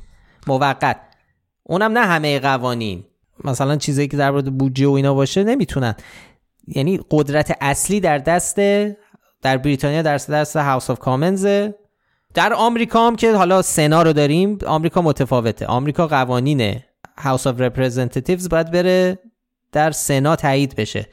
موقت. 0.49 1.01
اونم 1.63 1.99
نه 1.99 2.07
همه 2.07 2.39
قوانین. 2.39 3.05
مثلا 3.45 3.77
چیزایی 3.77 4.09
که 4.09 4.17
در 4.17 4.31
مورد 4.31 4.59
بودجه 4.59 4.87
و 4.87 4.93
اینا 4.93 5.15
باشه 5.15 5.45
نمی‌تونن. 5.45 5.95
یعنی 6.67 7.01
قدرت 7.11 7.57
اصلی 7.61 8.01
در 8.01 8.19
دست 8.19 8.57
در 9.43 9.57
بریتانیا 9.57 10.03
در 10.03 10.15
دست 10.17 10.57
House 10.57 10.91
of 10.91 10.99
Commons 10.99 11.47
در 12.35 12.53
آمریکا 12.53 13.07
هم 13.07 13.17
که 13.17 13.37
حالا 13.37 13.63
سنا 13.63 14.03
رو 14.03 14.13
داریم 14.13 14.59
آمریکا 14.67 15.03
متفاوته. 15.03 15.67
آمریکا 15.67 16.07
قوانین 16.07 16.81
House 17.19 17.47
of 17.47 17.61
Representatives 17.61 18.49
باید 18.49 18.71
بره 18.71 19.19
در 19.73 19.91
سنا 19.91 20.37
تایید 20.37 20.77
بشه. 20.77 21.07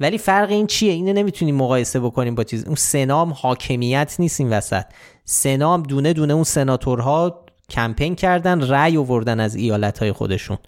ولی 0.00 0.18
فرق 0.18 0.50
این 0.50 0.66
چیه؟ 0.66 0.92
اینو 0.92 1.12
نمی‌تونیم 1.12 1.56
مقایسه 1.56 2.00
بکنیم 2.00 2.34
با 2.34 2.44
چیز. 2.44 2.64
اون 2.64 2.74
سنا 2.74 3.24
حاکمیت 3.24 4.16
نیست 4.18 4.40
این 4.40 4.50
وسط. 4.50 4.84
سنا 5.24 5.76
دونه 5.76 6.12
دونه 6.12 6.34
اون 6.34 6.44
سناتورها 6.44 7.44
کمپین 7.70 8.14
کردن 8.14 8.68
رأی 8.68 8.96
آوردن 8.96 9.40
از 9.40 9.54
ایالت 9.54 10.12
خودشون. 10.12 10.58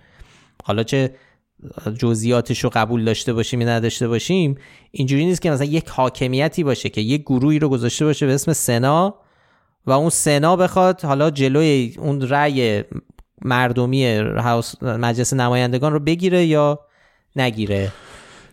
حالا 0.65 0.83
چه 0.83 1.15
جزئیاتش 1.99 2.65
رو 2.65 2.71
قبول 2.73 3.05
داشته 3.05 3.33
باشیم 3.33 3.61
یا 3.61 3.69
نداشته 3.69 4.09
باشیم 4.09 4.55
اینجوری 4.91 5.25
نیست 5.25 5.43
که 5.43 5.51
مثلا 5.51 5.67
یک 5.67 5.89
حاکمیتی 5.89 6.65
باشه 6.65 6.89
که 6.89 7.01
یک 7.01 7.23
گروهی 7.23 7.59
رو 7.59 7.69
گذاشته 7.69 8.05
باشه 8.05 8.27
به 8.27 8.35
اسم 8.35 8.53
سنا 8.53 9.15
و 9.87 9.93
اون 9.93 10.11
سنا 10.11 10.57
بخواد 10.57 11.01
حالا 11.01 11.31
جلوی 11.31 11.95
اون 11.99 12.21
رأی 12.21 12.85
مردمی 13.45 14.21
مجلس 14.83 15.33
نمایندگان 15.33 15.93
رو 15.93 15.99
بگیره 15.99 16.45
یا 16.45 16.79
نگیره. 17.37 17.93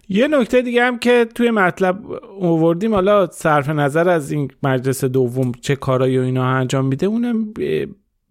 یه 0.10 0.28
نکته 0.28 0.62
دیگه 0.62 0.84
هم 0.84 1.00
که 1.00 1.28
توی 1.36 1.52
مطلب 1.52 2.12
اووردیم 2.40 2.94
حالا 2.94 3.28
صرف 3.28 3.70
نظر 3.70 4.10
از 4.10 4.32
این 4.32 4.52
مجلس 4.64 5.04
دوم 5.04 5.52
چه 5.62 5.76
کارایی 5.76 6.18
و 6.18 6.22
اینا 6.22 6.46
انجام 6.46 6.86
میده 6.86 7.06
اونم 7.06 7.54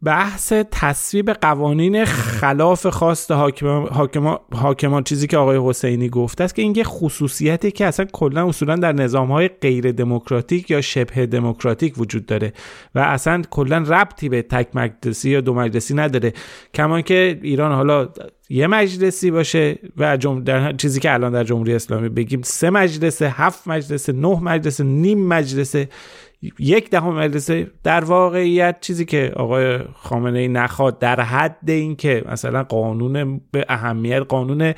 بحث 0.02 0.52
تصویب 0.70 1.30
قوانین 1.30 2.04
خلاف 2.04 2.86
خواست 2.86 3.30
حاکمان, 3.30 4.38
حاکمان 4.54 5.04
چیزی 5.04 5.26
که 5.26 5.36
آقای 5.36 5.60
حسینی 5.62 6.08
گفته 6.08 6.44
است 6.44 6.54
که 6.54 6.62
این 6.62 6.74
یه 6.76 6.84
خصوصیتی 6.84 7.70
که 7.70 7.86
اصلا 7.86 8.06
کلا 8.12 8.48
اصولا 8.48 8.76
در 8.76 8.92
نظام 8.92 9.32
های 9.32 9.48
غیر 9.48 9.92
دموکراتیک 9.92 10.70
یا 10.70 10.80
شبه 10.80 11.26
دموکراتیک 11.26 11.98
وجود 11.98 12.26
داره 12.26 12.52
و 12.94 12.98
اصلا 12.98 13.42
کلا 13.50 13.78
ربطی 13.78 14.28
به 14.28 14.42
تک 14.42 14.68
مجلسی 14.74 15.30
یا 15.30 15.40
دو 15.40 15.54
مجلسی 15.54 15.94
نداره. 15.94 16.32
کمان 16.74 17.02
که 17.02 17.40
ایران 17.42 17.72
حالا 17.72 18.08
یه 18.48 18.66
مجلسی 18.66 19.30
باشه 19.30 19.78
و 19.96 20.16
در 20.44 20.72
چیزی 20.72 21.00
که 21.00 21.12
الان 21.12 21.32
در 21.32 21.44
جمهوری 21.44 21.74
اسلامی 21.74 22.08
بگیم 22.08 22.42
سه 22.42 22.70
مجلسه 22.70 23.28
هفت 23.28 23.68
مجلسه 23.68 24.12
نه 24.12 24.40
مجلسه 24.40 24.84
نیم 24.84 25.26
مجلسه 25.26 25.88
یک 26.58 26.90
دهم 26.90 27.14
مجلسه 27.14 27.70
در 27.82 28.04
واقعیت 28.04 28.80
چیزی 28.80 29.04
که 29.04 29.32
آقای 29.36 29.78
خامنه 29.94 30.38
ای 30.38 30.48
نخواد 30.48 30.98
در 30.98 31.20
حد 31.20 31.70
این 31.70 31.96
که 31.96 32.24
مثلا 32.32 32.62
قانون 32.62 33.40
به 33.50 33.64
اهمیت 33.68 34.22
قانون 34.28 34.74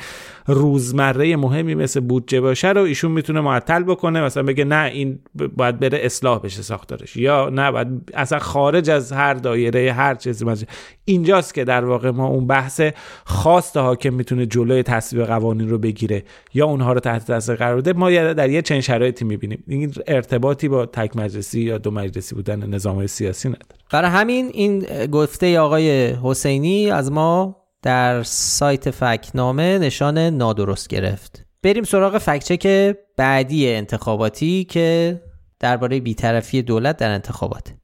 روزمره 0.55 1.37
مهمی 1.37 1.75
مثل 1.75 2.01
بودجه 2.01 2.41
باشه 2.41 2.69
رو 2.69 2.81
ایشون 2.81 3.13
می‌تونه 3.13 3.41
معطل 3.41 3.83
بکنه. 3.83 4.23
مثلا 4.23 4.43
بگه 4.43 4.65
نه 4.65 4.91
این 4.95 5.19
باید 5.57 5.79
بره 5.79 5.99
اصلاح 6.03 6.39
بشه 6.39 6.63
ساختارش. 6.63 7.17
یا 7.17 7.49
نه 7.49 7.73
باید 7.73 7.89
اصلا 8.15 8.39
خارج 8.39 8.91
از 8.91 9.13
هر 9.13 9.35
دایره 9.35 9.93
هر 9.93 10.15
چیزی 10.15 10.45
مثلا 10.45 10.67
اینجاست 11.05 11.55
که 11.55 11.65
در 11.65 11.85
واقع 11.85 12.11
ما 12.11 12.27
اون 12.27 12.47
بحث 12.47 12.81
خواست 13.25 13.77
حاکم 13.77 14.15
می‌تونه 14.15 14.47
جلوی 14.47 14.83
تصویب 14.83 15.25
قوانین 15.25 15.69
رو 15.69 15.79
بگیره 15.79 16.23
یا 16.55 16.67
اونها 16.67 16.93
رو 16.93 17.01
تحت 17.01 17.27
تاثیر 17.27 17.55
قرار 17.55 17.77
بده. 17.77 17.93
ما 17.93 18.11
در 18.11 18.51
یه 18.51 18.63
چنین 18.63 18.81
شرایطی 18.81 19.25
می‌بینیم. 19.25 19.65
این 19.67 19.93
ارتباطی 20.07 20.69
با 20.69 20.87
تک 20.87 21.17
مجلسی 21.17 21.61
یا 21.61 21.79
دو 21.79 21.91
مجلسی 21.91 22.35
بودن 22.35 22.67
نظام 22.67 23.07
سیاسی 23.07 23.49
نداره. 23.49 23.65
برای 23.93 24.11
همین 24.11 24.51
این 24.53 24.81
گفته 25.07 25.59
آقای 25.59 26.07
حسینی 26.23 26.91
از 26.91 27.13
ما 27.13 27.57
در 27.83 28.23
سایت 28.23 28.91
فکنامه 28.91 29.79
نشان 29.79 30.19
نادرست 30.19 30.89
گرفت. 30.89 31.45
بریم 31.63 31.85
سراغ 31.85 32.19
فکچک 32.19 32.97
بعدی 33.17 33.69
انتخاباتی 33.75 34.65
که 34.65 35.21
درباره 35.61 36.01
بیطرفی 36.01 36.63
دولت 36.63 36.97
در 36.97 37.11
انتخابات. 37.11 37.75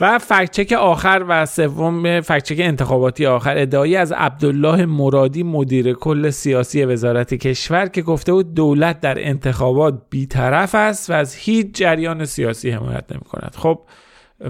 و 0.00 0.18
فکچک 0.18 0.72
آخر 0.72 1.24
و 1.28 1.46
سوم 1.46 2.20
فکچک 2.20 2.56
انتخاباتی 2.58 3.26
آخر 3.26 3.58
ادعایی 3.58 3.96
از 3.96 4.12
عبدالله 4.12 4.86
مرادی 4.86 5.42
مدیر 5.42 5.92
کل 5.92 6.30
سیاسی 6.30 6.84
وزارت 6.84 7.34
کشور 7.34 7.86
که 7.86 8.02
گفته 8.02 8.32
بود 8.32 8.54
دولت 8.54 9.00
در 9.00 9.28
انتخابات 9.28 10.02
بیطرف 10.10 10.74
است 10.74 11.10
و 11.10 11.12
از 11.12 11.34
هیچ 11.34 11.66
جریان 11.74 12.24
سیاسی 12.24 12.70
حمایت 12.70 13.04
نمی 13.12 13.20
کند 13.20 13.54
خب 13.58 13.80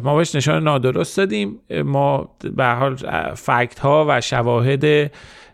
ما 0.03 0.17
بهش 0.17 0.35
نشان 0.35 0.63
نادرست 0.63 1.17
دادیم. 1.17 1.61
ما 1.85 2.37
به 2.57 2.67
حال 2.67 2.97
فکت 3.35 3.79
ها 3.79 4.07
و 4.09 4.21
شواهد 4.21 5.11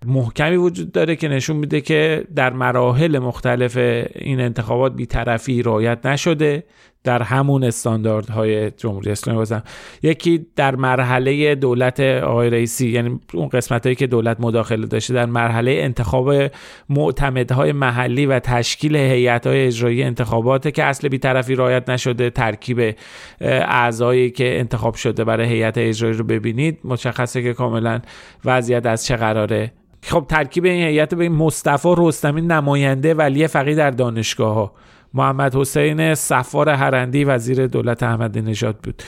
محکمی 0.07 0.57
وجود 0.57 0.93
داره 0.93 1.17
که 1.17 1.29
نشون 1.29 1.57
میده 1.57 1.81
که 1.81 2.25
در 2.35 2.53
مراحل 2.53 3.19
مختلف 3.19 3.77
این 4.15 4.41
انتخابات 4.41 4.93
بیطرفی 4.93 5.63
رعایت 5.63 6.07
نشده. 6.07 6.65
در 7.05 7.23
همون 7.23 7.65
استانداردهای 7.65 8.71
جمهوری 8.71 9.11
اسلامی 9.11 9.39
بازم. 9.39 9.63
یکی 10.03 10.47
در 10.57 10.77
مرحله 10.77 11.55
دولت 11.55 12.01
آقای 12.01 12.51
رئیسی 12.51 12.89
یعنی 12.89 13.21
اون 13.35 13.49
قسمت 13.49 13.87
هایی 13.87 13.97
که 13.97 14.07
دولت 14.07 14.37
مداخله 14.41 14.87
داشته 14.87 15.15
در 15.15 15.27
مرحله 15.27 15.71
انتخاب 15.71 16.51
معتمدهای 16.89 17.73
محلی 17.73 18.27
و 18.27 18.39
تشکیل 18.39 18.97
هیئت 18.97 19.47
های 19.47 19.67
اجرایی 19.67 20.03
انتخابات 20.03 20.75
که 20.75 20.85
اصل 20.85 21.09
بیطرفی 21.09 21.55
رعایت 21.55 21.91
نشده 21.91 22.31
ترکیب 22.31 22.97
اعضایی 23.41 24.31
که 24.31 24.59
انتخاب 24.59 24.95
شده 24.95 25.25
برای 25.25 25.49
هیئت 25.49 25.79
اجرایی 25.79 26.15
رو 26.15 26.25
ببینید. 26.25 26.79
مشخصه 26.85 27.43
که 27.43 27.53
کاملا 27.53 28.01
وضعیت 28.45 28.87
از 28.87 29.07
چه 29.07 29.17
قراره. 29.17 29.73
خب 30.03 30.25
ترکیب 30.29 30.65
این 30.65 30.83
هیئت 30.83 31.15
به 31.15 31.29
مصطفی 31.29 31.95
رستمی 31.99 32.41
نماینده 32.41 33.15
ولی 33.15 33.47
فقید 33.47 33.77
در 33.77 33.91
دانشگاه 33.91 34.55
ها 34.55 34.73
محمد 35.15 35.57
حسین 35.57 36.15
سفار 36.15 36.69
هرندی 36.69 37.25
وزیر 37.25 37.67
دولت 37.67 38.03
احمدی 38.03 38.41
نژاد 38.41 38.77
بود. 38.77 39.03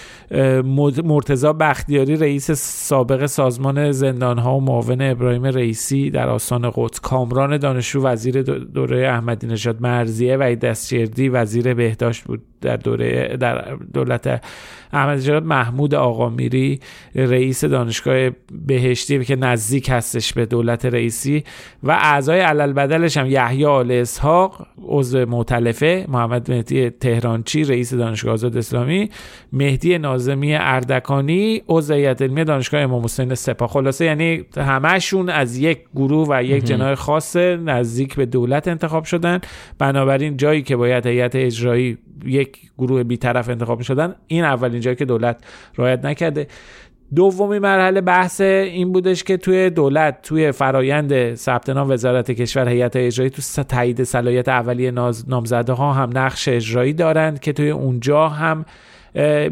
مرتزا 1.05 1.53
بختیاری 1.53 2.17
رئیس 2.17 2.51
سابق 2.51 3.27
سازمان 3.27 3.93
زندان 3.93 4.39
ها 4.39 4.57
و 4.57 4.61
معاون 4.61 5.03
ابراهیم 5.03 5.45
رئیسی 5.45 6.11
در 6.11 6.29
آسان 6.29 6.71
قدس. 6.75 7.01
کامران 7.01 7.57
دانشجو 7.57 8.03
وزیر 8.03 8.43
دوره 8.43 9.09
احمدی 9.09 9.47
نژاد 9.47 9.83
مرزیه 9.83 10.37
و 10.37 10.55
دستشردی 10.55 11.29
وزیر 11.29 11.75
بهداشت 11.75 12.25
بود. 12.25 12.52
در 12.63 12.77
دوره 12.77 13.37
در 13.37 13.77
دولت 13.95 14.43
احمد 14.93 15.19
نژاد 15.19 15.45
محمود 15.45 15.95
آقامیری 15.95 16.81
رئیس 17.15 17.65
دانشگاه 17.65 18.31
بهشتی 18.67 19.25
که 19.25 19.37
نزدیک 19.37 19.89
هستش 19.91 20.33
به 20.33 20.47
دولت 20.47 20.85
رئیسی 20.85 21.45
و 21.83 21.91
اعضای 21.91 22.41
علل 22.41 22.73
بدلش 22.73 23.17
هم 23.17 23.27
یحیی 23.27 23.65
آل 23.65 23.91
اسحاق 23.91 24.67
عضو 24.83 25.27
معتلفه 25.27 26.05
محمد 26.09 26.51
مهدی 26.51 26.91
تهرانچی 26.91 27.65
رئیس 27.65 27.95
دانشگاه 27.95 28.33
آزاد 28.33 28.57
اسلامی 28.57 29.11
مهدی 29.53 29.99
نازمی 29.99 30.55
اردکانی 30.55 31.63
عضو 31.69 31.95
هیئت 31.95 32.23
علمی 32.23 32.45
دانشگاه 32.45 32.81
امام 32.81 33.05
حسین 33.05 33.35
سپاه. 33.35 33.69
خلاصه 33.69 34.05
یعنی 34.05 34.45
همشون 34.57 35.29
از 35.29 35.59
یک 35.59 35.79
گروه 35.95 36.29
و 36.31 36.43
یک 36.43 36.65
جناح 36.65 36.95
خاص 36.95 37.37
نزدیک 37.37 38.15
به 38.15 38.27
دولت 38.27 38.69
انتخاب 38.69 39.05
شدن. 39.05 39.41
بنابراین 39.79 40.37
جایی 40.37 40.63
که 40.63 40.77
باید 40.77 41.07
هیئت 41.07 41.37
اجرایی 41.37 41.99
یک 42.25 42.52
گروه 42.79 43.03
بیطرف 43.03 43.49
انتخاب 43.49 43.81
شدن 43.81 44.15
این 44.27 44.45
اولین 44.45 44.81
جایی 44.81 44.97
که 44.97 45.05
دولت 45.05 45.45
رعایت 45.79 46.05
نکرده. 46.05 46.47
دومی 47.15 47.59
مرحله 47.59 48.01
بحث 48.01 48.41
این 48.41 48.93
بودش 48.93 49.25
که 49.25 49.37
توی 49.37 49.71
دولت 49.71 50.23
توی 50.23 50.53
فرایند 50.53 51.35
ثبت 51.35 51.71
نام 51.71 51.91
وزارت 51.91 52.31
کشور 52.31 52.69
هیئت 52.69 52.97
اجرایی 52.97 53.31
تو 53.31 53.63
تایید 53.63 54.05
صلاحیت 54.05 54.49
اولیه 54.49 54.91
نامزده 55.27 55.73
ها 55.73 55.93
هم 55.93 56.11
نقش 56.15 56.49
اجرایی 56.49 56.93
دارند 56.93 57.41
که 57.41 57.53
توی 57.53 57.71
اونجا 57.71 58.29
هم 58.29 58.65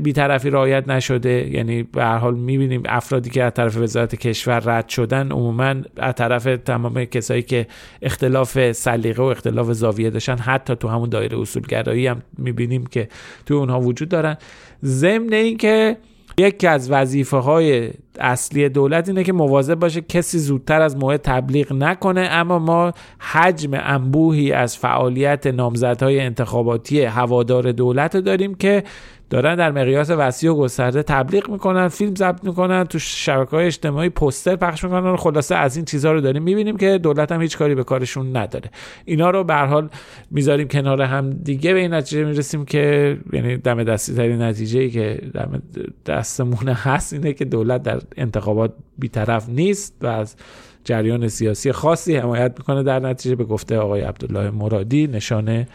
بیطرفی 0.03 0.51
رعایت 0.51 0.89
نشده. 0.89 1.49
یعنی 1.53 1.83
به 1.83 2.05
هر 2.05 2.17
حال 2.17 2.35
می‌بینیم 2.35 2.83
افرادی 2.87 3.31
که 3.31 3.43
از 3.43 3.53
طرف 3.55 3.77
وزارت 3.77 4.15
کشور 4.15 4.61
رد 4.65 4.89
شدن 4.89 5.31
عموما 5.33 5.75
از 5.97 6.15
طرف 6.15 6.45
تمام 6.45 7.05
کسایی 7.05 7.43
که 7.43 7.67
اختلاف 8.03 8.73
سلیقه 8.73 9.23
و 9.23 9.27
اختلاف 9.27 9.73
زاویه 9.73 10.11
داشتن 10.11 10.39
حتی 10.39 10.77
تو 10.77 10.89
همون 10.89 11.09
دایره 11.09 11.41
اصولگرایی 11.41 12.07
هم 12.07 12.23
می‌بینیم 12.39 12.87
که 12.87 13.09
تو 13.47 13.55
اونها 13.55 13.81
وجود 13.81 14.09
دارن. 14.09 14.37
ضمن 14.85 15.33
اینکه 15.33 15.97
یکی 16.39 16.67
از 16.67 16.91
وظیفه 16.91 17.37
های 17.37 17.91
اصلی 18.21 18.69
دولت 18.69 19.09
اینه 19.09 19.25
که 19.25 19.33
مواظب 19.33 19.75
باشه 19.75 20.01
کسی 20.01 20.39
زودتر 20.39 20.83
از 20.83 20.97
موعد 20.97 21.21
تبلیغ 21.21 21.73
نکنه 21.73 22.21
اما 22.21 22.59
ما 22.59 22.93
حجم 23.19 23.71
انبوهی 23.73 24.53
از 24.53 24.77
فعالیت 24.77 25.47
نامزدهای 25.47 26.21
انتخاباتی 26.21 27.03
هوادار 27.03 27.73
دولت 27.73 28.17
داریم 28.17 28.55
که 28.55 28.85
دارن 29.31 29.57
در 29.57 29.73
مقیاس 29.73 30.11
وسیع 30.11 30.53
و 30.53 30.55
گسترده 30.55 31.03
تبلیغ 31.03 31.51
می‌کنن 31.51 31.89
فیلم 31.89 32.15
ضبط 32.15 32.45
می‌کنن 32.45 32.85
تو 32.85 32.99
شبکه 32.99 33.51
های 33.51 33.67
اجتماعی 33.67 34.09
پوستر 34.09 34.57
پخش 34.57 34.85
می‌کنن 34.85 35.17
خلاصه 35.17 35.55
از 35.55 35.77
این 35.77 35.85
چیزها 35.85 36.13
رو 36.13 36.21
داریم 36.21 36.43
می‌بینیم 36.43 36.77
که 36.77 36.99
دولت 36.99 37.33
هم 37.33 37.43
هیچ 37.43 37.59
کاری 37.59 37.75
به 37.75 37.85
کارشون 37.85 38.37
نداره. 38.37 38.71
اینا 39.05 39.31
رو 39.31 39.45
به 39.45 39.55
حال 39.55 39.89
می‌ذاریم 40.31 40.69
کنار 40.69 41.03
هم 41.03 41.31
دیگه 41.31 41.75
به 41.75 41.81
این 41.81 41.95
نتیجه 41.95 42.25
می‌رسیم 42.25 42.65
که 42.65 43.17
یعنی 43.33 43.57
دم 43.57 43.85
دستی 43.85 44.15
ترین 44.15 44.43
نتیجه 44.43 44.81
ای 44.81 44.91
که 44.91 45.21
دم 45.35 45.63
دستمون 46.07 46.69
هست 46.69 47.13
اینه 47.13 47.33
که 47.33 47.45
دولت 47.45 47.83
در 47.83 48.01
انتخابات 48.17 48.73
بیطرف 48.99 49.49
نیست 49.49 49.97
و 50.01 50.07
از 50.07 50.37
جریان 50.85 51.29
سیاسی 51.29 51.73
خاصی 51.73 52.17
حمایت 52.17 52.55
می‌کنه 52.59 52.83
در 52.83 53.01
نتیجه 53.01 53.35
به 53.35 53.45
گفته 53.45 53.79
آقای 53.79 54.01
عبدالله 54.01 54.51
مرادی 54.51 55.07
نشانه 55.07 55.69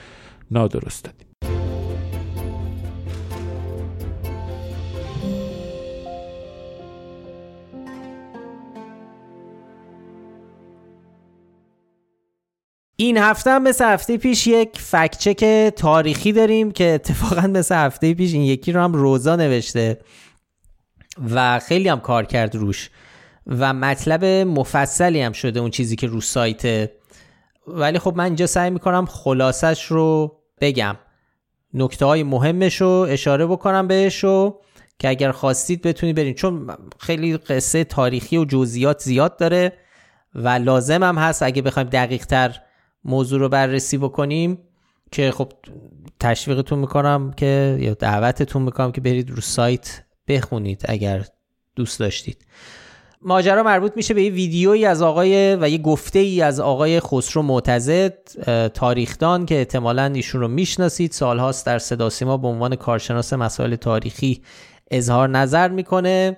نادرست 0.51 1.03
دادیم 1.03 1.24
این 13.05 13.17
هفته 13.17 13.51
هم 13.51 13.63
مثل 13.63 13.85
هفته 13.85 14.17
پیش 14.17 14.47
یک 14.47 14.69
فکچک 14.79 15.45
تاریخی 15.75 16.31
داریم 16.31 16.71
که 16.71 16.93
اتفاقا 16.93 17.47
مثل 17.47 17.75
هفته 17.75 18.13
پیش 18.13 18.33
این 18.33 18.41
یکی 18.41 18.71
رو 18.71 18.81
هم 18.81 18.93
روزا 18.93 19.35
نوشته 19.35 19.99
و 21.33 21.59
خیلی 21.59 21.89
هم 21.89 21.99
کار 21.99 22.25
کرد 22.25 22.55
روش 22.55 22.89
و 23.47 23.73
مطلب 23.73 24.25
مفصلی 24.25 25.21
هم 25.21 25.31
شده 25.31 25.59
اون 25.59 25.71
چیزی 25.71 25.95
که 25.95 26.07
رو 26.07 26.21
سایت. 26.21 26.91
ولی 27.67 27.99
خب 27.99 28.13
من 28.15 28.23
اینجا 28.23 28.47
سعی 28.47 28.69
می‌کنم 28.69 29.05
خلاصش 29.05 29.85
رو 29.85 30.39
بگم. 30.61 30.95
نکته 31.73 32.05
های 32.05 32.23
مهمش 32.23 32.81
رو 32.81 33.05
اشاره 33.09 33.45
بکنم 33.45 33.87
بهش 33.87 34.23
رو 34.23 34.61
که 34.99 35.09
اگر 35.09 35.31
خواستید 35.31 35.81
بتونید 35.81 36.15
برین. 36.15 36.33
چون 36.33 36.77
خیلی 36.99 37.37
قصه 37.37 37.83
تاریخی 37.83 38.37
و 38.37 38.45
جزئیات 38.45 39.01
زیاد 39.01 39.37
داره 39.37 39.73
و 40.35 40.49
لازم 40.49 41.03
هم 41.03 41.17
هست 41.17 41.43
اگه 41.43 41.61
بخوایم 41.61 41.89
دقیق 41.89 42.25
تر 42.25 42.64
موضوع 43.05 43.39
رو 43.39 43.49
بررسی 43.49 43.97
بکنیم 43.97 44.57
که 45.11 45.31
خب 45.31 45.51
تشویقتون 46.19 46.79
می‌کنم 46.79 47.33
که 47.37 47.77
یا 47.79 47.93
دعوتتون 47.93 48.61
می‌کنم 48.61 48.91
که 48.91 49.01
برید 49.01 49.29
رو 49.29 49.41
سایت 49.41 50.03
بخونید 50.27 50.81
اگر 50.85 51.25
دوست 51.75 51.99
داشتید. 51.99 52.45
ماجرا 53.21 53.63
مربوط 53.63 53.91
میشه 53.95 54.13
به 54.13 54.23
یه 54.23 54.31
ویدیویی 54.31 54.85
از 54.85 55.01
آقای 55.01 55.55
و 55.55 55.69
یه 55.69 55.77
گفته 55.77 56.19
ای 56.19 56.41
از 56.41 56.59
آقای 56.59 56.99
خسرو 56.99 57.41
معتزد 57.41 58.13
تاریخدان 58.67 59.45
که 59.45 59.55
احتمالا 59.55 60.05
ایشون 60.05 60.41
رو 60.41 60.47
می‌شناسید. 60.47 61.11
سالهاست 61.11 61.65
در 61.65 61.79
صدا 61.79 62.09
سیما 62.09 62.37
به 62.37 62.47
عنوان 62.47 62.75
کارشناس 62.75 63.33
مسائل 63.33 63.75
تاریخی 63.75 64.41
اظهار 64.91 65.29
نظر 65.29 65.67
می‌کنه. 65.67 66.37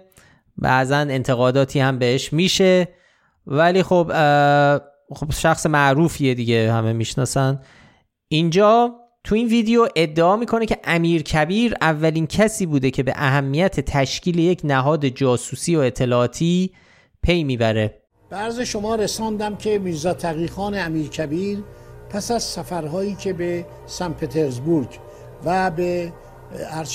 بعضا 0.58 0.98
انتقاداتی 0.98 1.80
هم 1.80 2.00
بهش 2.00 2.34
میشه. 2.34 2.88
ولی 3.48 3.84
خب 3.84 4.12
خب 5.16 5.32
شخص 5.32 5.66
معروفیه 5.66 6.34
دیگه 6.34 6.74
همه 6.74 6.94
می‌شناسن. 6.94 7.62
اینجا 8.32 8.96
تو 9.24 9.36
این 9.36 9.48
ویدیو 9.48 9.88
ادعا 9.96 10.36
می‌کنه 10.36 10.66
که 10.66 10.78
امیر 10.84 11.24
کبیر 11.24 11.76
اولین 11.82 12.28
کسی 12.28 12.66
بوده 12.66 12.92
که 12.92 13.04
به 13.04 13.14
اهمیت 13.16 13.80
تشکیل 13.80 14.40
یک 14.40 14.62
نهاد 14.64 15.06
جاسوسی 15.08 15.76
و 15.76 15.80
اطلاعاتی 15.80 16.72
پی 17.24 17.44
می‌بره. 17.44 18.02
برز 18.30 18.60
شما 18.60 18.96
رساندم 18.96 19.56
که 19.56 19.80
میرزا 19.80 20.14
تقیخان 20.14 20.78
امیر 20.78 21.08
کبیر 21.08 21.64
پس 22.10 22.32
از 22.32 22.44
سفرهایی 22.44 23.16
که 23.16 23.34
به 23.34 23.66
سن 23.86 24.14
پترزبورگ 24.14 25.00
و 25.46 25.72
به 25.72 26.14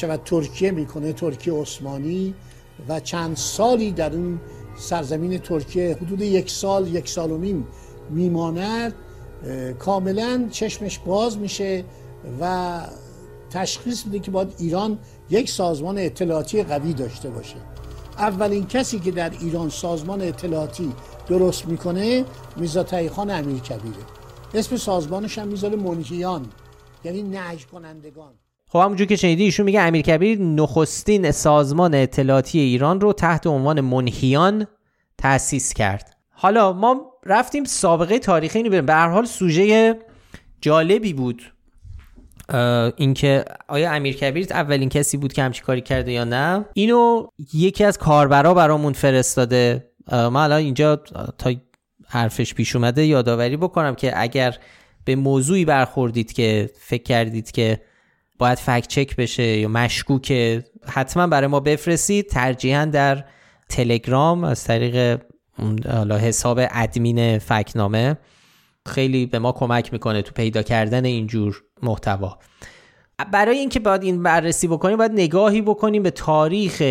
و 0.09 0.17
ترکیه 0.17 0.71
می‌کنه 0.71 1.13
ترکیه 1.13 1.55
عثمانی 1.55 2.35
و 2.89 3.01
چند 3.01 3.37
سالی 3.37 3.93
در 3.93 4.13
اون 4.13 4.41
سرزمین 4.77 5.39
ترکیه 5.39 5.97
حدود 6.03 6.21
یک 6.21 6.51
سال 6.51 6.95
یک 6.95 7.09
سال 7.09 7.31
و 7.31 7.39
نیم 7.39 7.67
میماند 8.13 8.95
کاملا 9.79 10.49
چشمش 10.51 10.99
باز 10.99 11.39
میشه 11.39 11.85
و 12.41 12.81
تشخیص 13.51 14.07
میده 14.07 14.19
که 14.19 14.31
باید 14.31 14.55
ایران 14.59 14.99
یک 15.31 15.51
سازمان 15.51 15.99
اطلاعاتی 15.99 16.63
قوی 16.63 16.93
داشته 16.93 17.31
باشه. 17.31 17.57
اولین 18.19 18.67
کسی 18.67 18.99
که 18.99 19.11
در 19.11 19.31
ایران 19.41 19.69
سازمان 19.69 20.21
اطلاعاتی 20.23 20.93
درست 21.29 21.69
می‌کنه 21.69 22.25
میزا 22.57 22.83
تایخان 22.83 23.31
امیر 23.31 23.61
کبیره 23.61 23.97
اسم 24.55 24.77
سازمانش 24.77 25.39
هم 25.39 25.49
می‌ذاره 25.49 25.77
منهیان 25.77 26.47
یعنی 27.05 27.23
نهج 27.23 27.67
کنندگان 27.67 28.33
خب 28.69 28.79
همونجور 28.79 29.07
که 29.07 29.17
شنیدی 29.17 29.45
ایشون 29.45 29.67
میگه 29.67 29.81
امیر 29.81 30.03
کبیر 30.03 30.41
نخستین 30.41 31.31
سازمان 31.31 31.95
اطلاعاتی 31.95 32.59
ایران 32.59 33.01
رو 33.01 33.13
تحت 33.13 33.47
عنوان 33.47 33.81
منهیان 33.81 34.67
تأسیس 35.19 35.73
کرد. 35.73 36.17
حالا 36.43 36.73
ما 36.73 37.13
رفتیم 37.27 37.65
سابقه 37.65 38.19
تاریخی 38.19 38.59
اینو 38.59 38.71
بریم. 38.71 38.87
به 38.87 38.93
هر 38.93 39.09
حال 39.09 39.25
سوژه 39.25 39.99
جالبی 40.61 41.13
بود. 41.13 41.53
اینکه 42.97 43.45
آیا 43.69 43.93
امیر 43.93 44.17
کبیر 44.17 44.47
اولین 44.51 44.89
کسی 44.89 45.17
بود 45.17 45.33
که 45.33 45.43
همچی 45.43 45.63
کاری 45.63 45.81
کرده 45.81 46.13
یا 46.13 46.25
نه؟ 46.25 46.65
اینو 46.75 47.27
یکی 47.55 47.85
از 47.85 47.99
کاربرا 47.99 48.55
برامون 48.55 48.93
فرستاده. 48.93 49.91
ما 50.13 50.43
الان 50.43 50.59
اینجا 50.59 50.97
تا 51.39 51.53
حرفش 52.09 52.55
پیش 52.55 52.77
اومده 52.77 53.07
یادآوری 53.07 53.57
بکنم 53.57 53.95
که 53.95 54.23
اگر 54.23 54.57
به 55.05 55.17
موضوعی 55.17 55.65
برخوردید 55.65 56.33
که 56.33 56.71
فکر 56.81 57.03
کردید 57.03 57.51
که 57.51 57.81
باید 58.39 58.59
فکت 58.59 58.87
چک 58.87 59.17
بشه 59.17 59.43
یا 59.43 59.69
مشکوکه 59.69 60.65
حتما 60.87 61.27
برای 61.27 61.47
ما 61.47 61.61
بفرستید. 61.61 62.29
ترجیحاً 62.29 62.85
در 62.85 63.25
تلگرام 63.69 64.45
از 64.45 64.65
طریق 64.65 65.21
حالا 65.93 66.19
حساب 66.19 66.61
ادمین 66.61 67.39
فکنامه 67.39 68.19
خیلی 68.87 69.27
به 69.27 69.39
ما 69.39 69.53
کمک 69.53 69.93
می‌کنه 69.93 70.23
تو 70.23 70.33
پیدا 70.33 70.63
کردن 70.63 71.05
اینجور 71.05 71.63
محتوا. 71.83 72.39
برای 73.33 73.59
اینکه 73.59 73.81
باید 73.81 74.03
این 74.03 74.23
بررسی 74.23 74.69
بکنیم 74.69 74.97
باید 74.97 75.13
نگاهی 75.13 75.63
بکنیم 75.63 76.03
به 76.03 76.11
تاریخ 76.11 76.83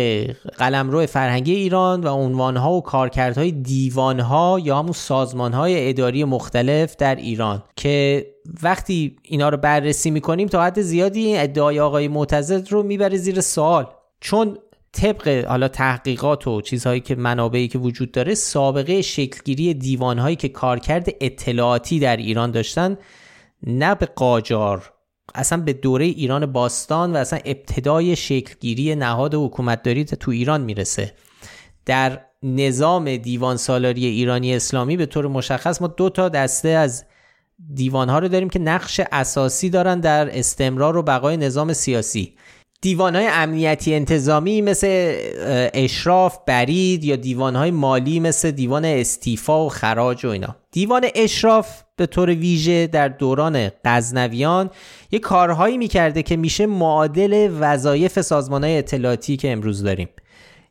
قلمرو 0.58 1.06
فرهنگی 1.06 1.54
ایران 1.54 2.00
و 2.00 2.08
عنوانها 2.08 2.72
و 2.72 2.82
کارکردهای 2.82 3.52
دیوانها 3.52 4.60
یا 4.62 4.78
همون 4.78 4.92
سازمانهای 4.92 5.88
اداری 5.88 6.24
مختلف 6.24 6.96
در 6.96 7.14
ایران 7.14 7.62
که 7.76 8.26
وقتی 8.62 9.16
اینا 9.22 9.48
رو 9.48 9.56
بررسی 9.56 10.10
می‌کنیم 10.10 10.48
تا 10.48 10.62
حد 10.62 10.80
زیادی 10.80 11.36
ادعای 11.36 11.80
آقای 11.80 12.08
معتزد 12.08 12.72
رو 12.72 12.82
می‌بره 12.82 13.16
زیر 13.16 13.40
سوال. 13.40 13.86
چون 14.20 14.58
طبق 14.92 15.46
حالا 15.48 15.68
تحقیقات 15.68 16.46
و 16.46 16.60
چیزهایی 16.60 17.00
که 17.00 17.14
منابعی 17.14 17.68
که 17.68 17.78
وجود 17.78 18.12
داره 18.12 18.34
سابقه 18.34 19.02
شکلگیری 19.02 19.74
دیوانهایی 19.74 20.36
که 20.36 20.48
کارکرد 20.48 21.08
اطلاعاتی 21.20 21.98
در 22.00 22.16
ایران 22.16 22.50
داشتن 22.50 22.98
نه 23.66 23.94
به 23.94 24.06
قاجار 24.06 24.92
اصلا 25.34 25.62
به 25.62 25.72
دوره 25.72 26.04
ایران 26.04 26.46
باستان 26.46 27.12
و 27.12 27.16
اصلا 27.16 27.38
ابتدای 27.44 28.16
شکلگیری 28.16 28.94
نهاد 28.94 29.34
حکومتداری 29.34 30.04
تو 30.04 30.30
ایران 30.30 30.60
می‌رسه. 30.60 31.14
در 31.86 32.20
نظام 32.42 33.16
دیوان 33.16 33.56
سالاری 33.56 34.06
ایرانی 34.06 34.54
اسلامی 34.54 34.96
به 34.96 35.06
طور 35.06 35.26
مشخص 35.26 35.82
ما 35.82 35.88
دو 35.88 36.10
تا 36.10 36.28
دسته 36.28 36.68
از 36.68 37.04
دیوان 37.74 38.08
ها 38.08 38.18
رو 38.18 38.28
داریم 38.28 38.48
که 38.48 38.58
نقش 38.58 39.00
اساسی 39.12 39.70
دارن 39.70 40.00
در 40.00 40.38
استمرار 40.38 40.96
و 40.96 41.02
بقای 41.02 41.36
نظام 41.36 41.72
سیاسی. 41.72 42.34
دیوان 42.82 43.16
های 43.16 43.26
امنیتی 43.26 43.94
انتظامی 43.94 44.60
مثل 44.60 45.14
اشراف 45.74 46.38
برید 46.46 47.04
یا 47.04 47.16
دیوان 47.16 47.56
های 47.56 47.70
مالی 47.70 48.20
مثل 48.20 48.50
دیوان 48.50 48.84
استیفا 48.84 49.66
و 49.66 49.68
خراج 49.68 50.24
و 50.24 50.28
اینا. 50.28 50.56
دیوان 50.72 51.06
اشراف 51.14 51.82
به 51.96 52.06
طور 52.06 52.28
ویژه 52.30 52.86
در 52.86 53.08
دوران 53.08 53.70
غزنویان 53.84 54.70
یه 55.10 55.18
کارهایی 55.18 55.78
می‌کرده 55.78 56.22
که 56.22 56.36
میشه 56.36 56.66
معادل 56.66 57.50
وظایف 57.60 58.20
سازمان 58.20 58.64
های 58.64 58.78
اطلاعاتی 58.78 59.36
که 59.36 59.52
امروز 59.52 59.82
داریم. 59.82 60.08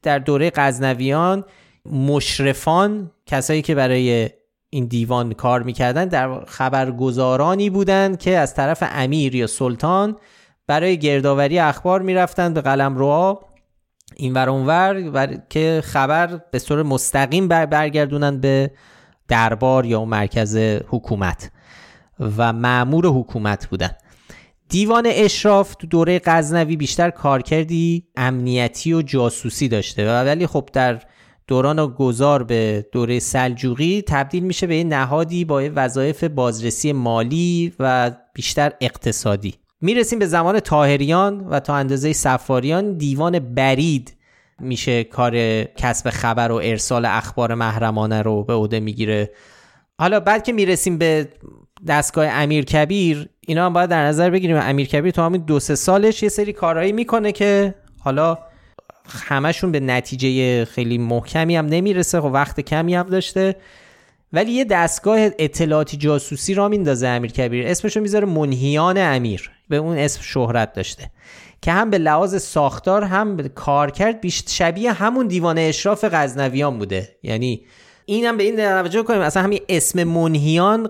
در 0.04 0.20
دوره 0.20 0.52
غزنویان 0.56 1.44
مشرفان 1.92 3.12
کسایی 3.26 3.62
که 3.62 3.76
برای 3.76 4.30
این 4.70 4.86
دیوان 4.86 5.34
کار 5.34 5.64
می‌کردن 5.64 6.06
در 6.06 6.46
خبرگزارانی 6.46 7.70
بودند 7.70 8.20
که 8.20 8.38
از 8.38 8.56
طرف 8.56 8.84
امیر 8.92 9.36
یا 9.36 9.48
سلطان 9.48 10.18
برای 10.72 10.98
گردآوری 10.98 11.60
اخبار 11.60 12.02
می‌رفتند 12.02 12.54
به 12.54 12.62
قلم 12.62 12.98
روها 12.98 13.40
این 14.16 14.34
ور 14.34 14.50
اونور 14.50 15.12
که 15.50 15.82
خبر 15.86 16.42
به 16.52 16.60
صورت 16.60 16.86
مستقیم 16.86 17.48
بر 17.48 17.66
برگردونند 17.66 18.42
به 18.42 18.72
دربار 19.28 19.86
یا 19.86 20.06
مرکز 20.06 20.58
حکومت 20.88 21.52
و 22.38 22.54
معمور 22.54 23.06
حکومت 23.06 23.68
بودن. 23.68 23.90
دیوان 24.70 25.04
اشراف 25.08 25.76
تو 25.76 25.88
دوره 25.88 26.22
غزنوی 26.26 26.76
بیشتر 26.76 27.10
کارکردی 27.10 28.08
امنیتی 28.16 28.94
و 28.94 29.02
جاسوسی 29.02 29.68
داشته 29.68 30.24
ولی 30.24 30.48
خب 30.48 30.70
در 30.74 31.02
دوران 31.48 31.88
گذار 31.88 32.44
به 32.44 32.86
دوره 32.92 33.20
سلجوقی 33.20 34.02
تبدیل 34.08 34.44
میشه 34.44 34.68
به 34.68 34.84
نهادی 34.84 35.46
با 35.46 35.70
وظایف 35.76 36.24
بازرسی 36.24 36.94
مالی 36.94 37.74
و 37.80 38.12
بیشتر 38.34 38.72
اقتصادی. 38.82 39.54
می‌رسیم 39.82 40.20
به 40.20 40.26
زمان 40.26 40.60
تاهریان 40.60 41.40
و 41.40 41.60
تا 41.60 41.76
اندازه 41.76 42.14
سفاریان 42.14 42.98
دیوان 42.98 43.40
برید 43.40 44.14
میشه 44.60 45.04
کار 45.04 45.64
کسب 45.64 46.10
خبر 46.10 46.52
و 46.52 46.56
ارسال 46.56 47.06
اخبار 47.06 47.54
محرمانه 47.56 48.22
رو 48.22 48.44
به 48.44 48.54
عهده 48.54 48.80
می‌گیره. 48.80 49.32
حالا 50.00 50.20
بعد 50.20 50.44
که 50.44 50.54
می‌رسیم 50.54 50.98
به 50.98 51.28
دستگاه 51.88 52.28
امیر 52.28 52.66
کبیر 52.66 53.30
اینا 53.48 53.66
هم 53.66 53.74
باید 53.74 53.90
در 53.90 54.06
نظر 54.06 54.30
بگیریم. 54.30 54.58
امیر 54.58 54.88
کبیر 54.88 55.12
تو 55.12 55.22
همین 55.22 55.42
دو 55.42 55.60
سه 55.60 55.76
سالش 55.76 56.24
یه 56.24 56.30
سری 56.30 56.54
کارهایی 56.54 56.92
می‌کنه 56.92 57.32
که 57.32 57.76
حالا 58.00 58.38
همشون 59.06 59.72
به 59.72 59.80
نتیجه 59.80 60.66
خیلی 60.66 60.98
محکمی 60.98 61.56
هم 61.56 61.66
نمی‌رسه. 61.66 62.22
خب 62.22 62.32
وقت 62.34 62.60
کمی 62.60 62.96
هم 62.96 63.08
داشته. 63.08 63.56
ولی 64.34 64.52
یه 64.52 64.66
دستگاه 64.66 65.20
اطلاعاتی 65.40 65.98
جاسوسی 65.98 66.54
را 66.54 66.68
میندازه 66.68 67.08
امیر 67.08 67.32
کبیر. 67.32 67.68
اسمشو 67.68 68.00
می‌ذاره 68.00 68.26
منهیان 68.26 68.98
امیر. 68.98 69.52
به 69.72 69.78
اون 69.78 69.98
اسم 69.98 70.22
شهرت 70.22 70.74
داشته. 70.74 71.12
که 71.62 71.72
هم 71.72 71.90
به 71.90 71.98
لحاظ 71.98 72.36
ساختار 72.42 73.04
هم 73.04 73.36
به 73.36 73.50
کار 73.50 73.92
کرد 73.92 74.22
بیشت 74.22 74.50
شبیه 74.50 74.92
همون 74.92 75.28
دیوان 75.28 75.58
اشراف 75.58 76.06
غزنویان 76.12 76.80
بوده. 76.80 77.18
یعنی 77.24 77.66
این 78.06 78.26
هم 78.26 78.38
به 78.38 78.44
این 78.44 78.56
توجه 78.56 79.04
کنیم 79.04 79.22
اصلا 79.22 79.44
همین 79.44 79.60
اسم 79.70 80.04
منهیان 80.04 80.90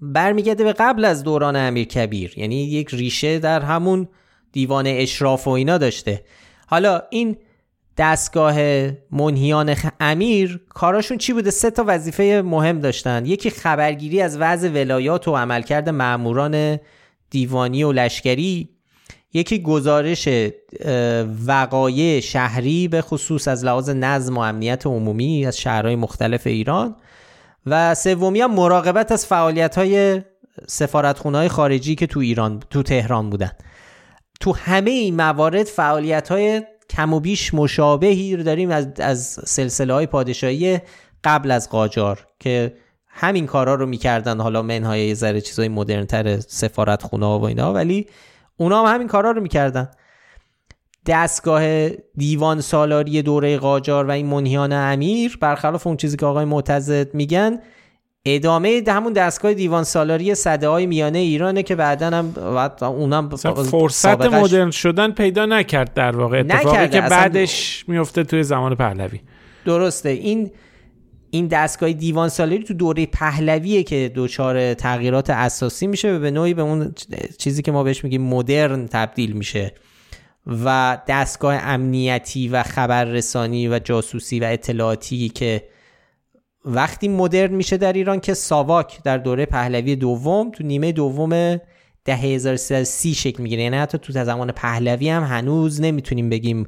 برمیگرده 0.00 0.64
به 0.64 0.72
قبل 0.72 1.04
از 1.04 1.22
دوران 1.22 1.56
امیر 1.56 1.86
کبیر 1.86 2.38
یعنی 2.38 2.64
یک 2.64 2.88
ریشه 2.90 3.38
در 3.38 3.60
همون 3.60 4.08
دیوان 4.52 4.86
اشراف 4.86 5.46
و 5.46 5.50
اینا 5.50 5.78
داشته. 5.78 6.24
حالا 6.66 7.02
این 7.10 7.36
دستگاه 7.96 8.54
منهیان 9.10 9.76
امیر 10.00 10.60
کاراشون 10.68 11.18
چی 11.18 11.32
بوده؟ 11.32 11.50
سه 11.50 11.70
تا 11.70 11.84
وظیفه 11.86 12.42
مهم 12.44 12.80
داشتن. 12.80 13.26
یکی 13.26 13.50
خبرگیری 13.50 14.20
از 14.20 14.38
وضع 14.40 14.68
ولایات 14.68 15.28
و 15.28 15.36
عملکرد 15.36 15.88
ماموران 15.88 16.78
دیوانی 17.32 17.84
و 17.84 17.92
لشکری 17.92 18.68
یکی 19.34 19.62
گزارش 19.62 20.28
وقایع 21.46 22.20
شهری 22.20 22.88
به 22.88 23.02
خصوص 23.02 23.48
از 23.48 23.64
لحاظ 23.64 23.90
نظم 23.90 24.36
و 24.36 24.40
امنیت 24.40 24.86
عمومی 24.86 25.46
از 25.46 25.58
شهرهای 25.58 25.96
مختلف 25.96 26.46
ایران 26.46 26.96
و 27.66 27.94
سومی 27.94 28.40
هم 28.40 28.54
مراقبت 28.54 29.12
از 29.12 29.26
فعالیت 29.26 29.78
های 29.78 30.22
سفارتخونه 30.66 31.38
های 31.38 31.48
خارجی 31.48 31.94
که 31.94 32.06
تو 32.06 32.20
ایران 32.20 32.62
تو 32.70 32.82
تهران 32.82 33.30
بودن. 33.30 33.50
تو 34.40 34.52
همه 34.52 34.90
این 34.90 35.16
موارد 35.16 35.66
فعالیت 35.66 36.28
های 36.28 36.62
کم 36.90 37.12
و 37.14 37.20
بیش 37.20 37.54
مشابهی 37.54 38.36
رو 38.36 38.42
داریم 38.42 38.70
از, 38.70 38.86
از 38.98 39.40
سلسله 39.46 39.94
های 39.94 40.06
پادشاهی 40.06 40.78
قبل 41.24 41.50
از 41.50 41.70
قاجار 41.70 42.26
که 42.40 42.74
همین 43.14 43.46
کارا 43.46 43.74
رو 43.74 43.86
می‌کردن. 43.86 44.40
حالا 44.40 44.62
منهای 44.62 45.06
یه 45.06 45.14
ذره 45.14 45.40
چیزای 45.40 45.68
مدرنتر 45.68 46.40
سفارت 46.40 47.02
خونه 47.02 47.26
و 47.26 47.42
اینا 47.42 47.72
ولی 47.72 48.06
اونا 48.56 48.86
هم 48.86 48.94
همین 48.94 49.08
کارا 49.08 49.30
رو 49.30 49.40
می‌کردن. 49.40 49.90
دستگاه 51.06 51.88
دیوان 52.16 52.60
سالاری 52.60 53.22
دوره 53.22 53.58
قاجار 53.58 54.06
و 54.06 54.10
این 54.10 54.26
منهیان 54.26 54.72
امیر 54.72 55.38
برخلاف 55.40 55.86
اون 55.86 55.96
چیزی 55.96 56.16
که 56.16 56.26
آقای 56.26 56.44
معتزد 56.44 57.14
میگن 57.14 57.58
ادامه 58.24 58.82
همون 58.88 59.12
دستگاه 59.12 59.54
دیوان 59.54 59.84
سالاری 59.84 60.34
صده 60.34 60.68
های 60.68 60.86
میانه 60.86 61.18
ایرانه 61.18 61.62
که 61.62 61.76
بعدا 61.76 62.10
هم 62.10 62.34
اونم 62.80 63.28
فرصت 63.70 64.34
مدرن 64.34 64.70
شدن 64.70 65.10
پیدا 65.10 65.46
نکرد 65.46 65.94
در 65.94 66.16
واقع. 66.16 66.40
اتفاقی 66.40 66.88
که 66.88 67.00
بعدش 67.00 67.84
میفته 67.88 68.24
توی 68.24 68.42
زمان 68.42 68.74
پهلوی. 68.74 69.20
درسته. 69.64 70.08
این 70.08 70.50
این 71.34 71.46
دستگاه 71.46 71.92
دیوان 71.92 72.28
سالاری 72.28 72.62
تو 72.62 72.74
دوره 72.74 73.06
پهلویه 73.06 73.82
که 73.82 74.12
دچار 74.14 74.74
تغییرات 74.74 75.30
اساسی 75.30 75.86
میشه 75.86 76.16
و 76.16 76.18
به 76.18 76.30
نوعی 76.30 76.54
به 76.54 76.62
اون 76.62 76.94
چیزی 77.38 77.62
که 77.62 77.72
ما 77.72 77.82
بهش 77.82 78.04
میگیم 78.04 78.22
مدرن 78.22 78.86
تبدیل 78.86 79.32
میشه 79.32 79.74
و 80.64 80.98
دستگاه 81.08 81.54
امنیتی 81.54 82.48
و 82.48 82.62
خبررسانی 82.62 83.68
و 83.68 83.78
جاسوسی 83.78 84.40
و 84.40 84.44
اطلاعاتی 84.44 85.28
که 85.28 85.68
وقتی 86.64 87.08
مدرن 87.08 87.54
میشه 87.54 87.76
در 87.76 87.92
ایران 87.92 88.20
که 88.20 88.34
ساواک 88.34 89.02
در 89.04 89.18
دوره 89.18 89.46
پهلوی 89.46 89.96
دوم 89.96 90.50
تو 90.50 90.64
نیمه 90.64 90.92
دوم 90.92 91.60
ده 92.04 92.16
1330 92.16 93.14
شکل 93.14 93.42
می‌گیره. 93.42 93.62
یعنی 93.62 93.76
حتی 93.76 93.98
تو 93.98 94.12
زمان 94.12 94.52
پهلوی 94.52 95.08
هم 95.08 95.22
هنوز 95.22 95.80
نمی‌تونیم 95.80 96.30
بگیم 96.30 96.66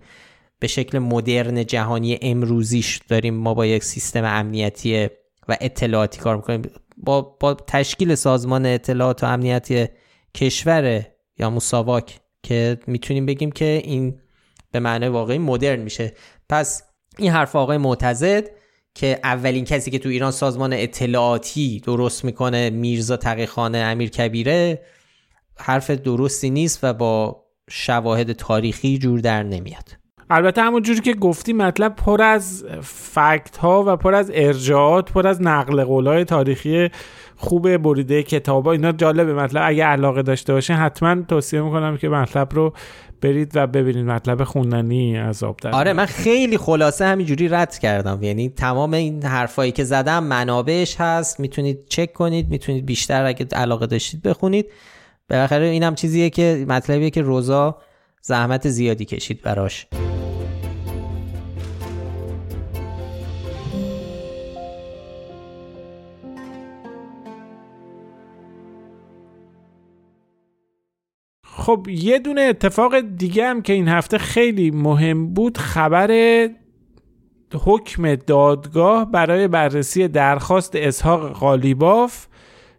به 0.64 0.68
شکل 0.68 0.98
مدرن 0.98 1.66
جهانی 1.66 2.18
امروزیش 2.22 3.00
داریم. 3.08 3.34
ما 3.34 3.54
با 3.54 3.66
یک 3.66 3.84
سیستم 3.84 4.24
امنیتی 4.24 5.08
و 5.48 5.56
اطلاعاتی 5.60 6.20
کار 6.20 6.36
می‌کنیم. 6.36 6.62
با, 6.96 7.22
با 7.22 7.54
تشکیل 7.54 8.14
سازمان 8.14 8.66
اطلاعات 8.66 9.24
و 9.24 9.26
امنیتی 9.26 9.86
کشور 10.34 11.06
یا 11.38 11.50
مساواک 11.50 12.20
که 12.42 12.78
می‌تونیم 12.86 13.26
بگیم 13.26 13.52
که 13.52 13.82
این 13.84 14.20
به 14.72 14.80
معنی 14.80 15.08
واقعی 15.08 15.38
مدرن 15.38 15.80
میشه. 15.80 16.12
پس 16.48 16.82
این 17.18 17.32
حرف 17.32 17.56
آقای 17.56 17.78
معتزد 17.78 18.50
که 18.94 19.20
اولین 19.24 19.64
کسی 19.64 19.90
که 19.90 19.98
تو 19.98 20.08
ایران 20.08 20.30
سازمان 20.30 20.72
اطلاعاتی 20.72 21.80
درست 21.80 22.24
می‌کنه 22.24 22.70
میرزا 22.70 23.16
تقیخانه 23.16 23.78
امیر 23.78 24.10
کبیره 24.10 24.82
حرف 25.56 25.90
درستی 25.90 26.50
نیست 26.50 26.78
و 26.82 26.92
با 26.92 27.44
شواهد 27.70 28.32
تاریخی 28.32 28.98
جور 28.98 29.20
در 29.20 29.42
نمیاد. 29.42 30.03
البته 30.30 30.62
همون 30.62 30.82
جوری 30.82 31.00
که 31.00 31.14
گفتی 31.14 31.52
مطلب 31.52 31.96
پر 31.96 32.22
از 32.22 32.64
فکت 32.82 33.56
ها 33.56 33.84
و 33.86 33.96
پر 33.96 34.14
از 34.14 34.30
ارجاعات 34.34 35.12
پر 35.12 35.26
از 35.26 35.42
نقل 35.42 35.84
قول 35.84 36.06
های 36.06 36.24
تاریخی 36.24 36.88
خوب 37.36 37.76
بریده 37.76 38.22
کتابا 38.22 38.72
اینا 38.72 38.92
جالبه. 38.92 39.34
مطلب 39.34 39.62
اگه 39.66 39.84
علاقه 39.84 40.22
داشته 40.22 40.52
باشه 40.52 40.74
حتما 40.74 41.22
توصیه 41.22 41.60
می‌کنم 41.60 41.96
که 41.96 42.08
مطلب 42.08 42.54
رو 42.54 42.72
برید 43.20 43.52
و 43.54 43.66
ببینید. 43.66 44.06
مطلب 44.06 44.44
خوندنی 44.44 45.18
از 45.18 45.42
آب 45.42 45.56
آره 45.72 45.92
من 45.92 46.06
خیلی 46.06 46.58
خلاصه 46.58 47.04
همینجوری 47.06 47.48
رد 47.48 47.78
کردم. 47.78 48.22
یعنی 48.22 48.48
تمام 48.48 48.94
این 48.94 49.22
حرفایی 49.22 49.72
که 49.72 49.84
زدم 49.84 50.24
منابعش 50.24 50.96
هست. 51.00 51.40
می‌تونید 51.40 51.86
چک 51.88 52.12
کنید. 52.12 52.48
می‌تونید 52.48 52.86
بیشتر 52.86 53.24
اگه 53.24 53.46
علاقه 53.52 53.86
داشتید 53.86 54.22
بخونید. 54.22 54.66
بالاخره 55.30 55.66
اینم 55.66 55.94
چیزیه 55.94 56.30
که 56.30 56.64
مطلبیه 56.68 57.10
که 57.10 57.22
روزا 57.22 57.78
زحمت 58.22 58.68
زیادی 58.68 59.04
کشید 59.04 59.42
براش. 59.42 59.86
خب 71.64 71.86
یه 71.88 72.18
دونه 72.18 72.40
اتفاق 72.40 73.00
دیگه 73.00 73.46
هم 73.46 73.62
که 73.62 73.72
این 73.72 73.88
هفته 73.88 74.18
خیلی 74.18 74.70
مهم 74.70 75.34
بود 75.34 75.58
خبر 75.58 76.10
حکم 77.54 78.14
دادگاه 78.14 79.10
برای 79.10 79.48
بررسی 79.48 80.08
درخواست 80.08 80.76
اسحاق 80.76 81.32
قالیباف 81.32 82.26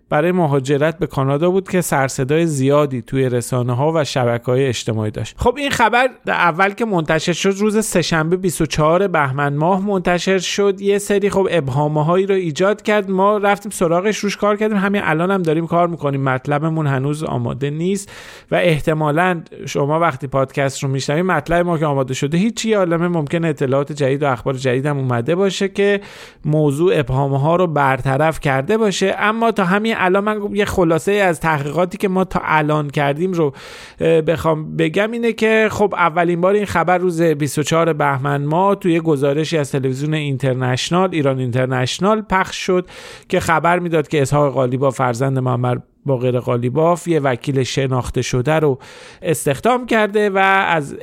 برای 0.10 0.32
مهاجرت 0.32 0.98
به 0.98 1.08
کانادا 1.08 1.52
بود 1.52 1.70
که 1.70 1.82
سرصدای 1.82 2.46
زیادی 2.46 3.02
توی 3.02 3.30
رسانه 3.30 3.74
ها 3.76 3.92
و 3.96 4.04
شبکه 4.04 4.46
های 4.46 4.66
اجتماعی 4.66 5.12
داشت. 5.12 5.36
خب 5.38 5.56
این 5.58 5.70
خبر 5.70 6.10
اول 6.28 6.70
که 6.70 6.86
منتشر 6.86 7.34
شد 7.34 7.54
روز 7.58 7.86
سهشنبه 7.86 8.38
24 8.38 9.08
بهمن 9.08 9.56
ماه 9.56 9.86
منتشر 9.86 10.38
شد. 10.38 10.82
یه 10.82 10.98
سری 10.98 11.30
خب 11.30 11.48
ابهامه 11.52 12.06
هایی 12.06 12.26
رو 12.26 12.36
ایجاد 12.36 12.82
کرد. 12.82 13.12
ما 13.12 13.38
رفتیم 13.38 13.72
سراغش 13.72 14.18
روش 14.18 14.38
کار 14.38 14.58
کردیم. 14.58 14.78
همین 14.78 15.02
الان 15.04 15.32
هم 15.32 15.42
داریم 15.42 15.68
کار 15.68 15.88
می‌کنیم. 15.88 16.24
مطلبمون 16.24 16.88
هنوز 16.88 17.24
آماده 17.24 17.70
نیست 17.70 18.12
و 18.52 18.56
احتمالا 18.56 19.42
شما 19.66 20.00
وقتی 20.00 20.28
پادکست 20.28 20.84
رو 20.84 20.90
میشنوید 20.90 21.26
مطلب 21.26 21.66
ما 21.66 21.78
که 21.78 21.86
آماده 21.86 22.14
شده 22.14 22.38
هیچی 22.38 22.74
عالمه 22.74 23.08
ممکن 23.08 23.46
اطلاعات 23.46 23.92
جدید 23.92 24.24
و 24.24 24.32
اخبار 24.32 24.54
جدید 24.54 24.86
هم 24.86 24.98
اومده 24.98 25.36
باشه 25.36 25.68
که 25.68 26.02
موضوع 26.46 27.00
ابهامه 27.00 27.40
ها 27.40 27.56
رو 27.56 27.68
برطرف 27.68 28.40
کرده 28.40 28.78
باشه. 28.78 29.16
اما 29.20 29.52
تا 29.52 29.64
همین 29.64 29.95
الان 29.98 30.24
من 30.24 30.56
یه 30.56 30.66
خلاصه 30.66 31.12
از 31.12 31.40
تحقیقاتی 31.40 31.98
که 31.98 32.08
ما 32.08 32.24
تا 32.24 32.42
الان 32.44 32.90
کردیم 32.90 33.32
رو 33.32 33.54
بخوام 34.00 34.78
بگم 34.78 35.12
اینه 35.12 35.34
که 35.34 35.68
خب 35.72 35.94
اولین 35.98 36.42
بار 36.42 36.54
این 36.54 36.66
خبر 36.66 36.98
روز 36.98 37.22
24 37.22 37.94
بهمن 37.94 38.46
ما 38.46 38.76
توی 38.76 39.00
گزارشی 39.00 39.58
از 39.58 39.72
تلویزیون 39.72 40.14
اینترنشنال 40.14 41.10
ایران 41.12 41.40
اینترنشنال 41.40 42.22
پخش 42.22 42.56
شد 42.58 42.88
که 43.30 43.40
خبر 43.40 43.80
می‌داد 43.80 44.08
که 44.08 44.22
اسحاق 44.22 44.54
قالیبا 44.54 44.92
فرزند 44.92 45.40
محمد 45.40 45.84
باقر 46.06 46.40
قالیباف 46.40 47.08
یه 47.08 47.20
وکیل 47.20 47.64
شناخته 47.64 48.22
شده 48.22 48.54
رو 48.54 48.80
استخدام 49.22 49.86
کرده 49.86 50.30
و 50.30 50.38
از, 50.38 50.96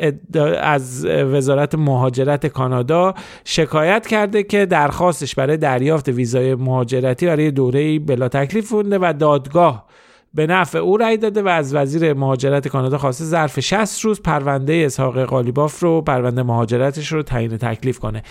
از 0.60 1.04
وزارت 1.06 1.74
مهاجرت 1.74 2.46
کانادا 2.46 3.14
شکایت 3.44 4.06
کرده 4.06 4.42
که 4.42 4.66
درخواستش 4.66 5.34
برای 5.34 5.56
دریافت 5.56 6.08
ویزای 6.08 6.54
مهاجرتی 6.54 7.26
برای 7.26 7.50
دوره 7.50 7.98
بلا 7.98 8.28
تکلیف 8.28 8.70
بوده 8.70 8.98
و 8.98 9.12
دادگاه 9.18 9.86
به 10.34 10.46
نفع 10.46 10.78
او 10.78 10.96
رأی 10.96 11.16
داده 11.16 11.42
و 11.42 11.48
از 11.48 11.74
وزیر 11.74 12.14
مهاجرت 12.14 12.68
کانادا 12.68 12.98
خواسته 12.98 13.24
ظرف 13.24 13.60
60 13.60 14.04
روز 14.04 14.22
پرونده 14.22 14.82
اسحاق 14.86 15.24
قالیباف 15.24 15.80
رو 15.80 16.02
پرونده 16.02 16.42
مهاجرتش 16.42 17.12
رو 17.12 17.22
تعیین 17.22 17.56
تکلیف 17.56 17.98
کنه. 17.98 18.22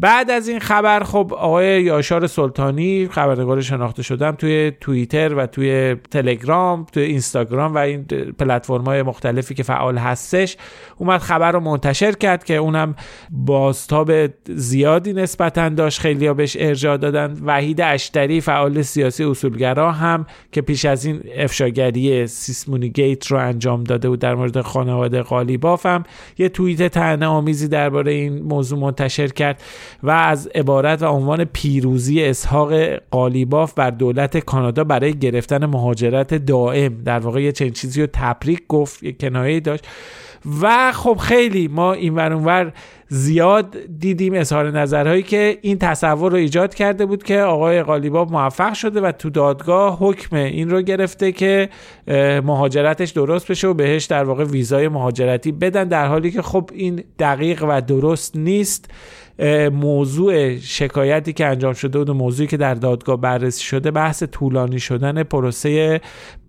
بعد 0.00 0.30
از 0.30 0.48
این 0.48 0.58
خبر 0.58 1.00
خب 1.00 1.34
آقای 1.34 1.82
یاشار 1.82 2.26
سلطانی 2.26 3.08
خبرنگار 3.08 3.60
شناخته 3.60 4.02
شدم 4.02 4.30
توی 4.32 4.72
توییتر 4.80 5.34
و 5.34 5.46
توی 5.46 5.96
تلگرام 6.10 6.86
توی 6.92 7.02
اینستاگرام 7.02 7.74
و 7.74 7.78
این 7.78 8.04
پلتفرم 8.38 8.84
های 8.84 9.02
مختلفی 9.02 9.54
که 9.54 9.62
فعال 9.62 9.98
هستش 9.98 10.56
اومد 10.96 11.20
خبر 11.20 11.52
رو 11.52 11.60
منتشر 11.60 12.12
کرد 12.12 12.44
که 12.44 12.56
اونم 12.56 12.94
بازتاب 13.30 14.12
زیادی 14.48 15.12
نسبتا 15.12 15.68
داشت 15.68 16.00
خیلی 16.00 16.26
ها 16.26 16.34
بهش 16.34 16.56
ارجاع 16.60 16.96
دادن. 16.96 17.36
وحید 17.44 17.80
اشتری 17.80 18.40
فعال 18.40 18.82
سیاسی 18.82 19.24
اصولگرا 19.24 19.92
هم 19.92 20.26
که 20.52 20.60
پیش 20.60 20.84
از 20.84 21.04
این 21.04 21.20
افشاگری 21.44 22.26
سیسمونی 22.26 22.88
گیت 22.88 23.26
رو 23.26 23.38
انجام 23.38 23.84
داده 23.84 24.08
بود 24.08 24.18
در 24.18 24.34
مورد 24.34 24.60
خانواده 24.60 25.22
قالیباف 25.22 25.86
هم 25.86 26.04
یه 26.38 26.48
توییت 26.48 26.88
طعنه 26.88 27.26
آمیزی 27.26 27.68
درباره 27.68 28.12
این 28.12 28.42
موضوع 28.42 28.78
منتشر 28.78 29.28
کرد 29.28 29.62
و 30.02 30.10
از 30.10 30.46
عبارت 30.54 31.02
و 31.02 31.06
عنوان 31.06 31.44
پیروزی 31.44 32.24
اسحاق 32.24 32.72
قالیباف 33.10 33.74
بر 33.74 33.90
دولت 33.90 34.38
کانادا 34.38 34.84
برای 34.84 35.18
گرفتن 35.18 35.66
مهاجرت 35.66 36.34
دائم. 36.34 37.02
در 37.04 37.18
واقع 37.18 37.42
یه 37.42 37.52
چنین 37.52 37.72
چیزی 37.72 38.00
رو 38.00 38.08
تبریک 38.12 38.62
گفت 38.68 39.02
یه 39.02 39.12
کنایه 39.12 39.60
داشت. 39.60 39.84
و 40.62 40.92
خب 40.92 41.16
خیلی 41.20 41.68
ما 41.68 41.92
این 41.92 42.14
ور 42.14 42.72
زیاد 43.08 43.76
دیدیم 43.98 44.34
اظهار 44.34 44.70
نظرهایی 44.70 45.22
که 45.22 45.58
این 45.62 45.78
تصور 45.78 46.30
رو 46.32 46.36
ایجاد 46.36 46.74
کرده 46.74 47.06
بود 47.06 47.22
که 47.22 47.40
آقای 47.40 47.82
قالیباف 47.82 48.30
موفق 48.30 48.74
شده 48.74 49.00
و 49.00 49.12
تو 49.12 49.30
دادگاه 49.30 49.98
حکم 49.98 50.36
این 50.36 50.70
رو 50.70 50.82
گرفته 50.82 51.32
که 51.32 51.68
مهاجرتش 52.44 53.10
درست 53.10 53.50
بشه 53.50 53.68
و 53.68 53.74
بهش 53.74 54.04
در 54.04 54.24
واقع 54.24 54.44
ویزای 54.44 54.88
مهاجرتی 54.88 55.52
بدن 55.52 55.88
در 55.88 56.06
حالی 56.06 56.30
که 56.30 56.42
خب 56.42 56.70
این 56.72 57.04
دقیق 57.18 57.64
و 57.68 57.80
درست 57.80 58.36
نیست. 58.36 58.90
موضوع 59.72 60.58
شکایتی 60.58 61.32
که 61.32 61.46
انجام 61.46 61.72
شده 61.72 61.98
بود 61.98 62.10
و 62.10 62.14
موضوعی 62.14 62.48
که 62.48 62.56
در 62.56 62.74
دادگاه 62.74 63.20
بررسی 63.20 63.64
شده 63.64 63.90
بحث 63.90 64.22
طولانی 64.22 64.78
شدن 64.78 65.22
پروسه 65.22 66.00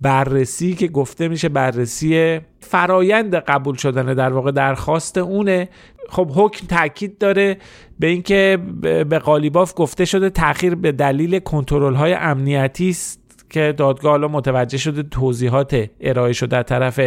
بررسی 0.01 0.75
که 0.75 0.87
گفته 0.87 1.27
میشه 1.27 1.49
بررسی 1.49 2.39
فرایند 2.59 3.35
قبول 3.35 3.75
شدن 3.75 4.13
در 4.13 4.33
واقع 4.33 4.51
درخواست 4.51 5.17
اونه. 5.17 5.69
خب 6.09 6.31
حکم 6.35 6.67
تاکید 6.67 7.17
داره 7.17 7.57
به 7.99 8.07
اینکه 8.07 8.59
به 8.81 9.19
قالیباف 9.19 9.73
گفته 9.75 10.05
شده 10.05 10.29
تاخیر 10.29 10.75
به 10.75 10.91
دلیل 10.91 11.39
کنترل 11.39 11.93
های 11.93 12.13
امنیتی 12.13 12.89
است. 12.89 13.24
که 13.55 13.73
دادگاه 13.77 14.11
حالا 14.11 14.27
متوجه 14.27 14.77
شده 14.77 15.03
توضیحات 15.03 15.89
ارائه 16.01 16.33
شده 16.33 16.63
طرف 16.63 16.99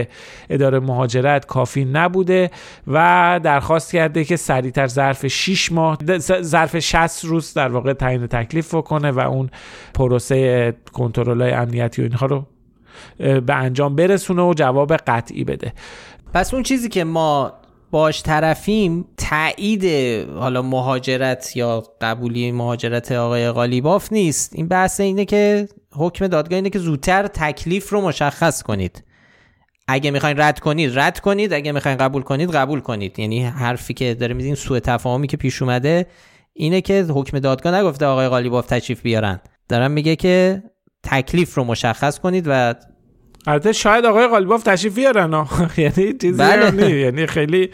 اداره 0.51 0.80
مهاجرت 0.80 1.46
کافی 1.46 1.84
نبوده 1.84 2.51
و 2.86 3.40
درخواست 3.42 3.92
کرده 3.92 4.24
که 4.24 4.36
سریعتر 4.36 4.86
ظرف 4.86 5.26
6 5.26 5.72
ماه 5.72 5.99
ظرف 6.40 6.78
60 6.78 7.24
روز 7.24 7.55
در 7.55 7.68
واقع 7.68 7.92
تعیین 7.92 8.26
تکلیف 8.26 8.74
بکنه 8.74 9.11
و 9.11 9.18
اون 9.18 9.51
پروسه 9.94 10.74
کنترل 10.92 11.42
امنیتی 11.55 12.03
و 12.03 12.05
اینها 12.05 12.26
رو 12.26 12.46
به 13.40 13.55
انجام 13.55 13.96
برسونه 13.96 14.42
و 14.42 14.55
جواب 14.55 14.92
قطعی 14.92 15.44
بده. 15.44 15.72
پس 16.34 16.55
اون 16.55 16.62
چیزی 16.62 16.88
که 16.88 17.05
ما 17.05 17.53
باش 17.90 18.22
طرفیم 18.22 19.05
تایید 19.31 19.85
حالا 20.29 20.62
مهاجرت 20.62 21.57
یا 21.57 21.83
قبولی 22.01 22.53
مهاجرت 22.53 23.12
آقای 23.12 23.51
قالیباف 23.51 24.12
نیست. 24.12 24.53
این 24.55 24.68
بحث 24.68 25.01
اینه 25.01 25.24
که 25.24 25.68
حکم 25.93 26.26
دادگاه 26.26 26.57
اینه 26.57 26.70
که 26.70 26.79
زودتر 26.79 27.26
تکلیف 27.26 27.91
رو 27.91 28.01
مشخص 28.01 28.62
کنید. 28.62 29.05
اگه 29.89 30.11
می‌خواین 30.11 30.41
رد 30.41 30.61
کنید 30.61 30.99
رد 30.99 31.20
کنید. 31.20 31.53
اگه 31.53 31.72
می‌خواین 31.72 31.99
قبول 31.99 32.22
کنید 32.22 32.51
قبول 32.51 32.81
کنید. 32.81 33.18
یعنی 33.18 33.45
حرفی 33.45 33.95
که 33.95 34.14
داره 34.14 34.35
میزین 34.35 34.55
سوء 34.55 34.79
تفاهمی 34.79 35.26
که 35.26 35.37
پیش 35.37 35.62
اومده 35.62 36.07
اینه 36.53 36.81
که 36.81 37.03
حکم 37.03 37.39
دادگاه 37.39 37.74
نگفته 37.74 38.07
آقای 38.07 38.29
قالیباف 38.29 38.66
تشریف 38.66 39.03
بیارن. 39.03 39.41
دارم 39.68 39.91
میگه 39.91 40.16
که 40.16 40.62
تکلیف 41.03 41.55
رو 41.55 41.64
مشخص 41.64 42.18
کنید 42.18 42.45
و 42.49 42.74
البته 43.47 43.72
شاید 43.72 44.05
آقای 44.05 44.26
قالیباف 44.26 44.62
تشریف 44.62 44.95
بیارن. 44.95 45.47
یعنی 45.76 46.12
چیزی 46.12 46.39
بله. 46.39 46.91
یعنی 46.91 47.26
خیلی 47.26 47.70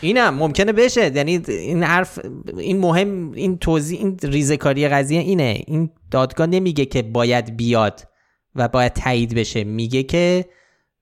اینم 0.00 0.34
ممکنه 0.34 0.72
بشه. 0.72 1.16
یعنی 1.16 1.42
این 1.48 1.82
حرف 1.82 2.18
این 2.58 2.78
مهم 2.78 3.32
این 3.32 3.58
توضیح 3.58 3.98
این 3.98 4.18
ریزکاری 4.22 4.88
قضیه 4.88 5.20
اینه. 5.20 5.62
این 5.66 5.90
دادگاه 6.10 6.46
نمیگه 6.46 6.84
که 6.84 7.02
باید 7.02 7.56
بیاد 7.56 8.08
و 8.54 8.68
باید 8.68 8.92
تایید 8.92 9.34
بشه. 9.34 9.64
میگه 9.64 10.02
که 10.02 10.44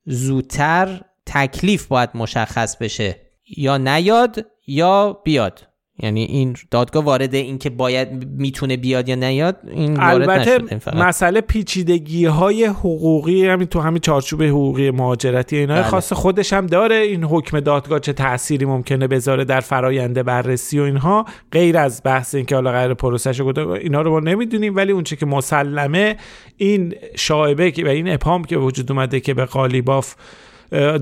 زودتر 0.07 1.01
تکلیف 1.27 1.87
باید 1.87 2.11
مشخص 2.15 2.77
بشه. 2.77 3.21
یا 3.57 3.77
نیاد 3.77 4.47
یا 4.67 5.21
بیاد. 5.25 5.69
یعنی 5.99 6.25
این 6.25 6.57
دادگاه 6.71 7.05
وارد 7.05 7.35
این 7.35 7.59
که 7.59 7.71
باید 7.71 8.29
می‌تونه 8.39 8.77
بیاد 8.77 9.09
یا 9.09 9.15
نیاد 9.15 9.57
این 9.71 10.01
البته 10.01 10.59
مسئله 10.97 11.41
پیچیدگی 11.41 12.25
های 12.25 12.65
حقوقی 12.65 13.47
همین 13.47 13.67
تو 13.67 13.81
همین 13.81 14.01
چارچوب 14.01 14.43
حقوقی 14.43 14.91
مهاجرتی 14.91 15.57
اینا 15.57 15.75
بله. 15.75 15.83
خاص 15.83 16.13
خودش 16.13 16.53
هم 16.53 16.67
داره. 16.67 16.97
این 16.97 17.25
حکم 17.25 17.61
دادگاه 17.61 18.01
چه 18.01 18.13
تأثیری 18.13 18.65
ممکنه 18.65 19.07
بذاره 19.07 19.45
در 19.45 19.61
فرایند 19.61 20.23
بررسی 20.23 20.79
و 20.79 20.83
اینها؟ 20.83 21.25
غیر 21.53 21.79
از 21.79 22.01
بحث 22.05 22.35
اینکه 22.35 22.55
حالا 22.55 22.73
غیر 22.73 22.95
پروسش 22.95 23.41
رو 23.41 23.71
اینا 23.71 24.03
رو 24.03 24.11
ما 24.11 24.21
نمی‌دونیم 24.21 24.77
ولی 24.77 24.93
اونچه 24.93 25.17
که 25.17 25.27
مسلمه 25.27 26.17
این 26.57 26.95
شایبه 27.15 27.73
و 27.85 27.89
این 27.89 28.13
ابهام 28.13 28.45
که 28.45 28.57
وجود 28.57 28.93
اومده 28.93 29.21
که 29.21 29.35
به 29.35 29.45
قالیباف 29.45 30.15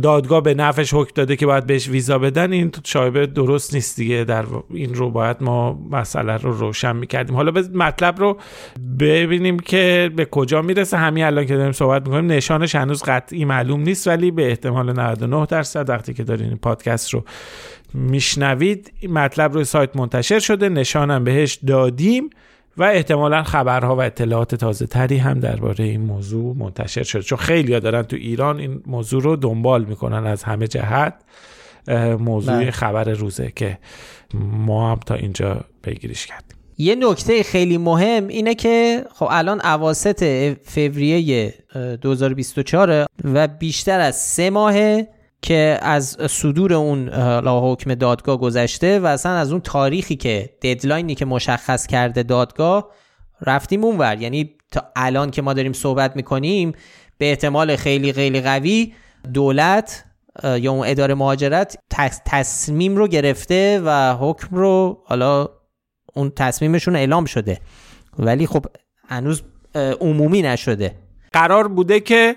دادگاه 0.02 0.42
به 0.42 0.54
نفش 0.54 0.94
حکم 0.94 1.12
داده 1.14 1.36
که 1.36 1.46
باید 1.46 1.66
بهش 1.66 1.88
ویزا 1.88 2.18
بدن 2.18 2.52
این 2.52 2.72
شایبه 2.84 3.26
درست 3.26 3.74
نیست 3.74 3.96
دیگه. 3.96 4.24
در 4.24 4.44
این 4.70 4.94
رو 4.94 5.10
باید 5.10 5.36
ما 5.40 5.78
مسئله 5.90 6.36
رو 6.36 6.52
روشن 6.52 6.96
می‌کردیم. 6.96 7.36
حالا 7.36 7.50
به 7.50 7.62
مطلب 7.74 8.20
رو 8.20 8.38
ببینیم 9.00 9.58
که 9.58 10.10
به 10.16 10.24
کجا 10.24 10.62
می‌رسه. 10.62 10.96
همین 10.96 11.24
الان 11.24 11.46
که 11.46 11.56
داریم 11.56 11.72
صحبت 11.72 12.06
می‌کنیم 12.06 12.32
نشانش 12.32 12.74
هنوز 12.74 13.02
قطعی 13.02 13.44
معلوم 13.44 13.80
نیست 13.80 14.08
ولی 14.08 14.30
به 14.30 14.48
احتمال 14.48 14.92
99 14.92 15.46
درصد 15.46 15.90
وقتی 15.90 16.14
که 16.14 16.24
دارین 16.24 16.48
این 16.48 16.56
پادکست 16.56 17.14
رو 17.14 17.24
میشنوید 17.94 18.92
مطلب 19.08 19.52
روی 19.52 19.64
سایت 19.64 19.96
منتشر 19.96 20.38
شده. 20.38 20.68
نشانم 20.68 21.24
بهش 21.24 21.58
دادیم. 21.66 22.30
و 22.76 22.82
احتمالا 22.82 23.42
خبرها 23.42 23.96
و 23.96 24.02
اطلاعات 24.02 24.54
تازه 24.54 24.86
تری 24.86 25.16
هم 25.16 25.40
درباره 25.40 25.84
این 25.84 26.00
موضوع 26.00 26.56
منتشر 26.56 27.02
شده. 27.02 27.22
چون 27.22 27.38
خیلی 27.38 27.74
ها 27.74 27.78
دارن 27.78 28.02
تو 28.02 28.16
ایران 28.16 28.58
این 28.58 28.82
موضوع 28.86 29.22
رو 29.22 29.36
دنبال 29.36 29.84
می‌کنن 29.84 30.26
از 30.26 30.42
همه 30.42 30.66
جهت 30.68 31.14
موضوع 32.18 32.60
بله. 32.60 32.70
خبر 32.70 33.04
روزه 33.04 33.52
که 33.56 33.78
ما 34.34 34.90
هم 34.90 35.00
تا 35.06 35.14
اینجا 35.14 35.60
پیگیریش 35.82 36.26
کردیم. 36.26 36.56
یه 36.78 36.94
نکته 36.94 37.42
خیلی 37.42 37.78
مهم 37.78 38.28
اینه 38.28 38.54
که 38.54 39.04
خب 39.14 39.26
الان 39.30 39.60
اواسط 39.60 40.54
فوریه 40.64 41.54
2024 42.02 43.06
و 43.24 43.48
بیشتر 43.48 44.00
از 44.00 44.16
سه 44.16 44.50
ماهه. 44.50 45.08
که 45.45 45.78
از 45.82 46.16
صدور 46.30 46.74
اون 46.74 47.09
حکم 47.47 47.95
دادگاه 47.95 48.36
گذشته 48.36 49.01
و 49.01 49.07
اصلا 49.07 49.32
از 49.32 49.53
اون 49.53 49.61
تاریخی 49.61 50.16
که 50.16 50.51
ددلاینی 50.62 51.14
که 51.14 51.24
مشخص 51.24 51.86
کرده 51.86 52.22
دادگاه 52.22 52.90
رفتیم 53.40 53.84
اونور. 53.84 54.20
یعنی 54.20 54.55
تا 54.72 54.82
الان 54.97 55.30
که 55.30 55.42
ما 55.42 55.53
داریم 55.53 55.72
صحبت 55.72 56.16
می‌کنیم 56.16 56.72
به 57.18 57.30
احتمال 57.30 57.76
خیلی 57.76 58.12
خیلی 58.12 58.40
قوی 58.40 58.92
دولت 59.34 60.05
یا 60.45 60.72
اون 60.72 60.86
اداره 60.86 61.14
مهاجرت 61.14 61.76
تصمیم 62.26 62.97
رو 62.97 63.09
گرفته 63.09 63.80
و 63.84 64.16
حکم 64.20 64.57
رو 64.57 65.03
حالا 65.07 65.49
اون 66.14 66.32
تصمیمشون 66.36 66.97
اعلام 66.97 67.24
شده. 67.24 67.61
ولی 68.18 68.47
خب 68.47 68.66
هنوز 69.09 69.42
عمومی 70.01 70.42
نشده. 70.42 70.95
قرار 71.32 71.68
بوده 71.68 72.01
که 72.01 72.36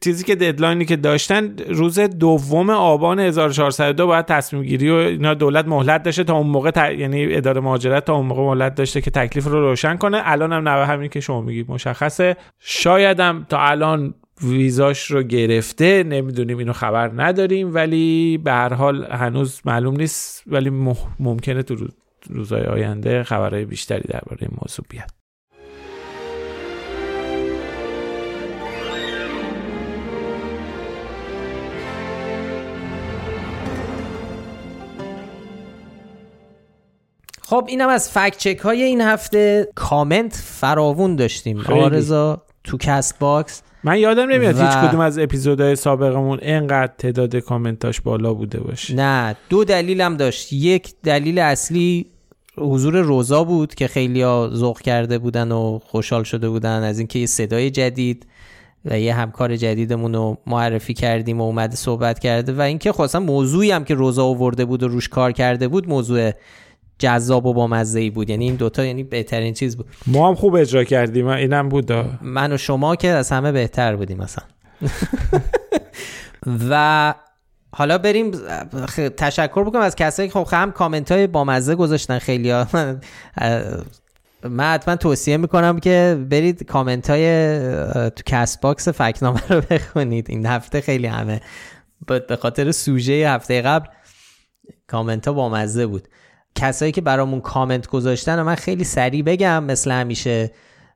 چیزی 0.00 0.24
که 0.24 0.34
ددلاینی 0.34 0.84
که 0.84 0.96
داشتن 0.96 1.56
روز 1.68 2.00
دوم 2.00 2.70
آبان 2.70 3.20
1402 3.20 4.06
باید 4.06 4.26
تصمیم 4.26 4.62
گیری 4.62 4.90
و 4.90 4.94
اینا 4.94 5.34
دولت 5.34 5.68
مهلت 5.68 6.02
داشته 6.02 6.24
تا 6.24 6.36
اون 6.36 6.46
موقع 6.46 6.92
یعنی 6.92 7.34
اداره 7.34 7.60
مهاجرت 7.60 8.04
تا 8.04 8.14
اون 8.14 8.26
موقع 8.26 8.42
مهلت 8.42 8.74
داشته 8.74 9.00
که 9.00 9.10
تکلیف 9.10 9.46
رو 9.46 9.60
روشن 9.60 9.96
کنه. 9.96 10.20
الان 10.24 10.52
هم 10.52 10.68
نوه 10.68 10.86
همین 10.86 11.08
که 11.08 11.20
شما 11.20 11.40
میگید 11.40 11.70
مشخصه. 11.70 12.36
شایدم 12.58 13.46
تا 13.48 13.58
الان 13.58 14.14
ویزاش 14.42 15.10
رو 15.10 15.22
گرفته 15.22 16.02
نمی‌دونیم 16.02 16.58
اینو 16.58 16.72
خبر 16.72 17.10
نداریم 17.14 17.74
ولی 17.74 18.38
به 18.38 18.52
هر 18.52 18.74
حال 18.74 19.04
هنوز 19.04 19.60
معلوم 19.64 19.96
نیست. 19.96 20.42
ولی 20.46 20.70
ممکنه 21.18 21.62
تو 21.62 21.76
روزهای 22.30 22.62
آینده 22.62 23.22
خبرهای 23.22 23.64
بیشتری 23.64 24.08
درباره 24.08 24.38
این 24.40 24.58
موضوع 24.62 24.86
بیاد. 24.88 25.23
خب 37.46 37.64
اینم 37.68 37.88
از 37.88 38.10
fact 38.10 38.38
check 38.38 38.58
های 38.58 38.82
این 38.82 39.00
هفته. 39.00 39.68
کامنت 39.74 40.34
فراوون 40.44 41.16
داشتیم. 41.16 41.60
آره 41.60 42.09
رضا 42.09 42.42
تو 42.64 42.78
Castbox. 42.78 43.62
من 43.84 43.98
یادم 43.98 44.28
نمیاد 44.28 44.60
هیچ 44.60 44.88
کدوم 44.88 45.00
از 45.00 45.18
اپیزودهای 45.18 45.76
سابقمون 45.76 46.38
اینقدر 46.42 46.92
تعداد 46.98 47.36
کامنتاش 47.36 48.00
بالا 48.00 48.34
بوده 48.34 48.60
باشه. 48.60 48.94
نه 48.94 49.36
دو 49.48 49.64
دلیلم 49.64 50.16
داشت. 50.16 50.52
یک 50.52 50.94
دلیل 51.02 51.38
اصلی 51.38 52.06
حضور 52.58 53.00
روزا 53.00 53.44
بود 53.44 53.74
که 53.74 53.88
خیلی 53.88 54.22
ها 54.22 54.50
ذوق 54.54 54.80
کرده 54.80 55.18
بودن 55.18 55.52
و 55.52 55.78
خوشحال 55.78 56.22
شده 56.22 56.48
بودن 56.48 56.82
از 56.82 56.98
اینکه 56.98 57.18
یه 57.18 57.26
صدای 57.26 57.70
جدید 57.70 58.26
و 58.84 59.00
یه 59.00 59.14
همکار 59.14 59.56
جدیدمون 59.56 60.14
رو 60.14 60.38
معرفی 60.46 60.94
کردیم 60.94 61.40
و 61.40 61.44
اومده 61.44 61.76
صحبت 61.76 62.18
کرده 62.18 62.52
و 62.52 62.60
اینکه 62.60 62.92
خواستم 62.92 63.18
موضوعی 63.18 63.70
هم 63.70 63.84
که 63.84 63.94
روزا 63.94 64.24
آورده 64.24 64.64
بود 64.64 64.82
و 64.82 64.88
روش 64.88 65.08
کار 65.08 65.32
کرده 65.32 65.68
بود 65.68 65.88
موضوع 65.88 66.32
جذاب 66.98 67.46
و 67.46 67.54
با 67.54 67.66
مزه 67.66 68.00
ای 68.00 68.10
بود. 68.10 68.30
یعنی 68.30 68.44
این 68.44 68.54
دوتا 68.54 68.84
یعنی 68.84 69.02
بهترین 69.02 69.54
چیز 69.54 69.76
بود. 69.76 69.86
ما 70.06 70.28
هم 70.28 70.34
خوب 70.34 70.54
اجرا 70.54 70.84
کردیم. 70.84 71.26
اینم 71.26 71.68
بود 71.68 71.92
من 72.22 72.52
و 72.52 72.56
شما 72.56 72.96
که 72.96 73.08
از 73.08 73.30
همه 73.30 73.52
بهتر 73.52 73.96
بودیم 73.96 74.18
مثلا. 74.18 74.44
و 76.70 77.14
حالا 77.76 77.98
بریم 77.98 78.30
تشکر 79.16 79.64
بکنم 79.64 79.80
از 79.80 79.96
کسایی 79.96 80.28
که 80.28 80.44
خب 80.44 80.48
هم 80.50 80.72
کامنت 80.72 81.12
های 81.12 81.26
با 81.26 81.44
مزه 81.44 81.74
گذاشتن 81.74 82.18
خیلی 82.18 82.50
ها. 82.50 82.66
من 84.48 84.74
حتما 84.74 84.96
توصیه 84.96 85.36
می‌کنم 85.36 85.78
که 85.78 86.26
برید 86.30 86.62
کامنت 86.62 87.10
های 87.10 87.58
تو 88.10 88.22
Castbox 88.26 88.88
فکت‌نامه 88.88 89.40
رو 89.48 89.60
بخونید. 89.70 90.30
این 90.30 90.46
هفته 90.46 90.80
خیلی 90.80 91.06
همه. 91.06 91.40
به 92.06 92.36
خاطر 92.36 92.72
سوژه 92.72 93.12
هفته 93.28 93.62
قبل 93.62 93.86
کامنت 94.86 95.28
ها 95.28 95.34
با 95.34 95.48
مزه 95.48 95.86
بود. 95.86 96.08
کسایی 96.54 96.92
که 96.92 97.00
برامون 97.00 97.40
کامنت 97.40 97.86
گذاشتن 97.86 98.38
و 98.38 98.44
من 98.44 98.54
خیلی 98.54 98.84
سریع 98.84 99.22
بگم 99.22 99.64
مثل 99.64 99.90
همیشه 99.90 100.50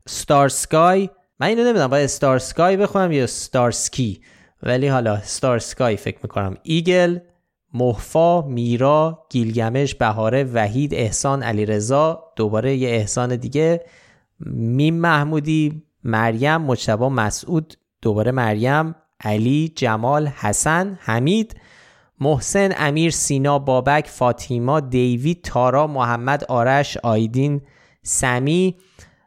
ستار 0.08 0.48
سکای 0.48 1.10
من 1.40 1.46
اینو 1.46 1.64
نمی‌دونم 1.64 1.86
باید 1.86 2.06
ستار 2.06 2.38
سکای 2.38 2.76
بخونم 2.76 3.12
یا 3.12 3.26
ستار 3.26 3.70
سکی 3.70 4.20
ولی 4.62 4.88
حالا 4.88 5.20
Star 5.20 5.58
Sky 5.58 5.96
فکر 5.96 6.18
می‌کنم. 6.22 6.56
Eagle 6.62 7.18
محفا 7.74 8.42
میرا 8.42 9.26
گیلگمش 9.30 9.94
بهاره 9.94 10.44
وحید 10.44 10.94
احسان 10.94 11.42
علیرضا 11.42 12.24
دوباره 12.36 12.76
یه 12.76 12.88
احسان 12.88 13.36
دیگه. 13.36 13.84
میم 14.50 14.94
محمودی 14.94 15.82
مریم 16.04 16.56
مجتبا 16.56 17.08
مسعود. 17.08 17.74
دوباره 18.02 18.32
مریم 18.32 18.94
علی 19.20 19.72
جمال 19.76 20.26
حسن 20.26 20.98
حمید. 21.00 21.60
محسن 22.20 22.72
امیر 22.76 23.10
سینا 23.10 23.58
بابک 23.58 24.06
فاطیما 24.06 24.80
دیوید 24.80 25.44
تارا 25.44 25.86
محمد 25.86 26.44
آرش 26.44 26.96
آیدین 26.96 27.60
سمی 28.02 28.76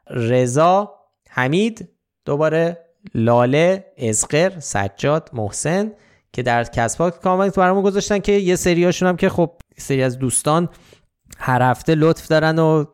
رضا 0.10 0.94
حمید 1.30 1.90
دوباره 2.26 2.86
لاله 3.16 3.86
ازقر 3.98 4.60
سجاد 4.60 5.30
محسن 5.34 5.92
که 6.34 6.44
در 6.44 6.64
کسباک 6.64 7.22
کامنت 7.22 7.60
برامون 7.60 7.84
گذاشتن 7.84 8.20
که 8.20 8.32
یه 8.32 8.56
سریاشون 8.56 9.10
هم 9.10 9.18
که 9.18 9.30
خب 9.30 9.52
سری 9.78 10.04
از 10.04 10.20
دوستان 10.20 10.70
هر 11.38 11.62
هفته 11.62 11.96
لطف 11.96 12.28
دارن 12.28 12.60
و 12.60 12.86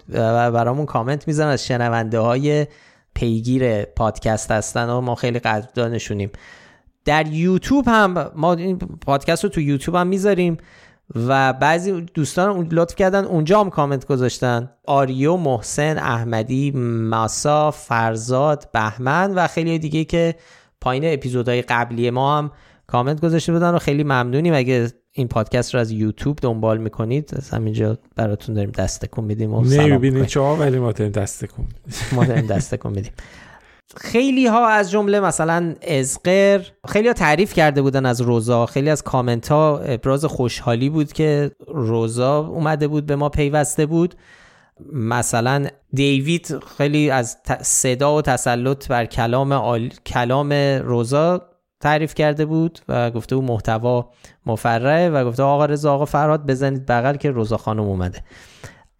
برامون 0.51 0.85
کامنت 0.85 1.27
می‌زنن 1.27 1.49
از 1.49 1.65
شنونده 1.65 2.19
های 2.19 2.67
پیگیر 3.15 3.83
پادکست 3.83 4.51
هستن 4.51 4.89
و 4.89 5.01
ما 5.01 5.15
خیلی 5.15 5.39
قدردانشونیم. 5.39 6.31
در 7.07 7.27
یوتیوب 7.27 7.87
هم 7.87 8.31
ما 8.35 8.53
این 8.53 8.77
پادکست 8.77 9.43
رو 9.43 9.49
تو 9.49 9.61
یوتیوب 9.61 9.95
هم 9.95 10.07
می‌ذاریم 10.07 10.57
و 11.15 11.53
بعضی 11.53 12.01
دوستان 12.01 12.49
اون 12.49 12.67
لطف 12.71 12.95
کردن 12.95 13.25
اونجا 13.25 13.59
هم 13.59 13.69
کامنت 13.69 14.05
گذاشتن. 14.05 14.69
آریو 14.87 15.37
محسن 15.37 15.97
احمدی 15.97 16.71
ماسا 17.09 17.71
فرزاد 17.71 18.69
بهمن 18.73 19.33
و 19.35 19.47
خیلی 19.47 19.79
دیگه 19.79 20.03
که 20.03 20.35
پایین 20.81 21.13
اپیزودهای 21.13 21.61
قبلی 21.61 22.09
ما 22.09 22.37
هم 22.37 22.51
کامنت 22.87 23.21
گذاشته 23.21 23.53
بودن 23.53 23.73
و 23.73 23.79
خیلی 23.79 24.03
ممنونیم. 24.03 24.53
اگه 24.53 24.87
این 25.11 25.27
پادکست 25.27 25.73
رو 25.73 25.79
از 25.81 25.91
یوتیوب 25.91 26.39
دنبال 26.41 26.77
می‌کنید 26.77 27.31
از 27.35 27.49
همینجا 27.49 27.97
براتون 28.15 28.55
داریم 28.55 28.71
دست 28.71 29.05
کن 29.05 29.23
میدیم 29.23 29.53
و 29.53 29.61
نمی‌بینید 29.61 30.27
شما 30.27 30.55
ولی 30.55 30.79
ما 30.79 30.91
داریم 30.91 31.11
دست 31.11 31.45
کن 31.45 31.67
ما 32.11 32.25
داریم 32.25 32.47
دست 32.55 32.75
کن 32.75 32.89
میدیم. 32.89 33.11
خیلی 33.95 34.47
ها 34.47 34.67
از 34.67 34.91
جمله 34.91 35.19
مثلا 35.19 35.75
ازقر 35.87 36.61
خیلی 36.87 37.07
ها 37.07 37.13
تعریف 37.13 37.53
کرده 37.53 37.81
بودن 37.81 38.05
از 38.05 38.21
روزا. 38.21 38.65
خیلی 38.65 38.89
از 38.89 39.03
کامنت 39.03 39.47
ها 39.51 39.79
ابراز 39.79 40.25
خوشحالی 40.25 40.89
بود 40.89 41.13
که 41.13 41.51
روزا 41.67 42.39
اومده 42.39 42.87
بود 42.87 43.05
به 43.05 43.15
ما 43.15 43.29
پیوسته 43.29 43.85
بود. 43.85 44.15
مثلا 44.93 45.67
دیوید 45.93 46.59
خیلی 46.77 47.09
از 47.09 47.37
صدا 47.61 48.15
و 48.15 48.21
تسلط 48.21 48.87
بر 48.87 49.05
کلام 49.05 49.51
آل... 49.51 49.89
کلام 50.05 50.53
روزا 50.83 51.41
تعریف 51.79 52.13
کرده 52.13 52.45
بود 52.45 52.79
و 52.89 53.11
گفته 53.11 53.35
بود 53.35 53.45
محتوا 53.45 54.09
مفرعه 54.45 55.09
و 55.09 55.25
گفته 55.25 55.43
آقا 55.43 55.65
رضا 55.65 55.93
آقا 55.93 56.05
فراد 56.05 56.45
بزنید 56.45 56.85
بغل 56.85 57.15
که 57.15 57.31
روزا 57.31 57.57
خانم 57.57 57.83
اومده. 57.83 58.23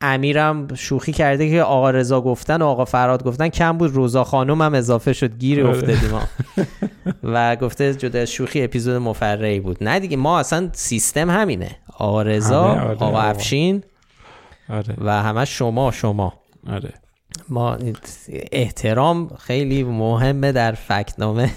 امیرم 0.02 0.76
شوخی 0.76 1.14
کرده 1.14 1.50
که 1.50 1.62
آقا 1.62 1.92
رضا 1.92 2.22
گفتن 2.22 2.62
و 2.62 2.66
آقا 2.66 2.86
فراد 2.86 3.24
گفتن 3.24 3.50
کم 3.50 3.78
بود 3.78 3.92
روزا 3.92 4.24
خانم 4.24 4.62
هم 4.62 4.74
اضافه 4.74 5.14
شد 5.14 5.38
گیر 5.38 5.68
آره. 5.68 5.78
افتادیم 5.78 6.10
ما 6.12 6.22
و 7.34 7.56
گفته 7.56 7.94
جدا 7.94 8.26
شوخی 8.26 8.64
اپیزود 8.64 9.02
مفرعی 9.02 9.60
بود. 9.60 9.78
نه 9.82 10.00
دیگه 10.00 10.18
ما 10.18 10.40
اصلا 10.40 10.70
سیستم 10.74 11.30
همینه. 11.30 11.70
آقا 11.98 12.22
رضا 12.22 12.64
آره، 12.64 12.82
آقا 12.82 13.20
افشین 13.22 13.84
آره. 14.70 14.96
و 14.98 15.24
همه 15.24 15.46
شما 15.46 15.92
شما. 15.92 16.34
آره. 16.70 16.94
ما 17.50 17.78
احترام 18.52 19.30
خیلی 19.40 19.84
مهمه 19.84 20.52
در 20.52 20.72
فکنامه. 20.72 21.52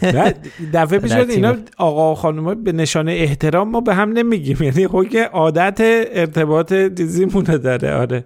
دفعه 0.74 0.99
پیش 1.09 1.12
اینا 1.12 1.57
آقا 1.78 2.12
و 2.12 2.14
خانم 2.14 2.64
به 2.64 2.72
نشانه 2.72 3.12
احترام 3.12 3.70
ما 3.70 3.80
به 3.80 3.95
هم 3.95 4.12
نمیگیم. 4.12 4.57
یعنی 4.66 4.86
خود 4.86 5.16
عادت 5.16 5.76
ارتباط 6.12 6.72
مونه 7.34 7.59
داره 7.59 7.95
آره. 7.95 8.24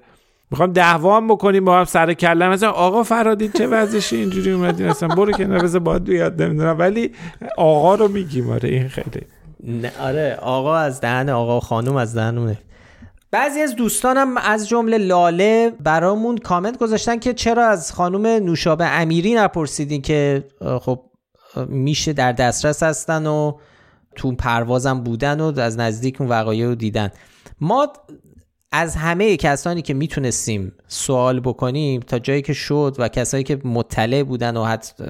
می‌خوام 0.51 0.73
دعوا 0.73 1.17
هم 1.17 1.29
بکنیم 1.29 1.65
با 1.65 1.79
هم 1.79 1.85
سر 1.85 2.12
کله. 2.12 2.49
مثلا 2.49 2.71
آقا 2.71 3.03
فرادی 3.03 3.49
چه 3.49 3.67
وضعشه 3.67 4.17
اینجوری 4.17 4.51
اومدی 4.51 4.85
مثلا 4.85 5.09
برو 5.09 5.33
که 5.33 5.45
نبزه 5.45 5.79
باید 5.79 6.05
بیاد 6.05 6.43
نمی‌دونم 6.43 6.79
ولی 6.79 7.11
آقا 7.59 7.95
رو 7.95 8.09
میگیم 8.09 8.51
آره 8.51 8.69
این 8.69 8.89
خیلی. 8.89 9.27
نه 9.65 9.93
آره 10.01 10.39
آقا 10.43 10.77
از 10.77 11.01
دهن 11.01 11.29
آقا 11.29 11.61
خانم 11.61 11.97
از 11.97 12.17
دهن 12.17 12.57
بعضی 13.35 13.61
از 13.61 13.76
دوستانم 13.76 14.37
از 14.37 14.68
جمله 14.68 14.99
لاله 14.99 15.72
برامون 15.80 16.39
کامنت 16.39 16.78
گذاشتن 16.78 17.18
که 17.18 17.35
چرا 17.35 17.66
از 17.66 17.93
خانم 17.93 18.26
نوشابه 18.26 18.87
امیری 18.87 19.35
نپرسیدین 19.35 20.03
که 20.03 20.45
خب 20.80 21.01
میشه 21.68 22.12
در 22.12 22.32
دسترس 22.32 22.82
هستن 22.82 23.26
و 23.26 23.53
تو 24.16 24.32
پروازم 24.32 25.01
بودن 25.01 25.41
و 25.41 25.61
از 25.61 25.78
نزدیک 25.78 26.20
اون 26.20 26.30
وقایع 26.30 26.66
رو 26.66 26.74
دیدن. 26.74 27.11
ما 27.61 27.93
از 28.72 28.97
همه 28.97 29.37
کسانی 29.37 29.82
که 29.82 29.95
می‌تونستیم 29.95 30.72
سوال 30.89 31.41
بکنیم 31.41 32.01
تا 32.01 32.18
جایی 32.18 32.43
که 32.43 32.53
شد 32.53 32.97
و 32.99 33.09
کسایی 33.09 33.45
که 33.45 33.59
مطلع 33.64 34.22
بودن 34.22 34.57
و 34.57 34.64
حتی 34.64 35.05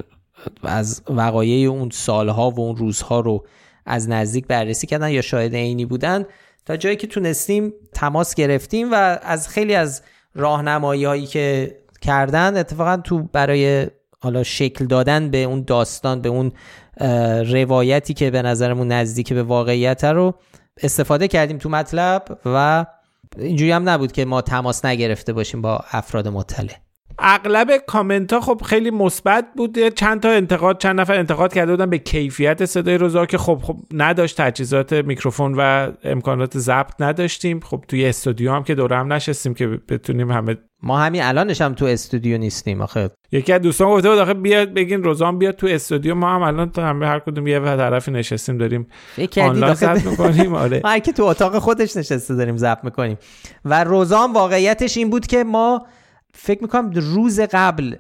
از 0.63 1.03
وقایع 1.09 1.71
اون 1.71 1.91
سالها 1.91 2.51
و 2.51 2.61
اون 2.61 2.77
روزها 2.77 3.21
رو 3.21 3.45
از 3.87 4.09
نزدیک 4.09 4.47
بررسی 4.47 4.87
کردن 4.87 5.11
یا 5.11 5.23
شاهد 5.23 5.55
عینی 5.55 5.85
بودن 5.85 6.25
تا 6.67 6.77
جایی 6.77 6.97
که 6.97 7.07
تونستیم 7.07 7.73
تماس 7.95 8.35
گرفتیم 8.35 8.93
و 8.93 9.19
از 9.23 9.49
خیلی 9.49 9.75
از 9.75 10.03
راهنمایی 10.35 11.05
هایی 11.05 11.27
که 11.27 11.77
کردن 12.01 12.57
اتفاقا 12.57 12.97
تو 12.97 13.23
برای 13.23 13.87
حالا 14.21 14.43
شکل 14.43 14.87
دادن 14.87 15.31
به 15.31 15.43
اون 15.43 15.63
داستان 15.63 16.21
به 16.21 16.29
اون 16.29 16.53
روایتی 17.47 18.15
که 18.15 18.31
به 18.31 18.43
نظرمون 18.43 18.89
نزدیک 18.89 19.33
به 19.33 19.43
واقعیت 19.43 20.05
رو 20.05 20.35
استفاده 20.83 21.29
کردیم 21.29 21.59
تو 21.59 21.69
مطلب 21.69 22.39
و 22.47 22.87
اینجوری 23.39 23.71
هم 23.71 23.89
نبود 23.89 24.13
که 24.13 24.25
ما 24.25 24.43
تماس 24.43 24.85
نگرفته 24.85 25.33
باشیم 25.33 25.63
با 25.63 25.85
افراد 25.93 26.29
مطلع. 26.29 26.84
اغلب 27.19 27.77
کامنت 27.87 28.33
ها 28.33 28.41
خب 28.41 28.61
خیلی 28.65 28.91
مثبت 28.91 29.47
بود. 29.57 29.89
چند 29.89 30.21
تا 30.21 30.29
انتقاد 30.29 30.79
چند 30.79 31.01
نفر 31.01 31.15
انتقاد 31.15 31.55
کرده 31.55 31.73
بودن 31.73 31.91
به 31.91 31.99
کیفیت 31.99 32.65
صدای 32.65 32.99
روزا 32.99 33.27
که 33.27 33.39
خب 33.39 33.61
خب 33.63 33.77
نداشت. 33.93 34.41
تجهیزات 34.41 34.93
میکروفون 34.93 35.55
و 35.59 35.93
امکانات 36.05 36.59
ضبط 36.59 37.01
نداشتیم. 37.01 37.61
خب 37.61 37.85
توی 37.89 38.07
استودیو 38.07 38.53
هم 38.53 38.65
که 38.65 38.75
دوره 38.75 38.97
هم 38.97 39.13
نشستیم 39.13 39.55
که 39.55 39.67
بتونیم 39.67 40.31
همه 40.31 40.57
ما 40.83 40.99
همین 40.99 41.23
الانش 41.23 41.61
هم 41.61 41.75
تو 41.75 41.85
استودیو 41.85 42.39
نیستیم 42.39 42.81
آخه. 42.81 43.11
یکی 43.33 43.53
از 43.53 43.63
دوستان 43.63 43.89
گفته 43.89 44.11
بود 44.11 44.19
آخه 44.19 44.35
بیاد 44.35 44.75
بگین 44.75 45.03
روزان 45.03 45.39
بیاد 45.39 45.55
تو 45.55 45.67
استودیو. 45.67 46.15
ما 46.15 46.35
هم 46.35 46.43
الان 46.43 46.71
تو 46.71 46.83
همه 46.83 47.07
هر 47.07 47.19
کدوم 47.19 47.47
یه 47.47 47.61
طرفی 47.61 48.11
نشستیم 48.11 48.59
داریم 48.59 48.87
آنلاین 49.37 49.75
ضبط 49.75 50.07
می‌کنیم. 50.07 50.55
آره. 50.65 50.81
ما 50.85 50.99
که 50.99 51.13
تو 51.13 51.25
اتاق 51.25 51.59
خودش 51.59 51.97
نشسته 51.97 52.35
داریم 52.35 52.57
ضبط 52.57 52.85
می‌کنیم. 52.85 53.19
و 53.65 53.85
روزان 53.85 54.33
واقعیتش 54.33 54.97
این 54.97 55.11
بود 55.11 55.27
که 55.27 55.45
ما 55.45 55.87
فکر 56.37 56.63
می‌کنم 56.63 56.91
روز 56.91 57.41
قبل 57.41 57.95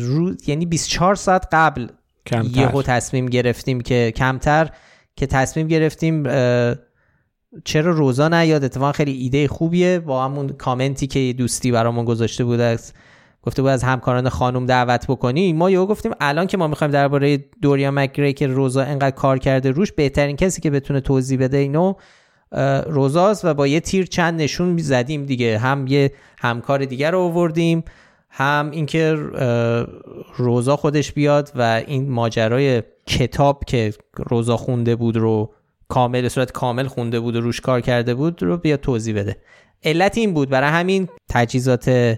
روز 0.00 0.48
یعنی 0.48 0.66
24 0.66 1.14
ساعت 1.14 1.46
قبل 1.52 1.86
یهو 2.54 2.82
تصمیم 2.82 3.26
گرفتیم 3.26 3.80
که 3.80 4.12
کمتر 4.16 4.70
که 5.16 5.26
تصمیم 5.26 5.68
گرفتیم 5.68 6.22
چرا 7.64 7.92
روزا 7.92 8.28
نیاد؟ 8.28 8.64
اتفاقا 8.64 8.92
خیلی 8.92 9.12
ایده 9.12 9.48
خوبیه. 9.48 9.98
با 9.98 10.24
همون 10.24 10.48
کامنتی 10.48 11.06
که 11.06 11.34
دوستی 11.38 11.72
برامون 11.72 12.04
گذاشته 12.04 12.44
بود 12.44 12.60
از 12.60 12.92
گفته 13.42 13.62
بود 13.62 13.70
از 13.70 13.82
همکاران 13.82 14.28
خانم 14.28 14.66
دعوت 14.66 15.06
بکنی. 15.06 15.52
ما 15.52 15.70
یهو 15.70 15.86
گفتیم 15.86 16.12
الان 16.20 16.46
که 16.46 16.56
ما 16.56 16.66
می‌خوایم 16.66 16.90
درباره 16.90 17.44
دوریا 17.62 17.90
مکگری 17.90 18.32
که 18.32 18.46
روزا 18.46 18.82
انقدر 18.82 19.16
کار 19.16 19.38
کرده 19.38 19.70
روش 19.70 19.92
بهترین 19.92 20.36
کسی 20.36 20.60
که 20.60 20.70
بتونه 20.70 21.00
توضیح 21.00 21.38
بده 21.38 21.56
اینو 21.56 21.94
روزاست 22.86 23.44
و 23.44 23.54
با 23.54 23.66
یه 23.66 23.80
تیر 23.80 24.06
چند 24.06 24.40
نشون 24.40 24.78
زدیم 24.78 25.24
دیگه. 25.24 25.58
هم 25.58 25.86
یه 25.86 26.12
همکار 26.38 26.84
دیگر 26.84 27.10
رو 27.10 27.20
آوردیم 27.20 27.84
هم 28.30 28.70
اینکه 28.70 29.14
روزا 30.36 30.76
خودش 30.76 31.12
بیاد 31.12 31.52
و 31.54 31.82
این 31.86 32.10
ماجرای 32.10 32.82
کتاب 33.06 33.64
که 33.64 33.92
روزا 34.16 34.56
خونده 34.56 34.96
بود 34.96 35.16
رو 35.16 35.54
کامل 35.88 36.28
صورت 36.28 36.52
کامل 36.52 36.86
خونده 36.86 37.20
بود 37.20 37.36
و 37.36 37.40
روش 37.40 37.60
کار 37.60 37.80
کرده 37.80 38.14
بود 38.14 38.42
رو 38.42 38.56
بیا 38.56 38.76
توضیح 38.76 39.14
بده. 39.14 39.36
علت 39.84 40.18
این 40.18 40.34
بود 40.34 40.48
برای 40.48 40.70
همین 40.70 41.08
تجهیزات 41.28 42.16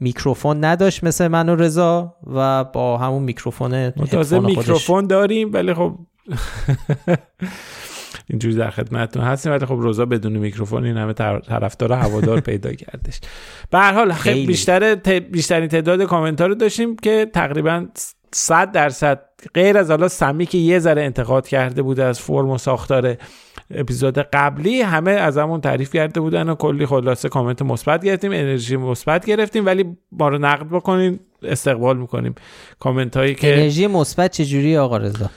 میکروفون 0.00 0.64
نداشت 0.64 1.04
مثل 1.04 1.28
من 1.28 1.48
و 1.48 1.56
رضا 1.56 2.16
و 2.34 2.64
با 2.64 2.98
همون 2.98 3.22
میکروفون 3.22 3.90
تازه 3.90 4.38
میکروفون 4.38 5.06
داریم 5.06 5.52
ولی 5.52 5.74
خب 5.74 5.98
اینجوری 8.30 8.54
در 8.54 8.70
خدمتتون 8.70 9.22
هستیم. 9.22 9.52
ولی 9.52 9.66
خب 9.66 9.72
روزا 9.72 10.06
بدون 10.06 10.32
میکروفون 10.32 10.84
این 10.84 10.96
همه 10.96 11.12
طرفدار 11.12 11.92
هوادار 11.92 12.40
پیدا 12.50 12.72
کردش. 12.72 13.20
به 13.70 13.78
هر 13.78 13.92
حال 13.92 14.12
خیلی 14.12 14.46
بیشتر 14.46 14.94
بیشترین 15.20 15.68
تعداد 15.68 16.02
کامنت 16.02 16.40
رو 16.40 16.54
داشتیم 16.54 16.96
که 16.96 17.26
تقریبا 17.32 17.86
100 18.34 18.72
درصد 18.72 19.20
غیر 19.54 19.78
از 19.78 19.90
حالا 19.90 20.08
سمی 20.08 20.46
که 20.46 20.58
یه 20.58 20.78
ذره 20.78 21.02
انتقاد 21.02 21.48
کرده 21.48 21.82
بوده 21.82 22.04
از 22.04 22.20
فرم 22.20 22.50
و 22.50 22.58
ساختار 22.58 23.16
اپیزود 23.70 24.18
قبلی 24.18 24.82
همه 24.82 25.10
از 25.10 25.38
همون 25.38 25.60
تعریف 25.60 25.92
کرده 25.92 26.20
بودن 26.20 26.48
و 26.48 26.54
کلی 26.54 26.86
خلاصه 26.86 27.28
کامنت 27.28 27.62
مثبت 27.62 28.04
گرفتیم 28.04 28.32
انرژی 28.32 28.76
مثبت 28.76 29.26
گرفتیم. 29.26 29.66
ولی 29.66 29.96
ما 30.12 30.28
رو 30.28 30.38
نقد 30.38 30.66
بکنین 30.66 31.20
استقبال 31.42 31.98
می‌کنیم 31.98 32.34
کامنت 32.78 33.16
هایی 33.16 33.34
که 33.34 33.54
انرژی 33.54 33.86
مثبت 33.86 34.32
چجوری 34.32 34.76
آقا 34.76 34.96
رضا؟ 34.96 35.30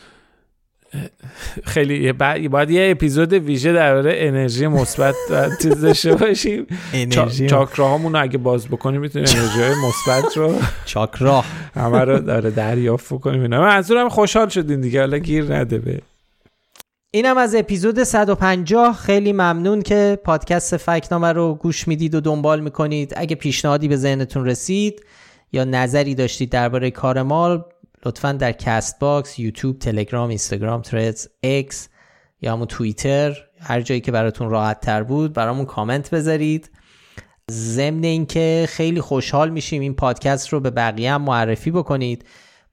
خیلی 1.73 2.11
باید 2.47 2.69
یه 2.69 2.91
اپیزود 2.91 3.33
ویژه 3.33 3.73
درباره 3.73 4.15
انرژی 4.17 4.67
مثبت 4.67 5.15
چیز 5.61 5.81
داشته 5.81 6.15
باشیم. 6.15 6.67
چاکراهامون 7.49 8.13
رو 8.13 8.21
اگه 8.21 8.37
باز 8.37 8.67
بکنیم 8.67 9.01
می‌تونیم 9.01 9.27
انرژی 9.35 9.61
های 9.61 9.73
مثبت 9.87 10.37
رو 10.37 10.55
چاکرا 10.85 11.43
همه 11.75 11.99
رو 11.99 12.19
داره 12.19 12.51
دریافت 12.51 13.13
بکنیم. 13.13 13.41
اینا. 13.41 13.61
منظورم 13.61 14.09
خوشحال 14.09 14.49
شدین 14.49 14.81
دیگه. 14.81 14.99
حالا 14.99 15.17
گیر 15.17 15.55
نده 15.55 15.77
به. 15.77 16.01
اینم 17.11 17.37
از 17.37 17.55
اپیزود 17.55 18.03
150 18.03 18.97
خیلی 18.97 19.33
ممنون 19.33 19.81
که 19.81 20.19
پادکست 20.23 20.77
فکنامه 20.77 21.31
رو 21.31 21.55
گوش 21.55 21.87
می‌دید 21.87 22.15
و 22.15 22.21
دنبال 22.21 22.59
می‌کنید. 22.59 23.13
اگه 23.17 23.35
پیشنهادی 23.35 23.87
به 23.87 23.97
ذهنتون 23.97 24.45
رسید 24.45 25.01
یا 25.53 25.63
نظری 25.63 26.15
داشتید 26.15 26.49
درباره 26.49 26.91
کار 26.91 27.21
ما 27.21 27.65
لطفا 28.05 28.31
در 28.31 28.51
Castbox 28.51 29.39
یوتیوب 29.39 29.79
تلگرام 29.79 30.29
اینستاگرام 30.29 30.81
Threads 30.81 31.27
X 31.43 31.89
یا 32.41 32.53
همون 32.53 32.65
توییتر 32.65 33.37
هر 33.59 33.81
جایی 33.81 34.01
که 34.01 34.11
براتون 34.11 34.49
راحت 34.49 34.79
تر 34.79 35.03
بود 35.03 35.33
برامون 35.33 35.65
کامنت 35.65 36.09
بذارید. 36.09 36.69
ضمن 37.51 38.03
اینکه 38.03 38.65
خیلی 38.69 39.01
خوشحال 39.01 39.49
میشیم 39.49 39.81
این 39.81 39.93
پادکست 39.93 40.49
رو 40.49 40.59
به 40.59 40.69
بقیه 40.69 41.13
هم 41.13 41.21
معرفی 41.21 41.71
بکنید. 41.71 42.25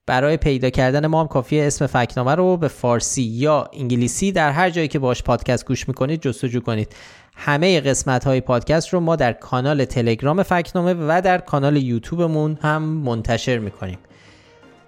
برای 0.05 0.37
پیدا 0.37 0.69
کردن 0.69 1.07
ما 1.07 1.21
هم 1.21 1.27
کافیه 1.27 1.63
اسم 1.63 1.87
فکنامه 1.87 2.35
رو 2.35 2.57
به 2.57 2.67
فارسی 2.67 3.21
یا 3.21 3.69
انگلیسی 3.73 4.31
در 4.31 4.51
هر 4.51 4.69
جایی 4.69 4.87
که 4.87 4.99
باش 4.99 5.23
پادکست 5.23 5.65
گوش 5.65 5.87
می‌کنید 5.87 6.21
جستجو 6.21 6.59
کنید. 6.59 6.95
همه 7.35 7.81
قسمت 7.81 8.23
های 8.23 8.41
پادکست 8.41 8.89
رو 8.89 8.99
ما 8.99 9.15
در 9.15 9.33
کانال 9.33 9.85
تلگرام 9.85 10.43
فکنامه 10.43 10.93
و 10.93 11.21
در 11.23 11.37
کانال 11.37 11.77
یوتیوبمون 11.77 12.57
هم 12.61 12.83
منتشر 12.83 13.59
می‌کنیم. 13.59 13.97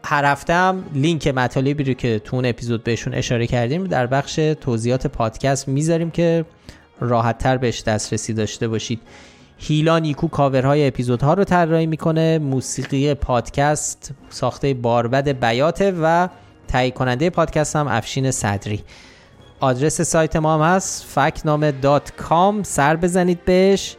هر 0.05 0.25
هفته 0.25 0.53
هم 0.53 0.83
لینک 0.93 1.27
مطالبی 1.27 1.83
رو 1.83 1.93
که 1.93 2.19
تو 2.19 2.35
اون 2.35 2.45
اپیزود 2.45 2.83
بهشون 2.83 3.13
اشاره 3.13 3.47
کردیم 3.47 3.83
در 3.83 4.07
بخش 4.07 4.35
توضیحات 4.35 5.07
پادکست 5.07 5.67
می‌ذاریم 5.67 6.11
که 6.11 6.45
راحت 6.99 7.37
تر 7.37 7.57
بهش 7.57 7.83
دسترسی 7.83 8.33
داشته 8.33 8.67
باشید. 8.67 9.01
هیلا 9.57 9.99
نیکو 9.99 10.27
کاورهای 10.27 10.87
اپیزودها 10.87 11.33
رو 11.33 11.43
طراحی 11.43 11.85
می‌کنه 11.85 12.39
موسیقی 12.39 13.13
پادکست 13.13 14.11
ساخته 14.29 14.73
باربد 14.73 15.45
بیاته 15.45 15.93
و 16.01 16.27
تهیه 16.67 16.91
کننده 16.91 17.29
پادکست 17.29 17.75
هم 17.75 17.87
افشین 17.87 18.31
صدری. 18.31 18.83
آدرس 19.59 20.01
سایت 20.01 20.35
ما 20.35 20.53
هم 20.53 20.75
هست 20.75 21.03
فکنامه 21.03 21.73
سر 22.63 22.95
بزنید 22.95 23.45
بهش. 23.45 23.95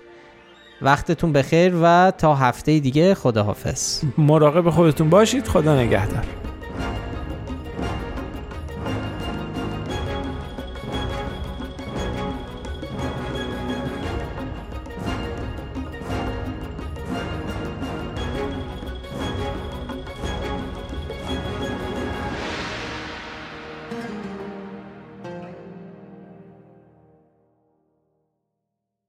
وقتتون 0.82 1.32
بخیر 1.32 1.72
و 1.82 2.12
تا 2.18 2.34
هفته 2.34 2.78
دیگه 2.78 3.14
خداحافظ. 3.14 4.02
مراقب 4.18 4.70
خودتون 4.70 5.10
باشید. 5.10 5.46
خدا 5.46 5.76
نگهدار. 5.76 6.45